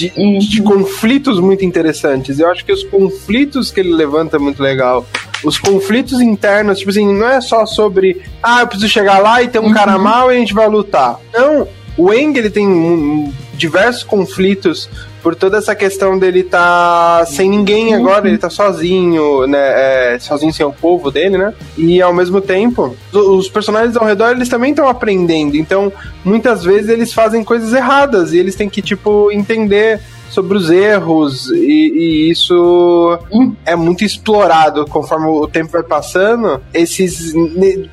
De, 0.08 0.40
de 0.40 0.62
conflitos 0.62 1.42
muito 1.42 1.66
interessantes. 1.66 2.40
Eu 2.40 2.50
acho 2.50 2.64
que 2.64 2.72
os 2.72 2.84
conflitos 2.86 3.70
que 3.70 3.82
ele 3.82 3.94
levanta 3.94 4.38
é 4.38 4.40
muito 4.40 4.64
legal. 4.64 5.06
Os 5.44 5.58
conflitos 5.58 6.22
internos, 6.22 6.80
tipo 6.80 6.90
assim, 6.90 7.06
não 7.06 7.28
é 7.28 7.42
só 7.42 7.66
sobre, 7.66 8.22
ah, 8.42 8.62
eu 8.62 8.68
preciso 8.68 8.90
chegar 8.90 9.20
lá 9.20 9.44
e 9.44 9.50
ter 9.50 9.60
um 9.60 9.74
cara 9.74 9.98
mal 9.98 10.32
e 10.32 10.38
a 10.38 10.40
gente 10.40 10.54
vai 10.54 10.70
lutar. 10.70 11.20
Não, 11.34 11.68
o 11.98 12.14
Eng 12.14 12.38
ele 12.38 12.50
tem 12.50 13.34
diversos 13.56 14.04
conflitos 14.04 14.90
por 15.22 15.36
toda 15.36 15.58
essa 15.58 15.76
questão 15.76 16.18
dele 16.18 16.44
tá 16.44 17.26
sem 17.28 17.50
ninguém 17.50 17.94
agora, 17.94 18.28
ele 18.28 18.38
tá 18.38 18.50
sozinho, 18.50 19.46
né, 19.48 20.14
é, 20.16 20.20
sozinho 20.20 20.54
sem 20.54 20.66
o 20.66 20.72
povo 20.72 21.12
dele, 21.12 21.38
né? 21.38 21.54
E 21.78 22.02
ao 22.02 22.14
mesmo 22.14 22.42
tempo, 22.42 22.96
os 23.14 23.50
personagens 23.50 23.96
ao 23.98 24.06
redor 24.06 24.32
eles 24.32 24.50
também 24.50 24.72
estão 24.72 24.88
aprendendo, 24.88 25.56
então 25.56 25.92
muitas 26.24 26.64
vezes 26.64 26.90
eles 26.90 27.14
fazem 27.14 27.44
coisas 27.44 27.74
erradas 27.74 28.34
e 28.34 28.38
eles 28.38 28.56
têm 28.56 28.70
que 28.70 28.82
tipo 28.82 29.32
entender 29.32 30.00
sobre 30.32 30.58
os 30.58 30.70
erros 30.70 31.50
e, 31.52 32.28
e 32.28 32.30
isso 32.30 33.18
é 33.66 33.76
muito 33.76 34.04
explorado 34.04 34.86
conforme 34.86 35.28
o 35.28 35.48
tempo 35.48 35.72
vai 35.72 35.84
passando. 35.84 36.62
Esses. 36.74 37.34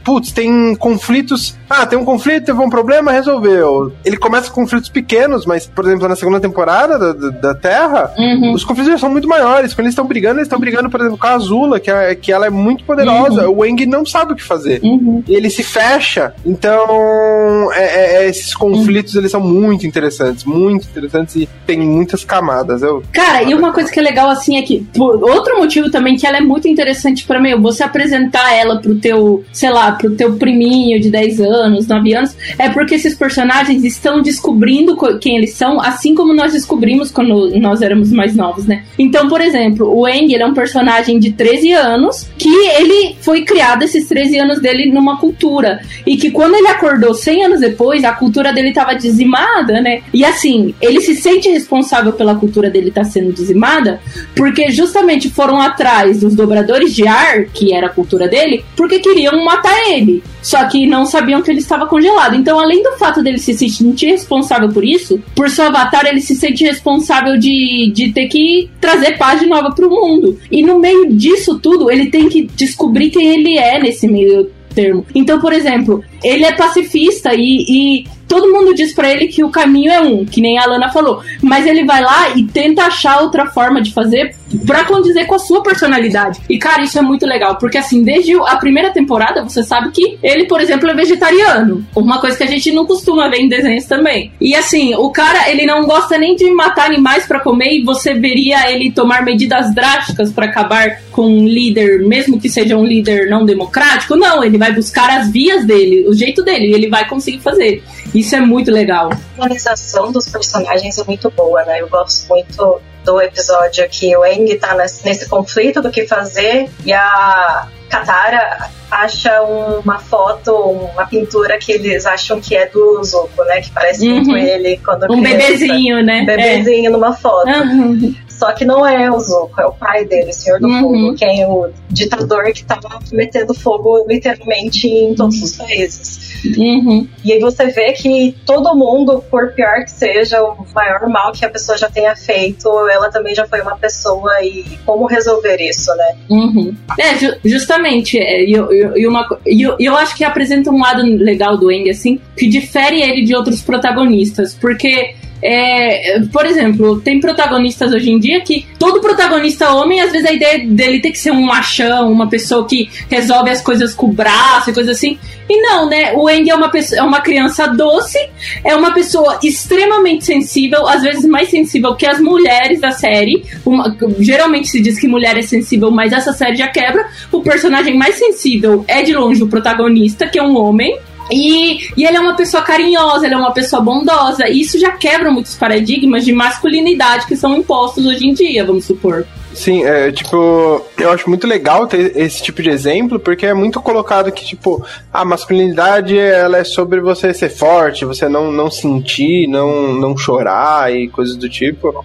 Putz, 0.04 0.32
tem 0.32 0.74
conflitos. 0.76 1.56
Ah, 1.68 1.84
tem 1.86 1.98
um 1.98 2.04
conflito, 2.04 2.46
teve 2.46 2.58
um 2.60 2.70
problema, 2.70 3.10
resolveu. 3.10 3.92
Ele 4.04 4.16
começa 4.16 4.50
com 4.50 4.62
conflitos 4.62 4.88
pequenos, 4.88 5.44
mas, 5.46 5.66
por 5.66 5.84
exemplo, 5.84 6.08
na 6.08 6.16
segunda 6.16 6.40
temporada 6.40 6.98
da, 7.12 7.28
da, 7.30 7.54
Terra, 7.54 8.12
Uhum. 8.16 8.52
os 8.52 8.64
conflitos 8.64 9.00
são 9.00 9.10
muito 9.10 9.28
maiores. 9.28 9.72
Quando 9.74 9.86
eles 9.86 9.92
estão 9.92 10.06
brigando, 10.06 10.38
eles 10.38 10.46
estão 10.46 10.58
brigando, 10.60 10.88
por 10.90 11.00
exemplo, 11.00 11.18
com 11.18 11.26
a 11.26 11.34
Azula, 11.34 11.80
que, 11.80 11.90
é, 11.90 12.14
que 12.14 12.30
ela 12.32 12.46
é 12.46 12.50
muito 12.50 12.84
poderosa. 12.84 13.48
O 13.48 13.64
Eng 13.64 13.84
não 13.86 14.04
sabe 14.06 14.32
o 14.32 14.36
que 14.36 14.42
fazer. 14.42 14.80
Uhum. 14.82 15.22
E 15.26 15.34
ele 15.34 15.50
se 15.50 15.62
fecha. 15.62 16.34
Então, 16.44 17.72
é- 17.72 17.84
é- 17.84 18.24
é, 18.24 18.28
esses 18.28 18.54
conflitos, 18.54 19.14
eles 19.14 19.30
são 19.30 19.40
muito 19.40 19.86
interessantes. 19.86 20.44
Muito 20.44 20.86
interessantes 20.86 21.36
e 21.36 21.48
tem 21.66 21.78
muitas 21.80 22.24
camadas. 22.26 22.82
Eu, 22.82 23.02
Cara, 23.12 23.42
e 23.42 23.54
uma 23.54 23.72
coisa 23.72 23.90
que 23.90 23.98
é 23.98 24.02
legal 24.02 24.28
assim 24.28 24.56
é 24.58 24.62
que 24.62 24.86
outro 24.98 25.56
motivo 25.58 25.90
também 25.90 26.16
que 26.16 26.26
ela 26.26 26.38
é 26.38 26.40
muito 26.40 26.68
interessante 26.68 27.24
pra 27.24 27.40
mim, 27.40 27.54
você 27.60 27.82
apresentar 27.82 28.52
ela 28.52 28.80
pro 28.80 28.96
teu, 28.96 29.44
sei 29.52 29.70
lá, 29.70 29.92
pro 29.92 30.10
teu 30.14 30.34
priminho 30.36 31.00
de 31.00 31.10
10 31.10 31.40
anos, 31.40 31.86
9 31.86 32.14
anos, 32.14 32.36
é 32.58 32.68
porque 32.68 32.94
esses 32.96 33.14
personagens 33.14 33.84
estão 33.84 34.20
descobrindo 34.20 34.96
co- 34.96 35.18
quem 35.18 35.36
eles 35.36 35.52
são, 35.54 35.80
assim 35.80 36.14
como 36.14 36.34
nós 36.34 36.52
descobrimos 36.52 37.10
quando 37.10 37.50
nós 37.58 37.80
éramos 37.82 38.10
mais 38.12 38.34
novos, 38.34 38.66
né? 38.66 38.84
Então, 38.98 39.28
por 39.28 39.40
exemplo, 39.40 39.88
o 39.96 40.06
Eng, 40.08 40.32
ele 40.32 40.42
é 40.42 40.46
um 40.46 40.54
personagem 40.54 41.18
de 41.18 41.32
13 41.32 41.72
anos 41.72 42.28
que 42.38 42.48
ele 42.48 43.16
foi 43.20 43.42
criado 43.44 43.82
esses 43.82 44.06
13 44.08 44.38
anos 44.38 44.60
dele 44.60 44.90
numa 44.90 45.18
cultura 45.18 45.80
e 46.06 46.16
que 46.16 46.30
quando 46.30 46.54
ele 46.54 46.68
acordou 46.68 47.14
100 47.14 47.44
anos 47.44 47.60
depois, 47.60 48.04
a 48.04 48.12
cultura 48.12 48.52
dele 48.52 48.72
tava 48.72 48.94
dizimada, 48.94 49.80
né? 49.80 50.02
E 50.12 50.24
assim, 50.24 50.74
ele 50.80 51.00
se 51.00 51.14
sente 51.14 51.48
responsável 51.48 52.12
pela 52.16 52.34
cultura 52.34 52.68
dele 52.70 52.88
estar 52.88 53.04
sendo 53.04 53.32
dizimada, 53.32 54.00
porque 54.34 54.70
justamente 54.70 55.30
foram 55.30 55.60
atrás 55.60 56.20
dos 56.20 56.34
dobradores 56.34 56.94
de 56.94 57.06
ar, 57.06 57.44
que 57.44 57.72
era 57.72 57.86
a 57.86 57.90
cultura 57.90 58.26
dele, 58.26 58.64
porque 58.76 58.98
queriam 58.98 59.44
matar 59.44 59.88
ele. 59.88 60.22
Só 60.42 60.64
que 60.64 60.86
não 60.86 61.04
sabiam 61.04 61.42
que 61.42 61.50
ele 61.50 61.58
estava 61.58 61.86
congelado. 61.86 62.36
Então, 62.36 62.58
além 62.58 62.82
do 62.82 62.92
fato 62.92 63.22
dele 63.22 63.38
se 63.38 63.52
sentir 63.54 64.06
responsável 64.06 64.68
por 64.68 64.84
isso, 64.84 65.20
por 65.34 65.50
seu 65.50 65.64
avatar, 65.64 66.06
ele 66.06 66.20
se 66.20 66.36
sente 66.36 66.64
responsável 66.64 67.36
de, 67.36 67.90
de 67.92 68.12
ter 68.12 68.28
que 68.28 68.70
trazer 68.80 69.18
paz 69.18 69.40
de 69.40 69.46
nova 69.46 69.72
pro 69.72 69.90
mundo. 69.90 70.38
E 70.50 70.62
no 70.62 70.78
meio 70.78 71.12
disso 71.12 71.58
tudo, 71.58 71.90
ele 71.90 72.06
tem 72.06 72.28
que 72.28 72.42
descobrir 72.42 73.10
quem 73.10 73.26
ele 73.26 73.58
é 73.58 73.80
nesse 73.80 74.06
meio 74.06 74.48
termo. 74.76 75.04
Então, 75.14 75.40
por 75.40 75.52
exemplo, 75.52 76.04
ele 76.22 76.44
é 76.44 76.52
pacifista 76.52 77.34
e, 77.34 77.64
e 77.68 78.06
todo 78.28 78.52
mundo 78.52 78.74
diz 78.74 78.94
pra 78.94 79.10
ele 79.10 79.28
que 79.28 79.44
o 79.44 79.50
caminho 79.50 79.92
é 79.92 80.00
um, 80.00 80.24
que 80.24 80.40
nem 80.40 80.58
a 80.58 80.66
Lana 80.66 80.90
falou. 80.90 81.22
Mas 81.42 81.66
ele 81.66 81.84
vai 81.84 82.02
lá 82.02 82.30
e 82.36 82.44
tenta 82.44 82.82
achar 82.82 83.20
outra 83.20 83.46
forma 83.46 83.80
de 83.80 83.92
fazer 83.92 84.34
pra 84.66 84.84
condizer 84.84 85.26
com 85.26 85.34
a 85.34 85.38
sua 85.38 85.62
personalidade. 85.62 86.40
E, 86.48 86.58
cara, 86.58 86.82
isso 86.82 86.98
é 86.98 87.02
muito 87.02 87.26
legal, 87.26 87.56
porque 87.56 87.78
assim, 87.78 88.02
desde 88.02 88.34
a 88.34 88.56
primeira 88.56 88.90
temporada, 88.90 89.42
você 89.42 89.62
sabe 89.62 89.90
que 89.90 90.18
ele, 90.22 90.46
por 90.46 90.60
exemplo, 90.60 90.88
é 90.88 90.94
vegetariano. 90.94 91.84
Uma 91.94 92.20
coisa 92.20 92.36
que 92.36 92.44
a 92.44 92.48
gente 92.48 92.72
não 92.72 92.86
costuma 92.86 93.28
ver 93.28 93.38
em 93.38 93.48
desenhos 93.48 93.84
também. 93.84 94.32
E 94.40 94.54
assim, 94.54 94.94
o 94.94 95.10
cara, 95.10 95.50
ele 95.50 95.66
não 95.66 95.82
gosta 95.82 96.18
nem 96.18 96.36
de 96.36 96.50
matar 96.50 96.86
animais 96.86 97.26
pra 97.26 97.40
comer 97.40 97.78
e 97.78 97.84
você 97.84 98.14
veria 98.14 98.70
ele 98.70 98.90
tomar 98.90 99.24
medidas 99.24 99.74
drásticas 99.74 100.32
pra 100.32 100.46
acabar 100.46 101.00
com 101.10 101.26
um 101.26 101.46
líder, 101.46 102.06
mesmo 102.06 102.40
que 102.40 102.48
seja 102.48 102.76
um 102.76 102.84
líder 102.84 103.28
não 103.28 103.44
democrático. 103.44 104.16
Não, 104.16 104.44
ele 104.44 104.58
vai 104.58 104.72
buscar 104.72 105.10
as 105.10 105.30
vias 105.30 105.66
dele, 105.66 106.06
o 106.08 106.14
jeito 106.14 106.42
dele, 106.42 106.68
e 106.68 106.74
ele 106.74 106.88
vai 106.88 107.08
conseguir 107.08 107.40
fazer. 107.40 107.82
Isso 108.16 108.34
é 108.34 108.40
muito 108.40 108.70
legal. 108.70 109.10
A 109.12 109.16
finalização 109.34 110.10
dos 110.10 110.26
personagens 110.28 110.98
é 110.98 111.04
muito 111.04 111.30
boa, 111.30 111.62
né? 111.64 111.80
Eu 111.82 111.88
gosto 111.88 112.26
muito 112.28 112.80
do 113.04 113.20
episódio 113.20 113.86
que 113.88 114.16
o 114.16 114.24
Eng 114.24 114.52
tá 114.56 114.74
nesse, 114.74 115.04
nesse 115.04 115.28
conflito 115.28 115.80
do 115.82 115.90
que 115.90 116.06
fazer 116.08 116.68
e 116.84 116.92
a 116.92 117.68
Katara 117.88 118.68
acha 118.90 119.42
uma 119.42 119.98
foto, 119.98 120.52
uma 120.52 121.06
pintura 121.06 121.58
que 121.58 121.72
eles 121.72 122.06
acham 122.06 122.40
que 122.40 122.56
é 122.56 122.66
do 122.66 123.02
Zuko, 123.04 123.44
né? 123.44 123.60
Que 123.60 123.70
parece 123.70 124.08
muito 124.08 124.30
Uhum. 124.30 124.36
ele 124.38 124.80
quando 124.84 125.04
Um 125.04 125.22
criança. 125.22 125.36
bebezinho, 125.48 126.02
né? 126.02 126.20
Um 126.22 126.26
bebezinho 126.26 126.90
numa 126.90 127.12
foto. 127.12 127.48
É. 127.48 127.60
Uhum. 127.60 128.14
Só 128.38 128.52
que 128.52 128.64
não 128.64 128.86
é 128.86 129.10
o 129.10 129.18
Zuko, 129.18 129.60
é 129.60 129.66
o 129.66 129.72
pai 129.72 130.04
dele, 130.04 130.30
o 130.30 130.34
Senhor 130.34 130.60
do 130.60 130.66
Uhum. 130.68 130.80
Fogo, 130.80 131.14
quem 131.16 131.40
é 131.42 131.46
o 131.48 131.70
ditador 131.88 132.44
que 132.52 132.64
tava 132.64 132.98
metendo 133.12 133.54
fogo 133.54 134.04
literalmente 134.08 134.86
em 134.88 135.14
todos 135.14 135.42
os 135.42 135.56
países. 135.56 136.34
Uhum. 136.56 137.08
E 137.24 137.32
aí 137.32 137.40
você 137.40 137.66
vê 137.68 137.92
que 137.92 138.36
todo 138.44 138.74
mundo, 138.76 139.22
por 139.30 139.52
pior 139.52 139.82
que 139.84 139.90
seja, 139.90 140.42
o 140.42 140.66
maior 140.74 141.08
mal 141.08 141.32
que 141.32 141.44
a 141.44 141.50
pessoa 141.50 141.78
já 141.78 141.88
tenha 141.88 142.14
feito, 142.14 142.68
ela 142.88 143.10
também 143.10 143.34
já 143.34 143.46
foi 143.46 143.60
uma 143.62 143.76
pessoa 143.76 144.30
e 144.42 144.64
como 144.84 145.06
resolver 145.06 145.56
isso, 145.60 145.90
né? 145.96 146.16
Uhum. 146.28 146.74
É, 146.98 147.16
ju- 147.18 147.36
justamente. 147.44 148.18
é, 148.18 148.44
E 148.44 148.52
eu, 148.52 148.70
eu, 148.72 148.96
e 148.98 149.06
uma 149.06 149.26
eu, 149.46 149.76
eu 149.80 149.96
acho 149.96 150.14
que 150.14 150.24
apresenta 150.24 150.70
um 150.70 150.80
lado 150.80 151.02
legal 151.02 151.56
do 151.56 151.70
Eng, 151.72 151.88
assim, 151.88 152.20
que 152.36 152.46
difere 152.48 153.00
ele 153.02 153.24
de 153.24 153.34
outros 153.34 153.62
protagonistas. 153.62 154.54
Porque, 154.54 155.14
é, 155.42 156.20
por 156.32 156.46
exemplo, 156.46 157.00
tem 157.00 157.20
protagonistas 157.20 157.92
hoje 157.92 158.10
em 158.10 158.18
dia 158.18 158.40
que 158.40 158.66
todo 158.78 159.00
protagonista 159.00 159.72
homem, 159.74 160.00
às 160.00 160.12
vezes 160.12 160.26
a 160.28 160.32
ideia 160.32 160.66
dele 160.66 161.00
tem 161.00 161.12
que 161.12 161.18
ser 161.18 161.30
um 161.30 161.42
machão, 161.42 162.10
uma 162.10 162.28
pessoa 162.28 162.66
que 162.66 162.88
resolve 163.08 163.50
as 163.50 163.60
coisas 163.60 163.94
com 163.94 164.06
o 164.06 164.12
braço 164.12 164.70
e 164.70 164.74
coisa 164.74 164.92
assim. 164.92 165.18
E 165.48 165.60
não, 165.62 165.88
né? 165.88 166.12
O 166.14 166.28
Eng 166.28 166.48
é 166.50 166.54
uma, 166.54 166.68
pessoa, 166.68 167.00
é 167.00 167.02
uma 167.04 167.20
criança 167.20 167.68
doce, 167.68 168.18
é 168.64 168.74
uma 168.74 168.92
pessoa 168.92 169.38
extremamente 169.44 170.24
sensível, 170.24 170.88
às 170.88 171.02
vezes 171.02 171.24
mais 171.24 171.48
sensível 171.48 171.94
que 171.94 172.04
as 172.04 172.18
mulheres 172.18 172.80
da 172.80 172.90
série. 172.90 173.44
Uma- 173.64 173.96
geralmente 174.18 174.68
se 174.68 174.80
diz 174.80 174.98
que 174.98 175.06
mulher 175.06 175.36
é 175.38 175.42
sensível, 175.42 175.90
mas 175.90 176.12
essa 176.12 176.32
série 176.32 176.56
já 176.56 176.68
quebra. 176.68 177.06
O 177.30 177.42
personagem 177.42 177.96
mais 177.96 178.16
sensível 178.16 178.84
é 178.88 179.02
de 179.02 179.14
longe 179.14 179.42
o 179.42 179.46
protagonista, 179.48 180.26
que 180.26 180.38
é 180.38 180.42
um 180.42 180.56
homem. 180.56 180.98
E, 181.30 181.88
e 181.96 182.04
ele 182.04 182.16
é 182.16 182.20
uma 182.20 182.36
pessoa 182.36 182.62
carinhosa, 182.62 183.26
ele 183.26 183.34
é 183.34 183.38
uma 183.38 183.52
pessoa 183.52 183.82
bondosa. 183.82 184.48
E 184.48 184.60
isso 184.60 184.78
já 184.78 184.92
quebra 184.92 185.30
muitos 185.30 185.54
paradigmas 185.54 186.24
de 186.24 186.32
masculinidade 186.32 187.26
que 187.26 187.36
são 187.36 187.56
impostos 187.56 188.06
hoje 188.06 188.26
em 188.26 188.32
dia, 188.32 188.64
vamos 188.64 188.84
supor. 188.84 189.26
Sim, 189.56 189.84
é, 189.84 190.12
tipo, 190.12 190.84
eu 190.98 191.10
acho 191.10 191.30
muito 191.30 191.46
legal 191.46 191.86
ter 191.86 192.14
esse 192.14 192.42
tipo 192.42 192.62
de 192.62 192.68
exemplo, 192.68 193.18
porque 193.18 193.46
é 193.46 193.54
muito 193.54 193.80
colocado 193.80 194.30
que, 194.30 194.44
tipo, 194.44 194.84
a 195.10 195.24
masculinidade, 195.24 196.18
ela 196.18 196.58
é 196.58 196.64
sobre 196.64 197.00
você 197.00 197.32
ser 197.32 197.48
forte, 197.48 198.04
você 198.04 198.28
não, 198.28 198.52
não 198.52 198.70
sentir, 198.70 199.48
não, 199.48 199.94
não 199.94 200.14
chorar 200.14 200.94
e 200.94 201.08
coisas 201.08 201.36
do 201.36 201.48
tipo. 201.48 202.04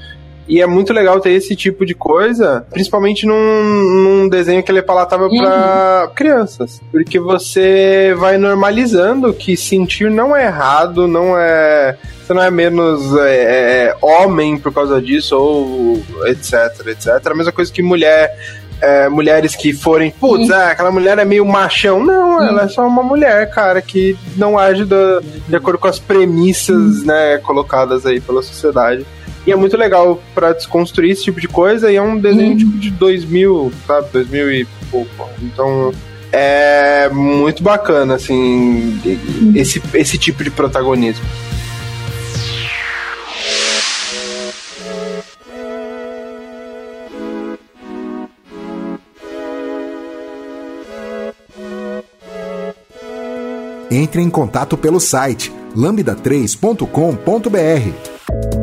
E 0.51 0.61
é 0.61 0.67
muito 0.67 0.91
legal 0.91 1.19
ter 1.21 1.31
esse 1.31 1.55
tipo 1.55 1.85
de 1.85 1.93
coisa, 1.95 2.65
principalmente 2.71 3.25
num, 3.25 3.33
num 4.03 4.27
desenho 4.29 4.61
que 4.61 4.69
ele 4.69 4.79
é 4.79 4.81
palatável 4.81 5.29
pra 5.29 6.11
crianças. 6.13 6.81
Porque 6.91 7.17
você 7.19 8.13
vai 8.17 8.37
normalizando 8.37 9.33
que 9.33 9.55
sentir 9.55 10.11
não 10.11 10.35
é 10.35 10.45
errado, 10.47 11.07
não 11.07 11.37
é. 11.37 11.95
Você 12.21 12.33
não 12.33 12.43
é 12.43 12.51
menos 12.51 13.15
é, 13.17 13.91
é, 13.93 13.95
homem 14.01 14.57
por 14.57 14.73
causa 14.73 15.01
disso, 15.01 15.37
ou 15.37 16.03
etc, 16.25 16.85
etc. 16.87 17.07
A 17.27 17.33
mesma 17.35 17.51
coisa 17.53 17.71
que 17.71 17.81
mulher 17.81 18.35
é, 18.81 19.07
mulheres 19.07 19.55
que 19.55 19.71
forem, 19.73 20.11
putz, 20.11 20.49
ah, 20.49 20.71
aquela 20.71 20.91
mulher 20.91 21.17
é 21.19 21.23
meio 21.23 21.45
machão. 21.45 22.03
Não, 22.03 22.41
ela 22.43 22.63
é 22.63 22.67
só 22.67 22.85
uma 22.87 23.03
mulher, 23.03 23.49
cara, 23.51 23.79
que 23.81 24.17
não 24.35 24.57
age 24.57 24.83
do- 24.85 25.21
de 25.47 25.55
acordo 25.55 25.77
com 25.79 25.87
as 25.87 25.99
premissas, 25.99 27.03
né, 27.03 27.37
colocadas 27.37 28.05
aí 28.05 28.19
pela 28.19 28.41
sociedade. 28.41 29.05
E 29.45 29.51
é 29.51 29.55
muito 29.55 29.75
legal 29.75 30.21
pra 30.35 30.53
desconstruir 30.53 31.11
esse 31.11 31.23
tipo 31.23 31.41
de 31.41 31.47
coisa, 31.47 31.91
e 31.91 31.95
é 31.95 32.01
um 32.01 32.19
desenho 32.19 32.57
tipo 32.57 32.77
de 32.77 32.91
2000, 32.91 33.73
sabe, 33.87 34.07
2000 34.13 34.51
e 34.51 34.67
pouco. 34.91 35.29
Então, 35.41 35.91
é 36.31 37.09
muito 37.09 37.63
bacana, 37.63 38.15
assim, 38.15 38.99
esse, 39.55 39.81
esse 39.93 40.17
tipo 40.17 40.43
de 40.43 40.51
protagonismo. 40.51 41.25
Entre 53.91 54.21
em 54.21 54.29
contato 54.29 54.77
pelo 54.77 55.01
site 55.01 55.51
lambda3.com.br. 55.75 58.60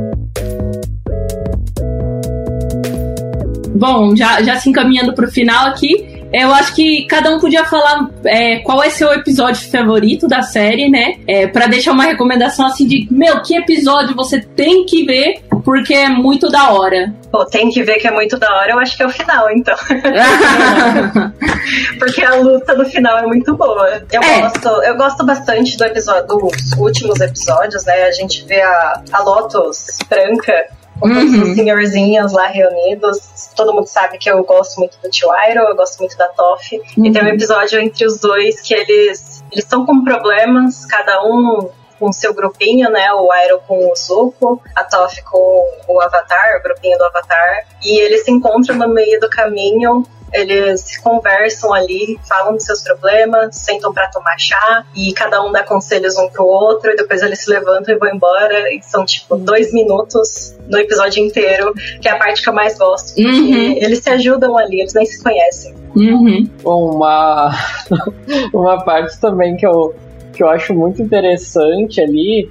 Bom, 3.74 4.14
já, 4.16 4.42
já 4.42 4.56
se 4.56 4.68
encaminhando 4.70 5.12
pro 5.14 5.30
final 5.30 5.66
aqui, 5.66 6.16
eu 6.32 6.52
acho 6.52 6.74
que 6.74 7.06
cada 7.06 7.30
um 7.30 7.38
podia 7.38 7.64
falar 7.64 8.08
é, 8.24 8.58
qual 8.58 8.82
é 8.82 8.90
seu 8.90 9.12
episódio 9.12 9.70
favorito 9.70 10.26
da 10.28 10.42
série, 10.42 10.88
né? 10.90 11.16
É, 11.26 11.46
para 11.46 11.66
deixar 11.66 11.92
uma 11.92 12.04
recomendação 12.04 12.66
assim 12.66 12.86
de, 12.86 13.06
meu, 13.10 13.40
que 13.42 13.56
episódio 13.56 14.14
você 14.14 14.40
tem 14.40 14.84
que 14.84 15.04
ver 15.04 15.40
porque 15.64 15.94
é 15.94 16.08
muito 16.08 16.48
da 16.50 16.70
hora. 16.70 17.14
Pô, 17.30 17.44
tem 17.44 17.68
que 17.70 17.82
ver 17.82 17.96
que 17.98 18.08
é 18.08 18.10
muito 18.10 18.38
da 18.38 18.50
hora, 18.54 18.72
eu 18.72 18.78
acho 18.78 18.96
que 18.96 19.02
é 19.02 19.06
o 19.06 19.10
final, 19.10 19.50
então. 19.50 19.76
Porque 21.98 22.22
a 22.22 22.34
luta 22.36 22.74
no 22.74 22.84
final 22.86 23.18
é 23.18 23.26
muito 23.26 23.54
boa. 23.54 24.00
Eu, 24.10 24.22
É. 24.22 24.40
gosto, 24.42 24.68
eu 24.82 24.96
gosto 24.96 25.26
bastante 25.26 25.76
do 25.76 25.84
episódio, 25.84 26.26
dos 26.26 26.72
últimos 26.78 27.20
episódios, 27.20 27.84
né? 27.84 28.04
A 28.04 28.12
gente 28.12 28.44
vê 28.46 28.62
a, 28.62 29.02
a 29.12 29.22
Lotus 29.22 29.98
branca 30.08 30.52
com 31.00 31.08
todos 31.08 31.32
Uhum. 31.34 31.42
os 31.42 31.54
senhorzinhos 31.54 32.32
lá 32.32 32.46
reunidos. 32.46 33.50
Todo 33.56 33.72
mundo 33.74 33.86
sabe 33.86 34.18
que 34.18 34.30
eu 34.30 34.42
gosto 34.44 34.78
muito 34.78 34.98
do 35.02 35.08
Tio 35.10 35.28
Iroh, 35.50 35.68
eu 35.68 35.76
gosto 35.76 35.98
muito 36.00 36.16
da 36.16 36.28
Toff. 36.28 36.74
E 36.96 37.12
tem 37.12 37.22
um 37.24 37.28
episódio 37.28 37.80
entre 37.80 38.04
os 38.06 38.18
dois 38.20 38.60
que 38.60 38.74
eles 38.74 39.38
eles 39.50 39.64
estão 39.64 39.86
com 39.86 40.04
problemas, 40.04 40.84
cada 40.84 41.22
um 41.24 41.70
com 41.98 42.12
seu 42.12 42.34
grupinho, 42.34 42.90
né? 42.90 43.10
O 43.14 43.28
Iroh 43.34 43.60
com 43.66 43.90
o 43.90 43.96
Zuko, 43.96 44.62
a 44.76 44.84
Toph 44.84 45.20
com 45.24 45.64
o 45.88 46.00
Avatar, 46.00 46.58
o 46.58 46.62
grupinho 46.62 46.98
do 46.98 47.04
Avatar. 47.04 47.64
E 47.82 47.98
eles 47.98 48.24
se 48.24 48.30
encontram 48.30 48.76
no 48.76 48.88
meio 48.88 49.18
do 49.18 49.28
caminho. 49.30 50.04
Eles 50.32 50.96
conversam 50.98 51.72
ali, 51.72 52.18
falam 52.28 52.54
dos 52.54 52.64
seus 52.64 52.82
problemas, 52.82 53.56
sentam 53.56 53.92
pra 53.92 54.08
tomar 54.08 54.38
chá 54.38 54.84
e 54.94 55.12
cada 55.12 55.42
um 55.42 55.50
dá 55.52 55.62
conselhos 55.62 56.16
um 56.18 56.28
pro 56.28 56.44
outro. 56.44 56.90
E 56.90 56.96
depois 56.96 57.22
eles 57.22 57.40
se 57.40 57.50
levantam 57.50 57.94
e 57.94 57.98
vão 57.98 58.08
embora. 58.14 58.72
E 58.74 58.82
são 58.82 59.04
tipo 59.04 59.36
dois 59.36 59.72
minutos 59.72 60.56
no 60.68 60.78
episódio 60.78 61.24
inteiro, 61.24 61.72
que 62.00 62.08
é 62.08 62.12
a 62.12 62.18
parte 62.18 62.42
que 62.42 62.48
eu 62.48 62.54
mais 62.54 62.76
gosto. 62.78 63.18
Uhum. 63.18 63.76
eles 63.80 64.00
se 64.00 64.10
ajudam 64.10 64.56
ali, 64.56 64.80
eles 64.80 64.94
nem 64.94 65.06
se 65.06 65.22
conhecem. 65.22 65.74
Uhum. 65.96 66.48
Uma, 66.64 67.50
uma 68.52 68.84
parte 68.84 69.18
também 69.20 69.56
que 69.56 69.66
eu, 69.66 69.94
que 70.32 70.42
eu 70.42 70.48
acho 70.48 70.74
muito 70.74 71.02
interessante 71.02 72.00
ali 72.00 72.50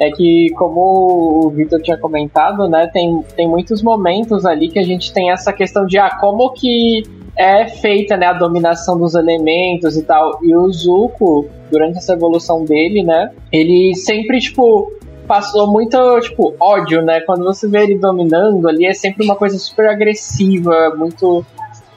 é 0.00 0.10
que, 0.12 0.50
como 0.56 1.44
o 1.44 1.50
Victor 1.50 1.82
tinha 1.82 1.98
comentado, 1.98 2.68
né, 2.68 2.88
tem, 2.92 3.20
tem 3.36 3.48
muitos 3.48 3.82
momentos 3.82 4.46
ali 4.46 4.68
que 4.68 4.78
a 4.78 4.82
gente 4.84 5.12
tem 5.12 5.30
essa 5.30 5.52
questão 5.52 5.84
de 5.86 5.98
ah, 5.98 6.16
como 6.20 6.52
que 6.52 7.02
é 7.38 7.68
feita 7.68 8.16
né, 8.16 8.26
a 8.26 8.32
dominação 8.32 8.98
dos 8.98 9.14
elementos 9.14 9.96
e 9.96 10.02
tal. 10.02 10.40
E 10.42 10.54
o 10.56 10.68
Zuko, 10.72 11.48
durante 11.70 11.98
essa 11.98 12.14
evolução 12.14 12.64
dele, 12.64 13.04
né, 13.04 13.30
ele 13.52 13.94
sempre, 13.94 14.40
tipo, 14.40 14.92
passou 15.26 15.70
muito, 15.70 15.96
tipo, 16.20 16.54
ódio, 16.58 17.00
né? 17.02 17.20
Quando 17.20 17.44
você 17.44 17.68
vê 17.68 17.84
ele 17.84 17.98
dominando 17.98 18.66
ali, 18.68 18.86
é 18.86 18.92
sempre 18.92 19.24
uma 19.24 19.36
coisa 19.36 19.58
super 19.58 19.88
agressiva, 19.88 20.94
muito 20.96 21.44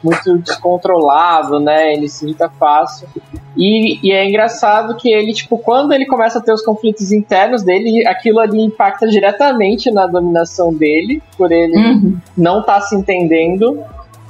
muito 0.04 0.36
descontrolado, 0.40 1.60
né? 1.60 1.94
Ele 1.94 2.10
se 2.10 2.26
irrita 2.26 2.50
fácil. 2.60 3.08
E, 3.56 4.00
e 4.04 4.12
é 4.12 4.28
engraçado 4.28 4.96
que 4.96 5.08
ele, 5.14 5.32
tipo, 5.32 5.60
quando 5.60 5.94
ele 5.94 6.08
começa 6.08 6.40
a 6.40 6.42
ter 6.42 6.52
os 6.52 6.64
conflitos 6.64 7.12
internos 7.12 7.62
dele, 7.64 8.08
aquilo 8.08 8.40
ali 8.40 8.60
impacta 8.62 9.08
diretamente 9.08 9.92
na 9.92 10.08
dominação 10.08 10.74
dele, 10.74 11.22
por 11.38 11.52
ele 11.52 11.78
Uhum. 11.78 12.18
não 12.36 12.62
estar 12.62 12.82
se 12.82 12.96
entendendo. 12.96 13.80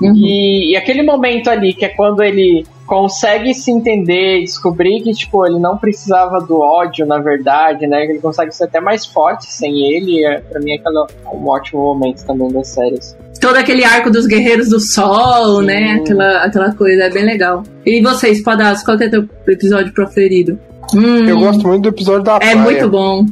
Uhum. 0.02 0.16
E, 0.16 0.72
e 0.72 0.76
aquele 0.76 1.04
momento 1.04 1.50
ali, 1.50 1.74
que 1.74 1.86
é 1.86 1.90
quando 1.90 2.24
ele 2.24 2.66
consegue 2.88 3.54
se 3.54 3.72
entender, 3.72 4.42
descobrir 4.42 5.02
que, 5.02 5.14
tipo, 5.14 5.46
ele 5.46 5.60
não 5.60 5.78
precisava 5.78 6.40
do 6.42 6.60
ódio, 6.60 7.06
na 7.06 7.20
verdade, 7.20 7.88
né? 7.88 8.06
Que 8.06 8.14
ele 8.14 8.20
consegue 8.20 8.52
ser 8.52 8.66
até 8.66 8.82
mais 8.82 9.06
forte 9.06 9.46
sem 9.46 9.80
ele. 9.94 10.26
É, 10.26 10.40
pra 10.40 10.60
mim, 10.60 10.72
é 10.74 10.90
um 11.34 11.48
ótimo 11.48 11.82
momento 11.82 12.26
também 12.26 12.52
das 12.52 12.68
séries. 12.68 13.16
Todo 13.40 13.56
aquele 13.56 13.84
arco 13.84 14.12
dos 14.12 14.28
Guerreiros 14.28 14.70
do 14.70 14.80
Sol, 14.80 15.62
Sim. 15.62 15.66
né? 15.68 16.00
Aquela, 16.02 16.38
aquela 16.44 16.76
coisa, 16.76 17.04
é 17.04 17.10
bem 17.10 17.24
legal. 17.24 17.64
E 17.86 18.02
vocês, 18.02 18.44
Padaço, 18.44 18.84
qual 18.84 18.98
que 18.98 19.06
é 19.06 19.10
teu 19.10 19.28
episódio 19.48 19.94
preferido? 19.94 20.60
Hum, 20.96 21.28
Eu 21.28 21.40
gosto 21.40 21.68
muito 21.68 21.84
do 21.84 21.90
episódio 21.90 22.24
da 22.24 22.36
É 22.36 22.40
praia. 22.40 22.56
muito 22.58 22.90
bom. 22.90 23.26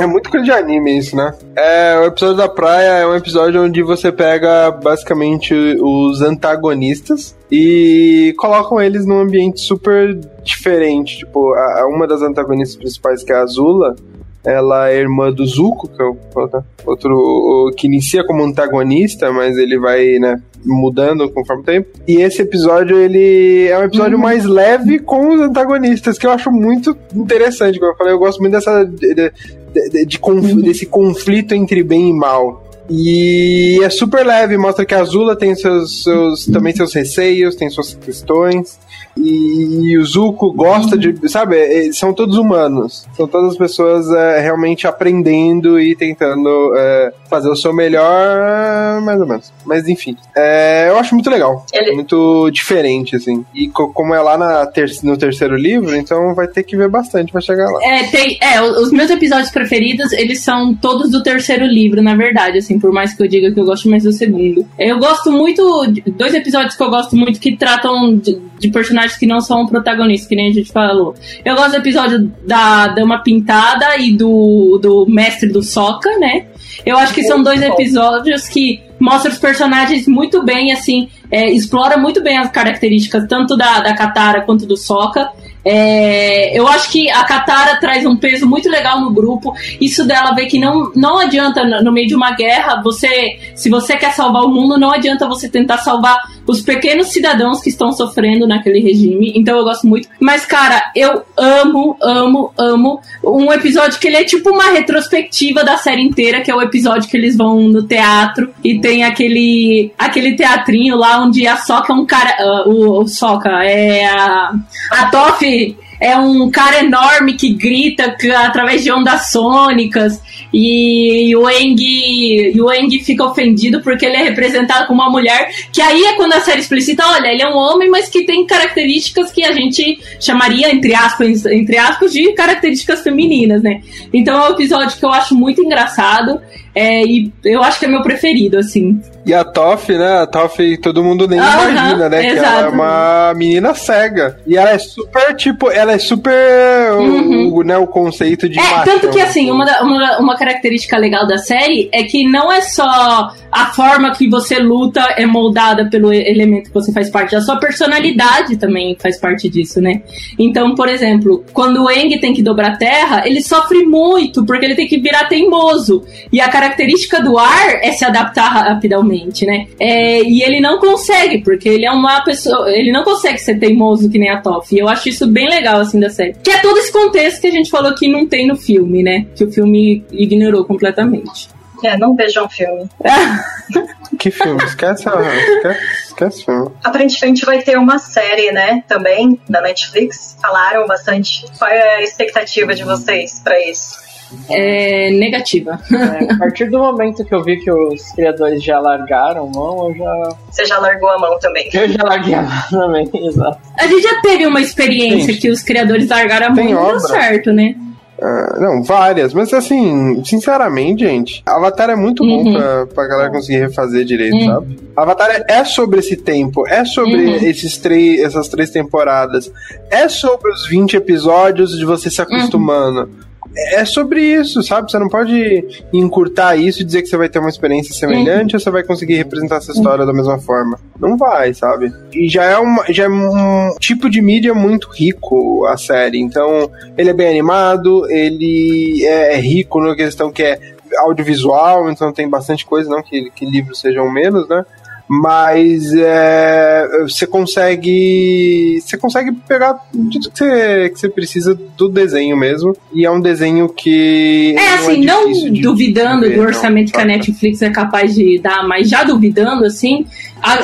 É 0.00 0.06
muito 0.06 0.30
coisa 0.30 0.44
de 0.44 0.52
anime 0.52 0.98
isso, 0.98 1.16
né? 1.16 1.32
É, 1.56 1.98
o 2.00 2.04
episódio 2.04 2.36
da 2.36 2.48
praia 2.48 2.98
é 3.00 3.06
um 3.06 3.14
episódio 3.14 3.62
onde 3.64 3.82
você 3.82 4.12
pega 4.12 4.70
basicamente 4.70 5.54
os 5.80 6.20
antagonistas 6.20 7.34
e 7.50 8.34
colocam 8.38 8.80
eles 8.80 9.06
num 9.06 9.20
ambiente 9.20 9.60
super 9.60 10.14
diferente. 10.44 11.18
Tipo, 11.18 11.54
a, 11.54 11.86
uma 11.88 12.06
das 12.06 12.22
antagonistas 12.22 12.76
principais, 12.76 13.22
que 13.22 13.32
é 13.32 13.36
a 13.36 13.42
Azula, 13.42 13.96
ela 14.44 14.90
é 14.90 14.98
irmã 14.98 15.32
do 15.32 15.44
Zuko, 15.46 15.88
que 15.88 16.00
é 16.00 16.04
o 16.04 16.16
outro, 16.36 16.64
outro 16.86 17.72
que 17.76 17.86
inicia 17.86 18.24
como 18.24 18.44
antagonista, 18.44 19.32
mas 19.32 19.56
ele 19.56 19.78
vai, 19.78 20.18
né, 20.18 20.40
mudando 20.66 21.30
conforme 21.30 21.62
o 21.62 21.64
tempo. 21.64 21.88
E 22.06 22.16
esse 22.16 22.42
episódio, 22.42 22.98
ele 22.98 23.68
é 23.68 23.78
um 23.78 23.84
episódio 23.84 24.18
mais 24.18 24.44
leve 24.44 24.98
com 24.98 25.34
os 25.34 25.40
antagonistas, 25.40 26.18
que 26.18 26.26
eu 26.26 26.30
acho 26.30 26.50
muito 26.50 26.96
interessante. 27.14 27.78
Como 27.78 27.92
eu 27.92 27.96
falei, 27.96 28.12
eu 28.12 28.18
gosto 28.18 28.40
muito 28.40 28.52
dessa 28.52 28.84
de- 28.84 29.14
de- 29.14 30.04
de- 30.06 30.18
conf- 30.18 30.54
desse 30.62 30.86
conflito 30.86 31.54
entre 31.54 31.82
bem 31.82 32.10
e 32.10 32.12
mal. 32.12 32.64
E 32.88 33.80
é 33.82 33.90
super 33.90 34.24
leve, 34.24 34.56
mostra 34.56 34.84
que 34.84 34.94
a 34.94 35.00
Azula 35.00 35.34
tem 35.36 35.54
seus, 35.56 36.02
seus 36.04 36.46
também 36.46 36.74
seus 36.74 36.94
receios, 36.94 37.56
tem 37.56 37.68
suas 37.68 37.94
questões. 37.94 38.78
E 39.18 39.96
o 39.98 40.04
Zuko 40.04 40.52
gosta 40.52 40.96
de. 40.96 41.14
Sabe, 41.28 41.56
é, 41.56 41.92
são 41.92 42.12
todos 42.12 42.36
humanos. 42.36 43.06
São 43.16 43.26
todas 43.26 43.52
as 43.52 43.56
pessoas 43.58 44.10
é, 44.10 44.40
realmente 44.40 44.86
aprendendo 44.86 45.80
e 45.80 45.96
tentando 45.96 46.72
é, 46.76 47.12
fazer 47.28 47.48
o 47.48 47.56
seu 47.56 47.72
melhor, 47.72 49.00
mais 49.02 49.20
ou 49.20 49.26
menos. 49.26 49.52
Mas 49.64 49.88
enfim, 49.88 50.16
é, 50.36 50.88
eu 50.88 50.98
acho 50.98 51.14
muito 51.14 51.30
legal. 51.30 51.64
Ele- 51.72 51.94
Muito 51.96 52.50
diferente, 52.50 53.16
assim. 53.16 53.44
E 53.54 53.68
co- 53.68 53.92
como 53.92 54.14
é 54.14 54.20
lá 54.20 54.36
na 54.36 54.66
ter 54.66 54.90
no 55.02 55.16
terceiro 55.16 55.56
livro, 55.56 55.96
então 55.96 56.34
vai 56.34 56.46
ter 56.46 56.62
que 56.62 56.76
ver 56.76 56.88
bastante 56.88 57.32
pra 57.32 57.40
chegar 57.40 57.70
lá. 57.70 57.80
É, 57.82 58.04
tem, 58.04 58.38
é, 58.40 58.60
os 58.62 58.92
meus 58.92 59.10
episódios 59.10 59.50
preferidos, 59.50 60.12
eles 60.12 60.40
são 60.42 60.74
todos 60.74 61.10
do 61.10 61.22
terceiro 61.22 61.64
livro, 61.64 62.02
na 62.02 62.14
verdade, 62.14 62.58
assim, 62.58 62.78
por 62.78 62.92
mais 62.92 63.14
que 63.14 63.22
eu 63.22 63.28
diga 63.28 63.50
que 63.52 63.58
eu 63.58 63.64
gosto 63.64 63.88
mais 63.88 64.02
do 64.04 64.12
segundo. 64.12 64.66
Eu 64.78 64.98
gosto 64.98 65.32
muito, 65.32 65.86
de- 65.86 66.02
dois 66.12 66.34
episódios 66.34 66.76
que 66.76 66.82
eu 66.82 66.90
gosto 66.90 67.16
muito 67.16 67.40
que 67.40 67.56
tratam 67.56 68.16
de, 68.16 68.38
de 68.58 68.68
personagens 68.70 69.16
que 69.16 69.26
não 69.26 69.40
são 69.40 69.66
protagonistas, 69.66 70.28
que 70.28 70.36
nem 70.36 70.50
a 70.50 70.52
gente 70.52 70.72
falou. 70.72 71.14
Eu 71.44 71.54
gosto 71.54 71.72
do 71.72 71.76
episódio 71.78 72.32
da 72.46 72.88
Dama 72.88 73.22
Pintada 73.22 73.96
e 73.98 74.14
do, 74.14 74.78
do 74.80 75.06
Mestre 75.06 75.48
do 75.48 75.62
Soca, 75.62 76.10
né? 76.18 76.46
Eu 76.84 76.96
acho 76.98 77.14
que 77.14 77.22
são 77.24 77.42
dois 77.42 77.62
episódios 77.62 78.48
que 78.48 78.82
mostram 78.98 79.32
os 79.32 79.38
personagens 79.38 80.06
muito 80.06 80.42
bem, 80.42 80.72
assim, 80.72 81.08
é, 81.30 81.50
explora 81.50 81.96
muito 81.96 82.22
bem 82.22 82.38
as 82.38 82.50
características 82.50 83.26
tanto 83.28 83.56
da, 83.56 83.80
da 83.80 83.94
Katara 83.94 84.42
quanto 84.42 84.66
do 84.66 84.76
Sokka. 84.76 85.30
É, 85.64 86.56
eu 86.56 86.68
acho 86.68 86.90
que 86.92 87.10
a 87.10 87.24
Katara 87.24 87.80
traz 87.80 88.06
um 88.06 88.16
peso 88.16 88.46
muito 88.46 88.68
legal 88.68 89.00
no 89.00 89.12
grupo. 89.12 89.52
Isso 89.80 90.06
dela 90.06 90.32
ver 90.32 90.46
que 90.46 90.60
não, 90.60 90.92
não 90.94 91.18
adianta 91.18 91.64
no 91.82 91.92
meio 91.92 92.06
de 92.06 92.14
uma 92.14 92.30
guerra, 92.32 92.80
você, 92.82 93.36
se 93.54 93.68
você 93.68 93.96
quer 93.96 94.12
salvar 94.12 94.44
o 94.44 94.48
mundo, 94.48 94.78
não 94.78 94.92
adianta 94.92 95.26
você 95.26 95.48
tentar 95.48 95.78
salvar 95.78 96.22
os 96.46 96.62
pequenos 96.62 97.08
cidadãos 97.08 97.60
que 97.60 97.68
estão 97.68 97.92
sofrendo 97.92 98.46
naquele 98.46 98.80
regime. 98.80 99.32
Então 99.34 99.56
eu 99.58 99.64
gosto 99.64 99.86
muito. 99.86 100.08
Mas, 100.20 100.44
cara, 100.46 100.90
eu 100.94 101.22
amo, 101.36 101.96
amo, 102.00 102.52
amo 102.56 103.00
um 103.24 103.52
episódio 103.52 103.98
que 103.98 104.06
ele 104.06 104.16
é 104.16 104.24
tipo 104.24 104.50
uma 104.50 104.70
retrospectiva 104.70 105.64
da 105.64 105.76
série 105.76 106.02
inteira, 106.02 106.40
que 106.40 106.50
é 106.50 106.54
o 106.54 106.62
episódio 106.62 107.08
que 107.08 107.16
eles 107.16 107.36
vão 107.36 107.60
no 107.68 107.82
teatro 107.82 108.52
e 108.62 108.78
tem 108.78 109.04
aquele 109.04 109.92
aquele 109.98 110.36
teatrinho 110.36 110.96
lá 110.96 111.22
onde 111.22 111.46
a 111.46 111.56
Soca 111.56 111.92
é 111.92 111.96
um 111.96 112.06
cara. 112.06 112.36
ah, 112.38 112.64
o, 112.66 113.00
o 113.00 113.08
Soca 113.08 113.50
é 113.64 114.04
a. 114.06 114.52
A 114.90 115.06
Toff 115.06 115.76
é 116.00 116.16
um 116.16 116.50
cara 116.50 116.80
enorme 116.80 117.34
que 117.34 117.52
grita 117.52 118.16
através 118.38 118.82
de 118.84 118.90
ondas 118.90 119.30
sônicas 119.30 120.20
e 120.52 121.34
o 121.36 121.48
Eng, 121.48 121.76
e 121.80 122.60
o 122.60 122.72
Eng 122.72 122.98
fica 123.00 123.24
ofendido 123.24 123.82
porque 123.82 124.06
ele 124.06 124.16
é 124.16 124.22
representado 124.22 124.86
como 124.86 125.02
uma 125.02 125.10
mulher, 125.10 125.50
que 125.72 125.82
aí 125.82 126.04
é 126.04 126.14
quando 126.14 126.32
a 126.32 126.40
série 126.40 126.60
explicita, 126.60 127.06
olha, 127.06 127.28
ele 127.28 127.42
é 127.42 127.48
um 127.48 127.56
homem, 127.56 127.90
mas 127.90 128.08
que 128.08 128.24
tem 128.24 128.46
características 128.46 129.30
que 129.30 129.44
a 129.44 129.52
gente 129.52 129.98
chamaria, 130.20 130.72
entre 130.72 130.94
aspas, 130.94 131.44
entre 131.46 131.76
aspas, 131.76 132.12
de 132.12 132.32
características 132.32 133.02
femininas, 133.02 133.62
né? 133.62 133.80
Então 134.12 134.36
é 134.40 134.48
um 134.48 134.52
episódio 134.52 134.98
que 134.98 135.04
eu 135.04 135.12
acho 135.12 135.34
muito 135.34 135.62
engraçado. 135.62 136.40
É, 136.76 137.02
e 137.02 137.32
eu 137.42 137.62
acho 137.62 137.78
que 137.78 137.86
é 137.86 137.88
meu 137.88 138.02
preferido, 138.02 138.58
assim. 138.58 139.00
E 139.24 139.32
a 139.32 139.42
Toff, 139.42 139.90
né? 139.90 140.18
A 140.18 140.26
Toff 140.26 140.76
todo 140.76 141.02
mundo 141.02 141.26
nem 141.26 141.38
imagina, 141.38 142.06
né? 142.06 142.26
exato. 142.26 142.40
Que 142.40 142.46
ela 142.46 142.66
é 142.66 142.68
uma 142.68 143.34
menina 143.34 143.74
cega. 143.74 144.38
E 144.46 144.58
ela 144.58 144.70
é 144.70 144.78
super, 144.78 145.34
tipo, 145.34 145.70
ela 145.70 145.92
é 145.92 145.98
super 145.98 146.92
uhum. 146.92 147.54
o, 147.54 147.62
né, 147.62 147.78
o 147.78 147.86
conceito 147.86 148.46
de. 148.46 148.58
É, 148.58 148.62
machão, 148.62 148.84
tanto 148.84 149.08
que 149.08 149.20
assim, 149.20 149.50
uma, 149.50 149.64
uma, 149.80 150.18
uma 150.18 150.36
característica 150.36 150.98
legal 150.98 151.26
da 151.26 151.38
série 151.38 151.88
é 151.92 152.02
que 152.02 152.28
não 152.28 152.52
é 152.52 152.60
só 152.60 153.32
a 153.50 153.66
forma 153.72 154.12
que 154.12 154.28
você 154.28 154.58
luta 154.58 155.00
é 155.16 155.24
moldada 155.24 155.88
pelo 155.88 156.12
elemento 156.12 156.68
que 156.68 156.74
você 156.74 156.92
faz 156.92 157.08
parte, 157.08 157.34
a 157.34 157.40
sua 157.40 157.56
personalidade 157.56 158.58
também 158.58 158.94
faz 159.00 159.18
parte 159.18 159.48
disso, 159.48 159.80
né? 159.80 160.02
Então, 160.38 160.74
por 160.74 160.88
exemplo, 160.88 161.42
quando 161.54 161.82
o 161.84 161.90
Eng 161.90 162.18
tem 162.20 162.34
que 162.34 162.42
dobrar 162.42 162.72
a 162.72 162.76
terra, 162.76 163.26
ele 163.26 163.40
sofre 163.42 163.84
muito, 163.86 164.44
porque 164.44 164.66
ele 164.66 164.74
tem 164.74 164.86
que 164.86 164.98
virar 164.98 165.24
teimoso. 165.24 166.04
E 166.30 166.38
a 166.38 166.48
característica 166.66 167.22
do 167.22 167.38
ar 167.38 167.80
é 167.82 167.92
se 167.92 168.04
adaptar 168.04 168.48
rapidamente, 168.48 169.46
né? 169.46 169.66
É, 169.78 170.22
e 170.22 170.42
ele 170.42 170.60
não 170.60 170.78
consegue, 170.78 171.38
porque 171.38 171.68
ele 171.68 171.86
é 171.86 171.90
uma 171.90 172.22
pessoa. 172.22 172.70
Ele 172.70 172.90
não 172.90 173.04
consegue 173.04 173.38
ser 173.38 173.58
teimoso 173.58 174.10
que 174.10 174.18
nem 174.18 174.30
a 174.30 174.40
Toff. 174.40 174.74
E 174.74 174.78
eu 174.78 174.88
acho 174.88 175.08
isso 175.08 175.26
bem 175.26 175.48
legal, 175.48 175.80
assim, 175.80 176.00
da 176.00 176.10
série. 176.10 176.34
Que 176.42 176.50
é 176.50 176.58
todo 176.60 176.78
esse 176.78 176.92
contexto 176.92 177.40
que 177.40 177.46
a 177.46 177.52
gente 177.52 177.70
falou 177.70 177.94
que 177.94 178.08
não 178.08 178.26
tem 178.26 178.46
no 178.46 178.56
filme, 178.56 179.02
né? 179.02 179.26
Que 179.34 179.44
o 179.44 179.52
filme 179.52 180.04
ignorou 180.12 180.64
completamente. 180.64 181.48
É, 181.84 181.96
não 181.96 182.16
vejam 182.16 182.48
filme. 182.48 182.88
que 184.18 184.30
filme? 184.30 184.62
Esquece, 184.64 185.04
esquece, 185.06 186.06
esquece 186.06 186.44
filme. 186.44 186.70
Aparentemente 186.82 187.44
vai 187.44 187.62
ter 187.62 187.78
uma 187.78 187.98
série, 187.98 188.50
né, 188.50 188.82
também, 188.88 189.38
da 189.48 189.60
Netflix. 189.60 190.38
Falaram 190.40 190.86
bastante. 190.86 191.44
Qual 191.58 191.70
é 191.70 191.96
a 191.96 192.02
expectativa 192.02 192.74
de 192.74 192.82
vocês 192.82 193.40
para 193.44 193.60
isso? 193.62 194.05
É 194.48 195.10
negativa. 195.10 195.78
É, 195.92 196.32
a 196.32 196.38
partir 196.38 196.68
do 196.68 196.78
momento 196.78 197.24
que 197.24 197.34
eu 197.34 197.42
vi 197.42 197.58
que 197.58 197.70
os 197.70 198.10
criadores 198.12 198.62
já 198.62 198.80
largaram 198.80 199.44
a 199.44 199.50
mão, 199.50 199.88
eu 199.88 199.96
já. 199.96 200.28
Você 200.50 200.64
já 200.66 200.78
largou 200.78 201.08
a 201.10 201.18
mão 201.18 201.38
também. 201.38 201.68
Eu 201.72 201.88
já 201.88 202.02
larguei 202.02 202.34
a 202.34 202.42
mão 202.42 202.62
também, 202.70 203.10
exato. 203.26 203.58
A 203.78 203.86
gente 203.86 204.02
já 204.02 204.20
teve 204.20 204.46
uma 204.46 204.60
experiência 204.60 205.32
gente, 205.32 205.40
que 205.40 205.50
os 205.50 205.62
criadores 205.62 206.08
largaram 206.08 206.48
a 206.48 206.50
mão 206.50 206.64
e 206.64 206.74
deu 206.74 207.00
certo, 207.00 207.52
né? 207.52 207.74
Uh, 208.18 208.58
não, 208.58 208.82
várias, 208.82 209.34
mas 209.34 209.52
assim, 209.52 210.24
sinceramente, 210.24 211.04
gente, 211.04 211.42
Avatar 211.44 211.90
é 211.90 211.94
muito 211.94 212.24
uhum. 212.24 212.44
bom 212.44 212.52
pra, 212.54 212.86
pra 212.86 213.06
galera 213.06 213.30
conseguir 213.30 213.58
refazer 213.58 214.06
direito, 214.06 214.36
uhum. 214.36 214.46
sabe? 214.46 214.78
Avatar 214.96 215.30
é, 215.30 215.44
é, 215.46 215.64
sobre 215.66 215.98
esse 215.98 216.16
tempo, 216.16 216.66
é 216.66 216.82
sobre 216.86 217.14
uhum. 217.14 217.34
esses 217.34 217.76
três, 217.76 218.22
essas 218.22 218.48
três 218.48 218.70
temporadas, 218.70 219.52
é 219.90 220.08
sobre 220.08 220.50
os 220.50 220.66
20 220.66 220.96
episódios 220.96 221.76
de 221.76 221.84
você 221.84 222.08
se 222.08 222.22
acostumando. 222.22 223.25
É 223.56 223.84
sobre 223.84 224.20
isso, 224.20 224.62
sabe? 224.62 224.90
Você 224.90 224.98
não 224.98 225.08
pode 225.08 225.64
encurtar 225.92 226.56
isso 226.56 226.82
e 226.82 226.84
dizer 226.84 227.02
que 227.02 227.08
você 227.08 227.16
vai 227.16 227.28
ter 227.28 227.38
uma 227.38 227.48
experiência 227.48 227.94
semelhante 227.94 228.52
uhum. 228.52 228.56
ou 228.56 228.60
você 228.60 228.70
vai 228.70 228.82
conseguir 228.82 229.14
representar 229.14 229.56
essa 229.56 229.72
história 229.72 230.00
uhum. 230.00 230.06
da 230.06 230.12
mesma 230.12 230.38
forma. 230.38 230.78
Não 230.98 231.16
vai, 231.16 231.54
sabe? 231.54 231.90
E 232.12 232.28
já 232.28 232.44
é, 232.44 232.58
uma, 232.58 232.84
já 232.90 233.04
é 233.04 233.08
um 233.08 233.74
tipo 233.80 234.10
de 234.10 234.20
mídia 234.20 234.52
muito 234.52 234.90
rico 234.90 235.64
a 235.66 235.76
série. 235.76 236.20
Então, 236.20 236.70
ele 236.98 237.10
é 237.10 237.14
bem 237.14 237.28
animado, 237.28 238.10
ele 238.10 239.04
é 239.06 239.36
rico 239.36 239.80
na 239.80 239.96
questão 239.96 240.30
que 240.30 240.42
é 240.42 240.76
audiovisual, 240.98 241.90
então 241.90 242.12
tem 242.12 242.28
bastante 242.28 242.64
coisa, 242.64 242.88
não 242.88 243.02
que, 243.02 243.30
que 243.30 243.44
livros 243.44 243.80
sejam 243.80 244.10
menos, 244.10 244.48
né? 244.48 244.64
Mas 245.08 245.94
é, 245.94 246.86
você 247.02 247.26
consegue 247.26 248.80
você 248.82 248.96
consegue 248.96 249.32
pegar 249.32 249.74
tudo 249.92 250.30
que 250.30 250.38
você, 250.38 250.90
que 250.90 250.98
você 250.98 251.08
precisa 251.08 251.54
do 251.54 251.88
desenho 251.88 252.36
mesmo. 252.36 252.76
E 252.92 253.04
é 253.04 253.10
um 253.10 253.20
desenho 253.20 253.68
que 253.68 254.54
é 254.58 254.74
assim 254.74 255.04
não, 255.04 255.28
é 255.28 255.32
não 255.32 255.52
duvidando 255.60 256.22
ver, 256.22 256.36
do 256.36 256.42
orçamento 256.42 256.86
não, 256.86 256.92
que 256.92 257.00
a 257.00 257.04
Netflix 257.04 257.62
é 257.62 257.70
capaz 257.70 258.14
de 258.14 258.38
dar 258.38 258.66
mas 258.66 258.88
já 258.88 259.04
duvidando 259.04 259.64
assim 259.64 260.06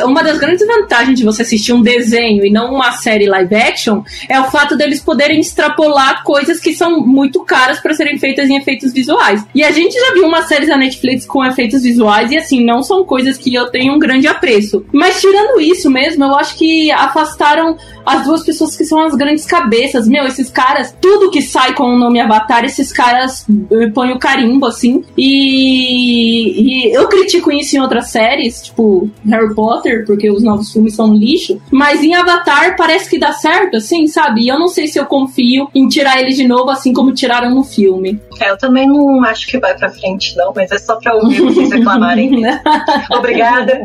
uma 0.05 0.23
das 0.23 0.39
grandes 0.39 0.67
vantagens 0.67 1.19
de 1.19 1.25
você 1.25 1.43
assistir 1.43 1.73
um 1.73 1.83
desenho 1.83 2.45
e 2.45 2.51
não 2.51 2.75
uma 2.75 2.93
série 2.93 3.27
live 3.27 3.55
action 3.55 4.03
é 4.29 4.39
o 4.41 4.51
fato 4.51 4.77
deles 4.77 5.01
poderem 5.01 5.41
extrapolar 5.41 6.23
coisas 6.23 6.61
que 6.61 6.75
são 6.75 7.01
muito 7.01 7.45
caras 7.45 7.81
para 7.81 7.95
serem 7.95 8.19
feitas 8.19 8.49
em 8.49 8.57
efeitos 8.57 8.93
visuais. 8.93 9.45
E 9.55 9.65
a 9.65 9.71
gente 9.71 9.95
já 9.95 10.15
viu 10.15 10.27
uma 10.27 10.43
série 10.43 10.67
da 10.67 10.77
Netflix 10.77 11.27
com 11.27 11.45
efeitos 11.45 11.83
visuais 11.83 12.31
e 12.31 12.37
assim, 12.37 12.65
não 12.65 12.83
são 12.83 13.05
coisas 13.05 13.37
que 13.37 13.55
eu 13.55 13.71
tenho 13.71 13.95
um 13.95 13.99
grande 13.99 14.27
apreço. 14.27 14.85
Mas 14.93 15.21
tirando 15.21 15.61
isso 15.61 15.91
mesmo, 15.91 16.25
eu 16.25 16.35
acho 16.35 16.57
que 16.57 16.91
afastaram 16.91 17.77
as 18.05 18.25
duas 18.25 18.45
pessoas 18.45 18.77
que 18.77 18.85
são 18.85 19.01
as 19.01 19.15
grandes 19.15 19.45
cabeças. 19.45 20.09
Meu, 20.09 20.27
esses 20.27 20.51
caras, 20.51 20.95
tudo 21.01 21.31
que 21.31 21.43
sai 21.43 21.75
com 21.75 21.85
o 21.85 21.99
nome 21.99 22.21
Avatar, 22.21 22.65
esses 22.65 22.93
caras 22.93 23.47
eh, 23.71 23.89
põem 23.89 24.13
o 24.13 24.19
carimbo, 24.19 24.67
assim. 24.67 25.05
E, 25.17 26.89
e 26.89 26.95
eu 26.95 27.09
critico 27.09 27.51
isso 27.53 27.77
em 27.77 27.81
outras 27.81 28.11
séries, 28.11 28.63
tipo 28.63 29.11
Harry 29.27 29.55
Potter, 29.55 30.05
porque 30.07 30.31
os 30.31 30.43
novos 30.43 30.73
filmes 30.73 30.95
são 30.95 31.11
um 31.11 31.15
lixo. 31.15 31.61
Mas 31.71 32.03
em 32.03 32.15
Avatar 32.15 32.77
parece 32.77 33.09
que 33.09 33.19
dá 33.19 33.33
certo, 33.33 33.77
assim, 33.77 34.07
sabe? 34.07 34.43
E 34.43 34.49
eu 34.49 34.59
não 34.59 34.69
sei 34.69 34.87
se 34.87 34.99
eu 34.99 35.07
confio 35.07 35.69
em 35.75 35.89
tirar 35.89 36.21
ele 36.21 36.33
de 36.33 36.47
novo, 36.47 36.71
assim 36.71 36.93
como 36.93 37.13
tiraram 37.13 37.51
no 37.51 37.65
filme. 37.65 38.21
É, 38.41 38.51
eu 38.51 38.59
também 38.59 38.89
não 38.89 39.25
acho 39.25 39.47
que 39.47 39.59
vai 39.59 39.77
pra 39.77 39.91
frente, 39.91 40.37
não, 40.37 40.53
mas 40.55 40.71
é 40.71 40.79
só 40.79 40.97
pra 40.97 41.15
ouvir 41.15 41.41
vocês 41.41 41.71
reclamarem. 41.73 42.43
Obrigada. 43.11 43.81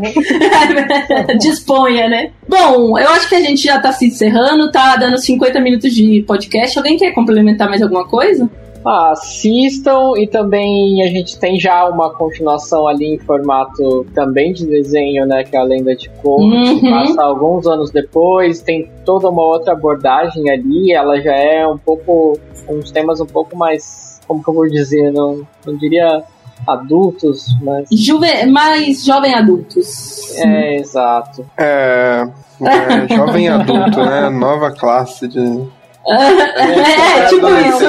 Disponha, 1.39 2.09
né? 2.09 2.31
Bom, 2.47 2.97
eu 2.97 3.09
acho 3.09 3.27
que 3.27 3.35
a 3.35 3.41
gente 3.41 3.63
já 3.63 3.79
tá 3.79 3.91
se 3.91 4.06
encerrando, 4.07 4.71
tá 4.71 4.95
dando 4.95 5.17
50 5.17 5.59
minutos 5.59 5.93
de 5.93 6.23
podcast. 6.23 6.77
Alguém 6.77 6.97
quer 6.97 7.11
complementar 7.11 7.69
mais 7.69 7.81
alguma 7.81 8.07
coisa? 8.07 8.49
Ah, 8.85 9.11
assistam 9.11 10.13
e 10.17 10.27
também 10.27 11.03
a 11.03 11.07
gente 11.07 11.37
tem 11.37 11.59
já 11.59 11.85
uma 11.89 12.13
continuação 12.13 12.87
ali 12.87 13.15
em 13.15 13.17
formato 13.17 14.05
também 14.13 14.53
de 14.53 14.65
desenho, 14.65 15.25
né? 15.25 15.43
Que 15.43 15.57
é 15.57 15.59
a 15.59 15.63
Lenda 15.63 15.93
de 15.95 16.09
Korra, 16.09 16.45
uhum. 16.45 16.79
que 16.79 16.89
passa 16.89 17.21
alguns 17.21 17.67
anos 17.67 17.91
depois, 17.91 18.61
tem 18.61 18.89
toda 19.03 19.29
uma 19.29 19.43
outra 19.43 19.73
abordagem 19.73 20.49
ali, 20.49 20.93
ela 20.93 21.19
já 21.19 21.35
é 21.35 21.67
um 21.67 21.77
pouco, 21.77 22.39
uns 22.69 22.89
temas 22.91 23.19
um 23.19 23.25
pouco 23.25 23.57
mais, 23.57 24.21
como 24.25 24.41
que 24.41 24.49
eu 24.49 24.53
vou 24.53 24.69
dizer, 24.69 25.11
não, 25.11 25.45
não 25.65 25.75
diria 25.75 26.23
adultos, 26.65 27.45
mas... 27.61 27.87
Juve 27.91 28.45
mais 28.45 29.03
jovem 29.03 29.33
adultos. 29.33 30.35
É, 30.37 30.77
exato. 30.77 31.45
É, 31.57 32.27
é, 32.61 33.15
jovem 33.15 33.49
adulto, 33.49 34.03
né? 34.03 34.29
Nova 34.29 34.71
classe 34.71 35.27
de. 35.27 35.67
É, 36.07 36.13
é, 37.21 37.25
tipo 37.27 37.47
isso. 37.47 37.85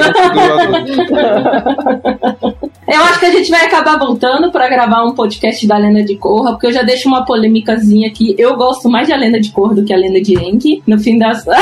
Eu 2.89 3.03
acho 3.03 3.19
que 3.19 3.25
a 3.25 3.31
gente 3.31 3.51
vai 3.51 3.65
acabar 3.65 3.99
voltando 3.99 4.51
para 4.51 4.67
gravar 4.67 5.03
um 5.05 5.13
podcast 5.13 5.65
da 5.67 5.77
Lenda 5.77 6.03
de 6.03 6.15
Korra, 6.15 6.51
porque 6.51 6.67
eu 6.67 6.73
já 6.73 6.81
deixo 6.81 7.07
uma 7.07 7.23
polêmicazinha 7.23 8.07
aqui. 8.07 8.35
Eu 8.37 8.55
gosto 8.55 8.89
mais 8.89 9.07
da 9.07 9.15
Lenda 9.15 9.39
de 9.39 9.51
Korra 9.51 9.75
do 9.75 9.85
que 9.85 9.93
a 9.93 9.97
Lenda 9.97 10.19
de 10.19 10.33
Enki. 10.33 10.81
No 10.87 10.97
fim 10.99 11.17
das. 11.19 11.45
eu 11.45 11.53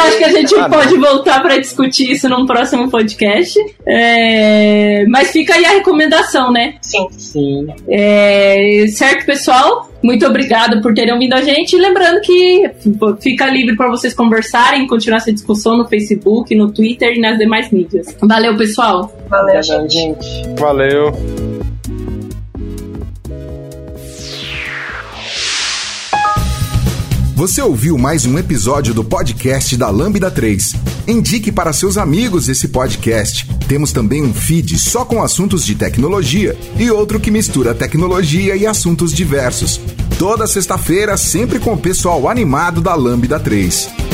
acho 0.00 0.18
que 0.18 0.24
a 0.24 0.32
gente 0.32 0.54
ah, 0.54 0.68
pode 0.68 0.96
voltar 0.98 1.40
para 1.40 1.56
discutir 1.56 2.12
isso 2.12 2.28
num 2.28 2.44
próximo 2.44 2.90
podcast. 2.90 3.58
É... 3.86 5.06
Mas 5.08 5.30
fica 5.30 5.54
aí 5.54 5.64
a 5.64 5.70
recomendação, 5.70 6.52
né? 6.52 6.74
Sim. 6.82 7.08
Sim. 7.12 7.66
É... 7.88 8.84
Certo, 8.88 9.24
pessoal? 9.24 9.93
Muito 10.04 10.26
obrigado 10.26 10.82
por 10.82 10.92
terem 10.92 11.14
ouvido 11.14 11.32
a 11.32 11.40
gente. 11.40 11.74
E 11.74 11.80
lembrando 11.80 12.20
que 12.20 12.70
fica 13.22 13.46
livre 13.46 13.74
para 13.74 13.88
vocês 13.88 14.12
conversarem, 14.12 14.86
continuar 14.86 15.16
essa 15.16 15.32
discussão 15.32 15.78
no 15.78 15.88
Facebook, 15.88 16.54
no 16.54 16.70
Twitter 16.70 17.16
e 17.16 17.20
nas 17.20 17.38
demais 17.38 17.70
mídias. 17.70 18.14
Valeu, 18.20 18.54
pessoal. 18.54 19.10
Valeu, 19.30 19.62
gente. 19.62 20.26
Valeu. 20.58 21.53
Você 27.34 27.60
ouviu 27.60 27.98
mais 27.98 28.24
um 28.24 28.38
episódio 28.38 28.94
do 28.94 29.02
podcast 29.02 29.76
da 29.76 29.90
Lambda 29.90 30.30
3. 30.30 30.72
Indique 31.08 31.50
para 31.50 31.72
seus 31.72 31.98
amigos 31.98 32.48
esse 32.48 32.68
podcast. 32.68 33.44
Temos 33.66 33.90
também 33.90 34.22
um 34.22 34.32
feed 34.32 34.78
só 34.78 35.04
com 35.04 35.20
assuntos 35.20 35.66
de 35.66 35.74
tecnologia 35.74 36.56
e 36.78 36.88
outro 36.92 37.18
que 37.18 37.32
mistura 37.32 37.74
tecnologia 37.74 38.54
e 38.54 38.64
assuntos 38.64 39.12
diversos. 39.12 39.80
Toda 40.16 40.46
sexta-feira, 40.46 41.16
sempre 41.16 41.58
com 41.58 41.72
o 41.72 41.78
pessoal 41.78 42.28
animado 42.28 42.80
da 42.80 42.94
Lambda 42.94 43.40
3. 43.40 44.13